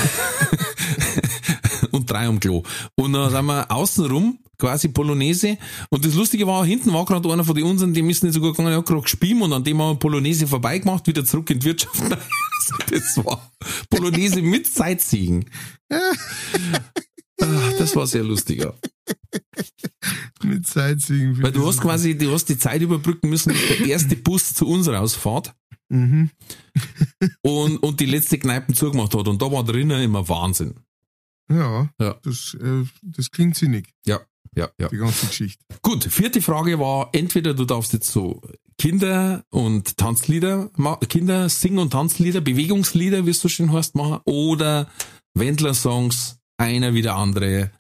[1.96, 2.62] Und, drei am Klo.
[2.94, 5.58] Und dann sind wir außenrum, quasi Polonaise.
[5.90, 8.40] Und das Lustige war, hinten war gerade einer von den unseren, die müssen nicht so
[8.40, 11.50] gut gegangen, der hat gerade gespielt und an dem haben wir Polonaise vorbeigemacht, wieder zurück
[11.50, 12.02] in die Wirtschaft.
[12.90, 13.52] Das war
[13.90, 15.44] Polonaise mit Sightseeing.
[15.88, 18.72] Ah, Das war sehr lustig, ja.
[20.42, 21.40] Mit Sightseeing.
[21.42, 24.88] Weil du hast quasi, du hast die Zeit überbrücken müssen, der erste Bus zu uns
[24.88, 25.54] rausfahrt
[25.88, 26.30] Mhm.
[27.42, 29.28] und, und die letzte Kneipen zugemacht hat.
[29.28, 30.74] Und da war drinnen immer Wahnsinn.
[31.50, 32.16] Ja, Ja.
[32.22, 34.20] Das, äh, das klingt sinnig, Ja,
[34.56, 34.88] ja, ja.
[34.88, 35.64] die ganze Geschichte.
[35.82, 38.42] Gut, vierte Frage war, entweder du darfst jetzt so
[38.78, 40.70] Kinder- und Tanzlieder,
[41.08, 44.90] Kinder, Sing- und Tanzlieder, Bewegungslieder, wie es so schön heißt, machen, oder
[45.34, 47.70] Wendler-Songs, einer wie der andere,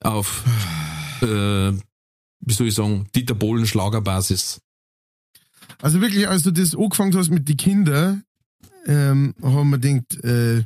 [0.00, 0.44] auf,
[1.22, 1.72] äh,
[2.40, 4.60] wie soll ich sagen, Dieter Bohlen Schlagerbasis.
[5.82, 8.24] Also wirklich, als du das angefangen hast mit den Kindern,
[8.86, 10.64] ähm, haben wir gedacht, äh,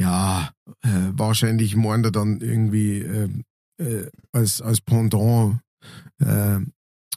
[0.00, 0.50] ja,
[0.82, 3.28] äh, wahrscheinlich meint er dann irgendwie äh,
[3.78, 5.60] äh, als, als Pendant,
[6.20, 6.58] äh,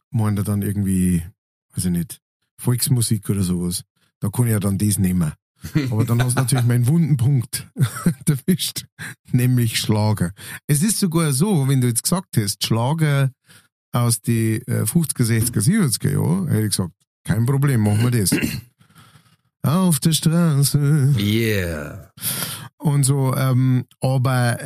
[0.09, 1.23] meint er dann irgendwie,
[1.73, 2.19] weiß ich nicht,
[2.57, 3.83] Volksmusik oder sowas.
[4.19, 5.33] Da kann ich ja dann das nehmen.
[5.91, 7.69] Aber dann hast du natürlich meinen wunden Punkt
[8.25, 8.85] erwischt,
[9.31, 10.31] nämlich Schlager.
[10.67, 13.31] Es ist sogar so, wenn du jetzt gesagt hast, Schlager
[13.91, 16.93] aus äh, 50er, 60er, 70er Jahren, hätte ich gesagt,
[17.23, 18.31] kein Problem, machen wir das.
[19.63, 22.11] Auf der Straße Yeah.
[22.77, 24.57] und so, ähm, aber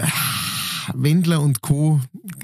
[0.94, 2.00] Wendler und Co.,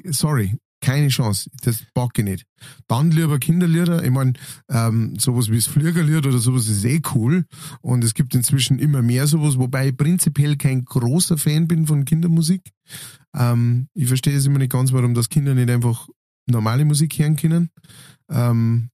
[0.10, 2.46] sorry, keine Chance, das pack ich nicht.
[2.88, 4.34] Dann lieber Kinderlieder, ich meine,
[4.70, 7.46] ähm, sowas wie das Fliegerlied oder sowas ist eh cool
[7.82, 12.04] und es gibt inzwischen immer mehr sowas, wobei ich prinzipiell kein großer Fan bin von
[12.04, 12.64] Kindermusik.
[13.36, 16.10] Ähm, ich verstehe es immer nicht ganz, warum das Kinder nicht einfach
[16.48, 17.70] normale Musik hören können.
[18.30, 18.90] Ähm,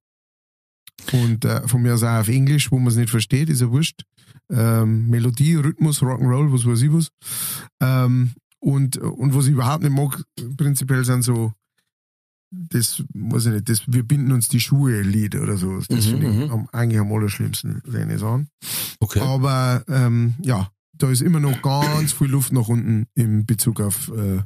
[1.12, 3.70] und äh, von mir aus auch auf Englisch, wo man es nicht versteht, ist ja
[3.70, 4.04] wurscht.
[4.50, 7.10] Ähm, Melodie, Rhythmus, Rock'n'Roll, was weiß ich was.
[7.82, 10.24] Ähm, und, und was ich überhaupt nicht mag,
[10.58, 11.54] prinzipiell sind so,
[12.50, 15.80] das, weiß ich nicht, das, wir binden uns die Schuhe Lied oder so.
[15.80, 16.52] Das Mhm, finde ich mhm.
[16.52, 18.48] am, eigentlich am allerschlimmsten, wenn ich sagen.
[19.00, 19.20] Okay.
[19.20, 24.12] Aber ähm, ja, da ist immer noch ganz viel Luft nach unten in Bezug auf
[24.16, 24.42] äh,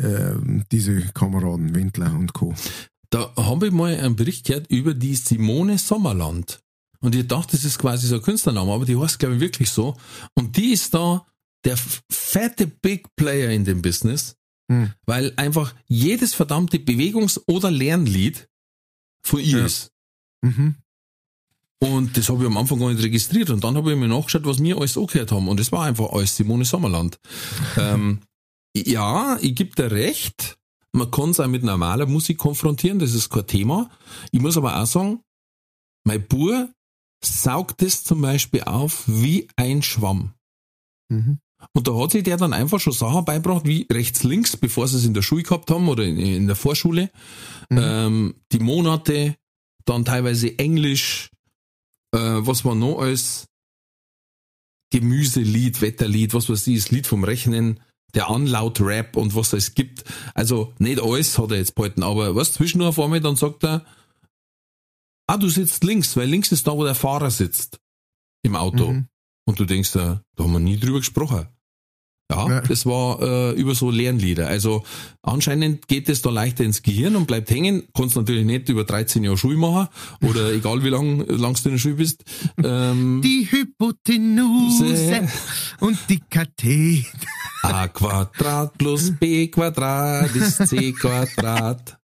[0.00, 0.34] äh,
[0.72, 2.54] diese Kameraden, Wendler und Co.
[3.10, 6.60] Da habe ich mal einen Bericht gehört über die Simone Sommerland.
[7.00, 9.70] Und ich dachte, das ist quasi so ein Künstlername, aber die heißt, glaube ich, wirklich
[9.70, 9.96] so.
[10.34, 11.26] Und die ist da
[11.64, 11.76] der
[12.10, 14.36] fette Big Player in dem Business,
[14.70, 14.92] Hm.
[15.06, 18.48] weil einfach jedes verdammte Bewegungs- oder Lernlied
[19.22, 19.66] von ihr Ja.
[19.66, 19.90] ist.
[20.42, 20.76] Mhm.
[21.82, 23.50] Und das habe ich am Anfang gar nicht registriert.
[23.50, 25.48] Und dann habe ich mir nachgeschaut, was wir alles angehört haben.
[25.48, 27.18] Und es war einfach alles Simone Sommerland.
[27.78, 28.20] ähm,
[28.76, 30.58] ja, ich gebe dir recht.
[30.92, 33.90] Man kann es auch mit normaler Musik konfrontieren, das ist kein Thema.
[34.32, 35.20] Ich muss aber auch sagen,
[36.04, 36.72] mein Bur
[37.22, 40.34] saugt das zum Beispiel auf wie ein Schwamm.
[41.10, 41.38] Mhm.
[41.74, 44.96] Und da hat sich der dann einfach schon Sachen beibracht, wie rechts, links, bevor sie
[44.96, 47.10] es in der Schule gehabt haben oder in, in der Vorschule.
[47.68, 47.78] Mhm.
[47.78, 49.36] Ähm, die Monate,
[49.84, 51.30] dann teilweise Englisch,
[52.12, 53.46] äh, was war noch als
[54.90, 57.80] Gemüselied, Wetterlied, was weiß ich, das Lied vom Rechnen,
[58.14, 60.04] der Anlaut-Rap und was es gibt.
[60.34, 63.84] Also nicht alles hat er jetzt behalten, aber was zwischendurch auf einmal, dann sagt er,
[65.26, 67.80] ah, du sitzt links, weil links ist da, wo der Fahrer sitzt
[68.42, 68.92] im Auto.
[68.92, 69.08] Mhm.
[69.46, 71.48] Und du denkst, äh, da haben wir nie drüber gesprochen.
[72.30, 72.60] Ja, Ja.
[72.60, 74.46] das war äh, über so Lernlieder.
[74.48, 74.84] Also
[75.22, 77.82] anscheinend geht es da leichter ins Gehirn und bleibt hängen.
[77.94, 79.88] Kannst natürlich nicht über 13 Jahre Schule machen
[80.22, 82.22] oder egal wie lang langst du in der Schule bist.
[82.62, 85.28] Ähm, Die Hypotenuse Se-
[85.80, 87.06] und die Kathete.
[87.62, 91.98] A Quadrat plus B Quadrat ist C Quadrat.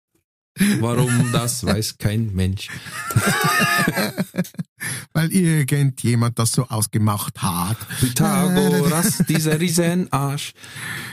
[0.80, 2.68] Warum, das weiß kein Mensch.
[5.12, 7.76] Weil irgendjemand das so ausgemacht hat.
[8.00, 10.52] Pythagoras, dieser Riesenarsch.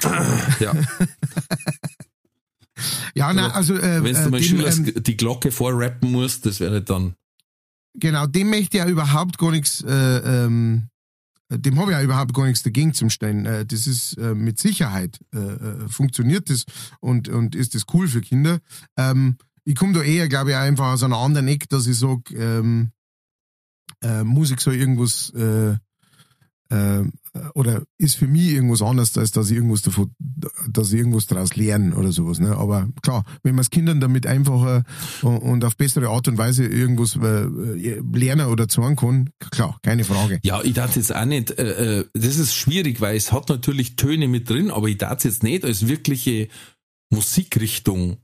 [0.59, 0.73] Ja.
[3.13, 6.59] Ja, na, also äh, Wenn du äh, mal dem, ähm, die Glocke vorrappen musst, das
[6.59, 7.15] wäre dann.
[7.93, 10.87] genau, dem möchte ja überhaupt gar nichts, äh, ähm,
[11.57, 13.45] dem habe ich ja überhaupt gar nichts dagegen zum Stellen.
[13.45, 16.65] Äh, das ist äh, mit Sicherheit äh, äh, funktioniert das
[16.99, 18.59] und und ist das cool für Kinder.
[18.97, 22.33] Ähm, ich komme da eher, glaube ich, einfach aus einer anderen Ecke, dass ich sage,
[22.35, 22.91] ähm,
[24.01, 25.77] äh, Musik soll irgendwas äh,
[27.53, 30.11] oder ist für mich irgendwas anderes, als dass ich irgendwas davon,
[30.69, 32.39] dass ich irgendwas daraus lerne oder sowas.
[32.39, 32.55] Ne?
[32.57, 34.83] Aber klar, wenn man es Kindern damit einfacher
[35.21, 40.03] und, und auf bessere Art und Weise irgendwas äh, lernen oder zeigen kann, klar, keine
[40.03, 40.39] Frage.
[40.43, 43.95] Ja, ich darf jetzt auch nicht, äh, äh, das ist schwierig, weil es hat natürlich
[43.95, 46.49] Töne mit drin, aber ich darf jetzt nicht als wirkliche
[47.13, 48.17] Musikrichtung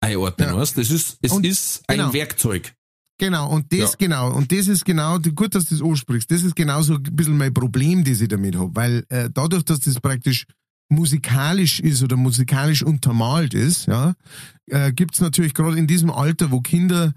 [0.00, 0.56] einordnen, Ja.
[0.56, 0.76] weißt?
[0.78, 2.12] Das ist, es Und- ist ein genau.
[2.12, 2.74] Werkzeug.
[3.18, 3.96] Genau, und das Ja.
[3.98, 7.02] genau, und das ist genau, gut, dass du das ansprichst, das ist genau so ein
[7.02, 10.46] bisschen mein Problem, das ich damit habe, weil äh, dadurch, dass das praktisch
[10.88, 14.14] musikalisch ist oder musikalisch untermalt ist, ja,
[14.66, 17.14] äh, gibt es natürlich gerade in diesem Alter, wo Kinder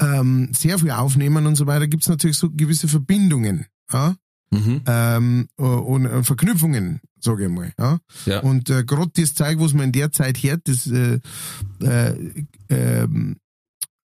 [0.00, 4.14] ähm, sehr viel aufnehmen und so weiter, gibt es natürlich so gewisse Verbindungen, ja,
[4.52, 4.82] Mhm.
[4.86, 7.98] ähm, und äh, Verknüpfungen, sage ich mal, ja.
[8.26, 8.40] Ja.
[8.40, 11.18] Und äh, gerade das Zeug, was man in der Zeit hört, das äh,
[11.82, 12.14] äh,
[12.68, 13.36] ähm,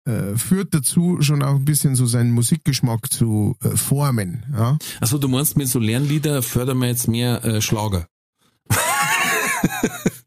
[0.08, 4.46] äh, führt dazu, schon auch ein bisschen so seinen Musikgeschmack zu äh, formen.
[4.54, 4.78] Ja?
[5.02, 8.08] Also du meinst mit so Lernlieder fördern wir jetzt mehr äh, Schlager.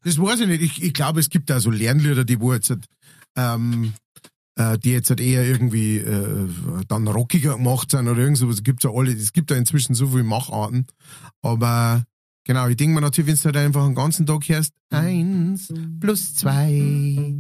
[0.03, 0.63] Das weiß ich nicht.
[0.63, 2.75] Ich, ich glaube, es gibt da so Lernlieder, die wo jetzt,
[3.37, 3.93] ähm,
[4.57, 6.49] äh, die jetzt halt eher irgendwie äh,
[6.89, 8.57] dann rockiger gemacht sind oder irgend sowas.
[8.57, 10.87] Es gibt ja alle, es gibt da inzwischen so viele Macharten.
[11.43, 12.05] Aber
[12.45, 16.35] genau, ich denke mir natürlich, wenn du halt einfach den ganzen Tag hörst, eins plus
[16.35, 17.35] zwei,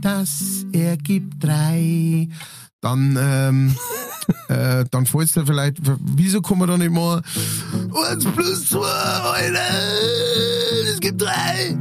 [0.00, 2.28] das ergibt drei,
[2.80, 3.76] dann, ähm,
[4.48, 7.22] äh, dann fällt es dir vielleicht, wieso kann man da nicht mal
[8.08, 9.60] eins plus zwei, Alter,
[10.92, 11.76] es gibt drei.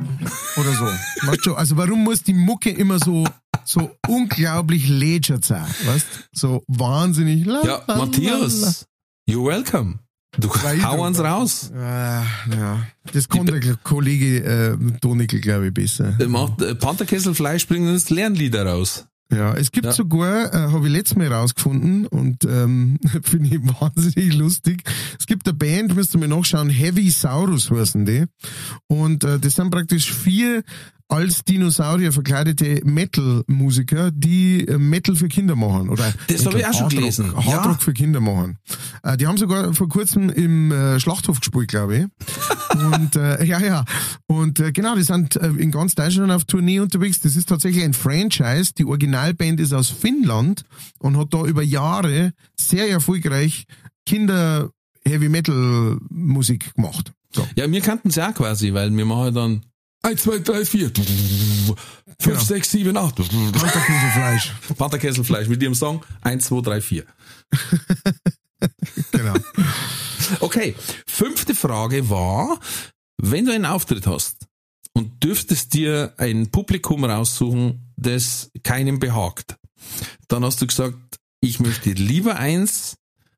[0.55, 0.85] Oder so.
[1.27, 3.25] Weißt du, also warum muss die Mucke immer so,
[3.65, 6.29] so unglaublich lätschert sein, weißt?
[6.31, 7.45] So wahnsinnig.
[7.45, 8.85] la, Ja, la, la, Matthias,
[9.27, 9.99] you're welcome.
[10.37, 11.71] Du hau uns raus.
[11.73, 12.21] la.
[12.21, 12.25] Äh,
[12.57, 16.13] ja, das kann der Kollege äh, Donickel, glaube ich, besser.
[16.19, 19.05] Der macht äh, Panterkesselfleisch bringt uns Lernlieder raus.
[19.35, 19.91] Ja, es gibt Ja.
[19.93, 24.83] sogar, äh, habe ich letztes Mal rausgefunden und ähm, finde ich wahnsinnig lustig.
[25.19, 28.25] Es gibt eine Band, müsst ihr mir nachschauen, Heavy Saurus heißen die.
[28.87, 30.63] Und äh, das sind praktisch vier
[31.09, 35.89] als Dinosaurier verkleidete Metal-Musiker, die äh, Metal für Kinder machen.
[35.89, 37.35] Oder Das hab ich auch schon gelesen.
[37.35, 37.77] Hardrock Ja.
[37.79, 38.57] für Kinder machen.
[39.03, 42.05] Äh, die haben sogar vor kurzem im äh, Schlachthof gespielt, glaube ich.
[42.73, 43.85] Und äh, ja, ja.
[44.27, 47.19] Und äh, genau, die sind äh, in ganz Deutschland auf Tournee unterwegs.
[47.19, 48.73] Das ist tatsächlich ein Franchise.
[48.77, 50.63] Die Originalband ist aus Finnland
[50.99, 53.65] und hat da über Jahre sehr erfolgreich
[54.05, 54.69] Kinder
[55.05, 57.13] Heavy Metal Musik gemacht.
[57.31, 57.47] So.
[57.55, 59.61] Ja, wir kannten es ja auch quasi, weil wir machen dann
[60.03, 61.75] 1, 2, 3, 4, 5,
[62.23, 62.39] Genau.
[62.39, 63.21] 6, 7, 8.
[64.13, 64.53] Fleisch.
[64.77, 67.03] Panterkesselfleisch mit ihrem Song 1, 2, 3, 4.
[69.11, 69.33] Genau.
[70.39, 70.73] Okay,
[71.05, 72.57] fünfte Frage war,
[73.17, 74.47] wenn du einen Auftritt hast
[74.93, 79.57] und dürftest dir ein Publikum raussuchen, das keinem behagt,
[80.29, 82.95] dann hast du gesagt, ich möchte lieber eins,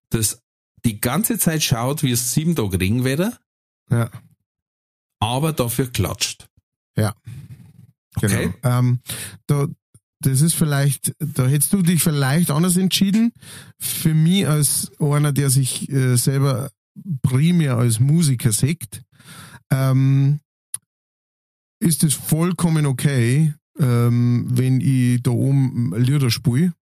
[0.09, 0.41] das
[0.85, 3.37] die ganze Zeit schaut, wie es sieben Tage Regenwetter,
[3.89, 4.11] Ja.
[5.19, 6.47] aber dafür klatscht.
[6.95, 8.35] Genau.
[8.37, 8.53] Okay.
[8.63, 8.99] Ähm,
[9.47, 9.67] da,
[10.25, 13.31] das ist vielleicht, da hättest du dich vielleicht anders entschieden.
[13.79, 16.71] Für mich als einer, der sich äh, selber
[17.21, 19.03] primär als Musiker sieht,
[19.71, 20.39] ähm,
[21.79, 26.73] ist es vollkommen okay, ähm, wenn ich da oben Lieder spiele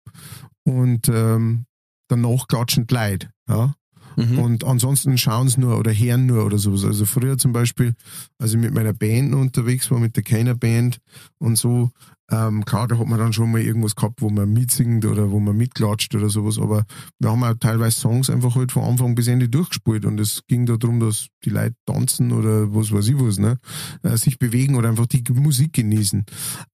[0.65, 1.65] und ähm,
[2.09, 3.31] danach klatschen die Leute.
[3.49, 3.75] Ja?
[4.17, 4.39] Mhm.
[4.39, 6.85] Und ansonsten schauen sie nur oder hören nur oder sowas.
[6.85, 7.95] Also früher zum Beispiel,
[8.39, 10.99] als ich mit meiner Band unterwegs war, mit der Keiner Band
[11.39, 11.91] und so,
[12.33, 15.39] ähm, klar, da hat man dann schon mal irgendwas gehabt, wo man mitsingt oder wo
[15.39, 16.87] man mitklatscht oder sowas, aber
[17.19, 20.65] wir haben auch teilweise Songs einfach halt von Anfang bis Ende durchgespielt und es ging
[20.65, 23.59] da darum, dass die Leute tanzen oder was weiß ich was, ne,
[24.03, 26.25] äh, sich bewegen oder einfach die Musik genießen.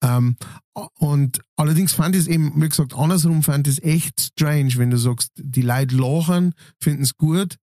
[0.02, 0.36] Ähm,
[0.94, 4.90] und allerdings fand ich es eben, wie gesagt, andersrum fand ich es echt strange, wenn
[4.90, 7.56] du sagst, die Leute lachen, finden es gut,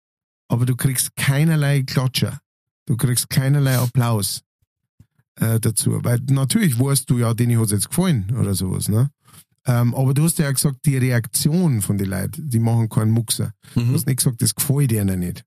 [0.48, 2.40] aber du kriegst keinerlei Klatscher.
[2.86, 4.42] Du kriegst keinerlei Applaus
[5.40, 5.98] äh, dazu.
[6.02, 9.10] Weil natürlich weißt du ja, denen hat es jetzt gefallen oder sowas, ne?
[9.64, 13.12] Ähm, aber du hast ja auch gesagt, die Reaktion von den Leuten, die machen keinen
[13.12, 13.52] Muxer.
[13.74, 13.94] Du Mhm.
[13.94, 15.44] hast nicht gesagt, das gefällt denen nicht.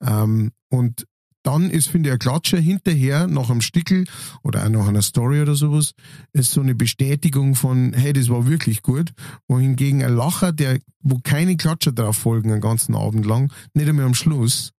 [0.00, 1.06] Ähm, und
[1.42, 4.04] dann ist, finde ich, ein Klatscher hinterher nach einem Stickel
[4.42, 5.92] oder auch nach einer Story oder sowas,
[6.32, 9.12] ist so eine Bestätigung von, hey, das war wirklich gut.
[9.48, 14.04] Wohingegen ein Lacher, der, wo keine Klatscher drauf folgen, den ganzen Abend lang, nicht einmal
[14.06, 14.72] am Schluss,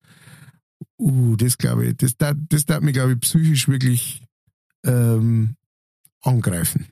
[1.00, 4.24] uh, das glaube ich, das darf, das darf mich, glaube ich, psychisch wirklich
[4.86, 5.56] ähm,
[6.22, 6.88] angreifen.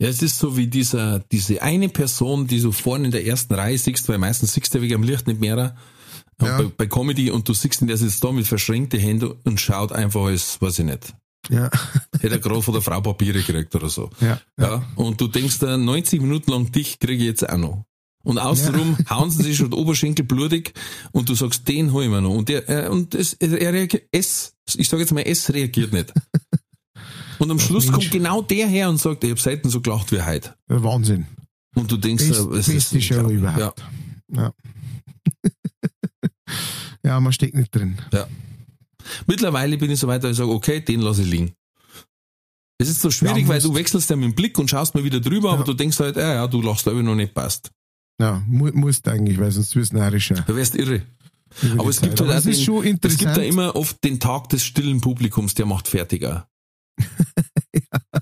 [0.00, 3.54] Ja, es ist so wie dieser, diese eine Person, die du vorne in der ersten
[3.54, 5.56] Reihe siehst, weil meistens siehst du ja wegen am Licht nicht mehr,
[6.40, 6.56] ja.
[6.58, 9.90] bei, bei, Comedy und du siehst ihn, der sitzt da mit verschränkten Händen und schaut
[9.90, 11.14] einfach als, weiß ich nicht.
[11.50, 11.68] Ja.
[12.20, 14.10] Hätte er gerade von der Frau Papiere gekriegt oder so.
[14.20, 14.40] Ja.
[14.58, 14.84] ja.
[14.94, 17.84] Und du denkst da, 90 Minuten lang dich kriege ich jetzt auch noch.
[18.24, 19.16] Und außenrum ja.
[19.16, 20.74] hauen sie sich schon Oberschenkel blutig
[21.12, 22.34] und du sagst, den hol ich mir noch.
[22.34, 26.12] Und der, äh, und es, er reagiert, es, ich sage jetzt mal, es reagiert nicht.
[27.38, 30.22] Und am Schluss kommt genau der her und sagt, ich habe selten so gelacht wie
[30.22, 30.54] heute.
[30.66, 31.26] Wahnsinn.
[31.74, 33.82] Und du denkst, Best, es ist die Show überhaupt.
[34.32, 34.42] Ja.
[34.42, 34.52] Ja.
[37.04, 37.98] ja, man steckt nicht drin.
[38.12, 38.26] Ja.
[39.26, 41.52] Mittlerweile bin ich so weit, dass ich sage, okay, den lasse ich liegen.
[42.78, 45.02] Es ist so schwierig, ja, weil du wechselst ja mit dem Blick und schaust mal
[45.02, 45.54] wieder drüber, ja.
[45.54, 47.70] aber du denkst halt, ja, ja, du lachst, aber noch nicht passt.
[48.20, 50.36] Ja, mu musst eigentlich, weil sonst wirst du narrischer.
[50.46, 51.02] Du wärst irre.
[51.76, 55.00] Aber es gibt, halt auch den, es gibt da immer oft den Tag des stillen
[55.00, 56.48] Publikums, der macht fertiger.
[57.74, 58.20] ja.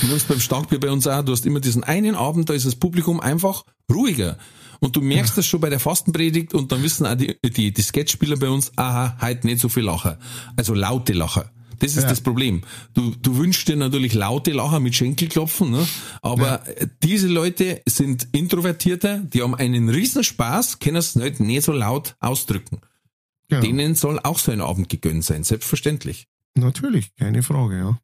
[0.00, 2.66] Du nimmst beim Starkbier bei uns auch, du hast immer diesen einen Abend, da ist
[2.66, 4.36] das Publikum einfach ruhiger.
[4.80, 5.36] Und du merkst ja.
[5.36, 8.72] das schon bei der Fastenpredigt und dann wissen auch die, die, die Sketchspieler bei uns,
[8.76, 10.18] aha, heute nicht so viel Lacher.
[10.56, 11.50] Also laute Lacher.
[11.78, 12.08] Das ist ja.
[12.08, 12.62] das Problem.
[12.94, 15.86] Du, du wünschst dir natürlich laute Lacher mit Schenkelklopfen, ne?
[16.22, 16.86] aber ja.
[17.02, 22.16] diese Leute sind Introvertierte, die haben einen riesen Spaß, können es nicht, nicht so laut
[22.20, 22.80] ausdrücken.
[23.48, 23.60] Genau.
[23.60, 26.28] Denen soll auch so ein Abend gegönnt sein, selbstverständlich.
[26.56, 27.98] Natürlich, keine Frage, ja.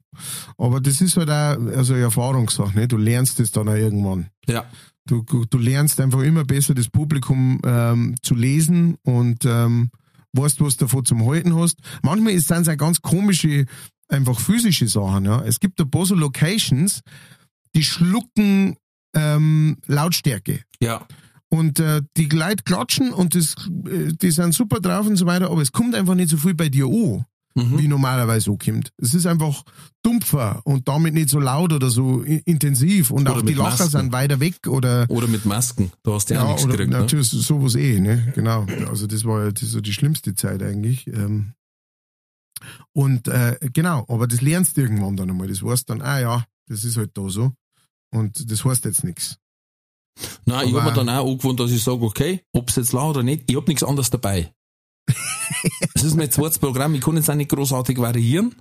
[0.59, 2.87] Aber das ist halt auch also eine Erfahrungssache, ne?
[2.87, 4.29] Du lernst es dann auch irgendwann.
[4.47, 4.66] Ja.
[5.07, 9.91] Du, du lernst einfach immer besser das Publikum ähm, zu lesen und ähm,
[10.33, 11.79] weißt, was du davon zum Halten hast.
[12.03, 13.65] Manchmal sind es auch ganz komische,
[14.09, 15.24] einfach physische Sachen.
[15.24, 15.43] Ja.
[15.43, 17.01] Es gibt ein paar so Locations,
[17.74, 18.77] die schlucken
[19.15, 20.61] ähm, Lautstärke.
[20.81, 21.07] Ja.
[21.49, 23.57] Und äh, die Leute klatschen und das,
[23.87, 26.55] äh, die sind super drauf und so weiter, aber es kommt einfach nicht so viel
[26.55, 27.24] bei dir an
[27.55, 27.79] mhm.
[27.79, 28.93] wie normalerweise so kommt.
[28.97, 29.62] Es ist einfach
[30.03, 34.12] dumpfer und damit nicht so laut oder so intensiv und oder auch die Lacher sind
[34.12, 35.93] weiter weg oder oder mit Masken.
[36.03, 36.91] Da hast du ja, auch nichts oder, gekriegt.
[36.91, 36.99] Ne?
[36.99, 37.41] Natürlich ne?
[37.41, 38.33] sowas eh, ne?
[38.35, 38.66] Genau.
[38.89, 41.07] Also das war ja so die schlimmste Zeit eigentlich.
[41.07, 41.53] Ähm.
[42.93, 45.49] Und äh, genau, aber das lernst du irgendwann dann einmal.
[45.49, 47.53] Das weißt dann, ah ja, das ist halt da so.
[48.15, 49.39] Und das heißt jetzt nichts.
[50.45, 53.16] Nein, ich habe mir dann auch angewohnt, dass ich sage, okay, ob es jetzt laut
[53.16, 54.53] oder nicht, ich habe nichts anderes dabei.
[55.95, 58.55] Es ist mein zweites Programm, ich kann jetzt auch nicht großartig variieren.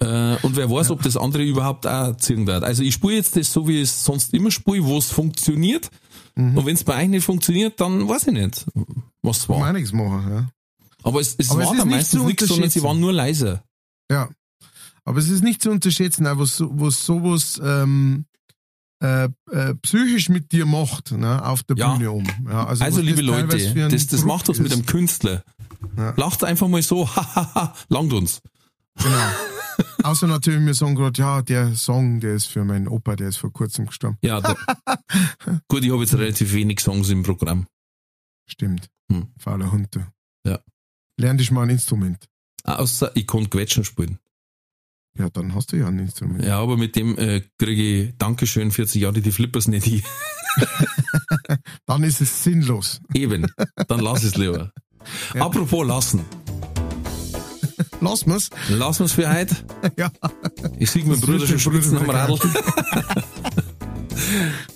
[0.00, 2.64] Äh, und wer weiß, ob das andere überhaupt auch ziehen wird.
[2.64, 5.90] Also ich spiele jetzt das so, wie ich es sonst immer spiele, wo es funktioniert.
[6.34, 6.58] Mhm.
[6.58, 8.66] Und wenn es bei euch nicht funktioniert, dann weiß ich nicht,
[9.22, 9.60] was es war.
[9.60, 10.48] Kann nichts machen, ja.
[11.04, 13.62] Aber es, es Aber war es dann meistens nichts, sondern sie waren nur leise.
[14.10, 14.28] Ja.
[15.04, 18.24] Aber es ist nicht zu unterschätzen, was, was sowas ähm,
[19.02, 21.92] äh, äh, psychisch mit dir macht, ne, auf der ja.
[21.92, 22.24] Bühne um.
[22.48, 23.58] Ja, also, also liebe Leute,
[23.90, 25.44] das, das macht was mit einem Künstler.
[25.96, 26.14] Ja.
[26.16, 28.40] Lacht einfach mal so, hahaha, langt uns.
[28.96, 29.28] Genau.
[30.02, 33.38] Außer natürlich, wir sagen gerade, ja, der Song, der ist für meinen Opa, der ist
[33.38, 34.18] vor kurzem gestorben.
[34.22, 34.54] Ja, da,
[35.68, 37.66] gut, ich habe jetzt relativ wenig Songs im Programm.
[38.46, 38.88] Stimmt.
[39.10, 39.28] Hm.
[39.38, 39.88] Fauler Hund.
[39.94, 40.00] Du.
[40.46, 40.60] Ja.
[41.18, 42.26] Lern dich mal ein Instrument.
[42.64, 44.18] Außer ich kann Quetschen spielen.
[45.18, 46.44] Ja, dann hast du ja ein Instrument.
[46.44, 50.02] Ja, aber mit dem äh, kriege ich Dankeschön 40 Jahre die Flippers nicht hin.
[51.86, 53.00] dann ist es sinnlos.
[53.14, 53.46] Eben,
[53.88, 54.72] dann lass es lieber.
[55.34, 55.42] Ja.
[55.42, 56.20] Apropos lassen.
[58.00, 58.50] Lassen wir's.
[58.68, 59.56] Lassen wir's für heute.
[59.96, 60.10] ja.
[60.78, 62.38] Ich sehe meinen Bruder schon schwitzen am Radl.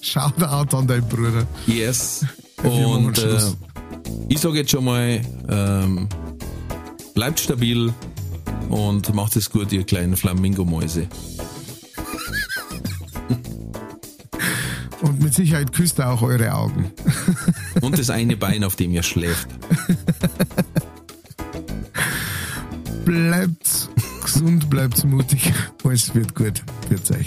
[0.00, 1.46] Shoutout an deinen Bruder.
[1.66, 2.24] Yes.
[2.62, 3.40] Und äh,
[4.28, 6.08] ich sage jetzt schon mal, ähm,
[7.14, 7.92] bleibt stabil
[8.68, 11.08] und macht es gut, ihr kleinen Flamingo-Mäuse.
[15.00, 16.90] Und mit Sicherheit küsst er auch eure Augen.
[17.80, 19.48] Und das eine Bein, auf dem ihr schläft.
[23.04, 23.88] Bleibt
[24.22, 25.52] gesund, bleibt mutig.
[25.84, 26.62] Alles wird gut.
[26.88, 27.26] Wird's euch.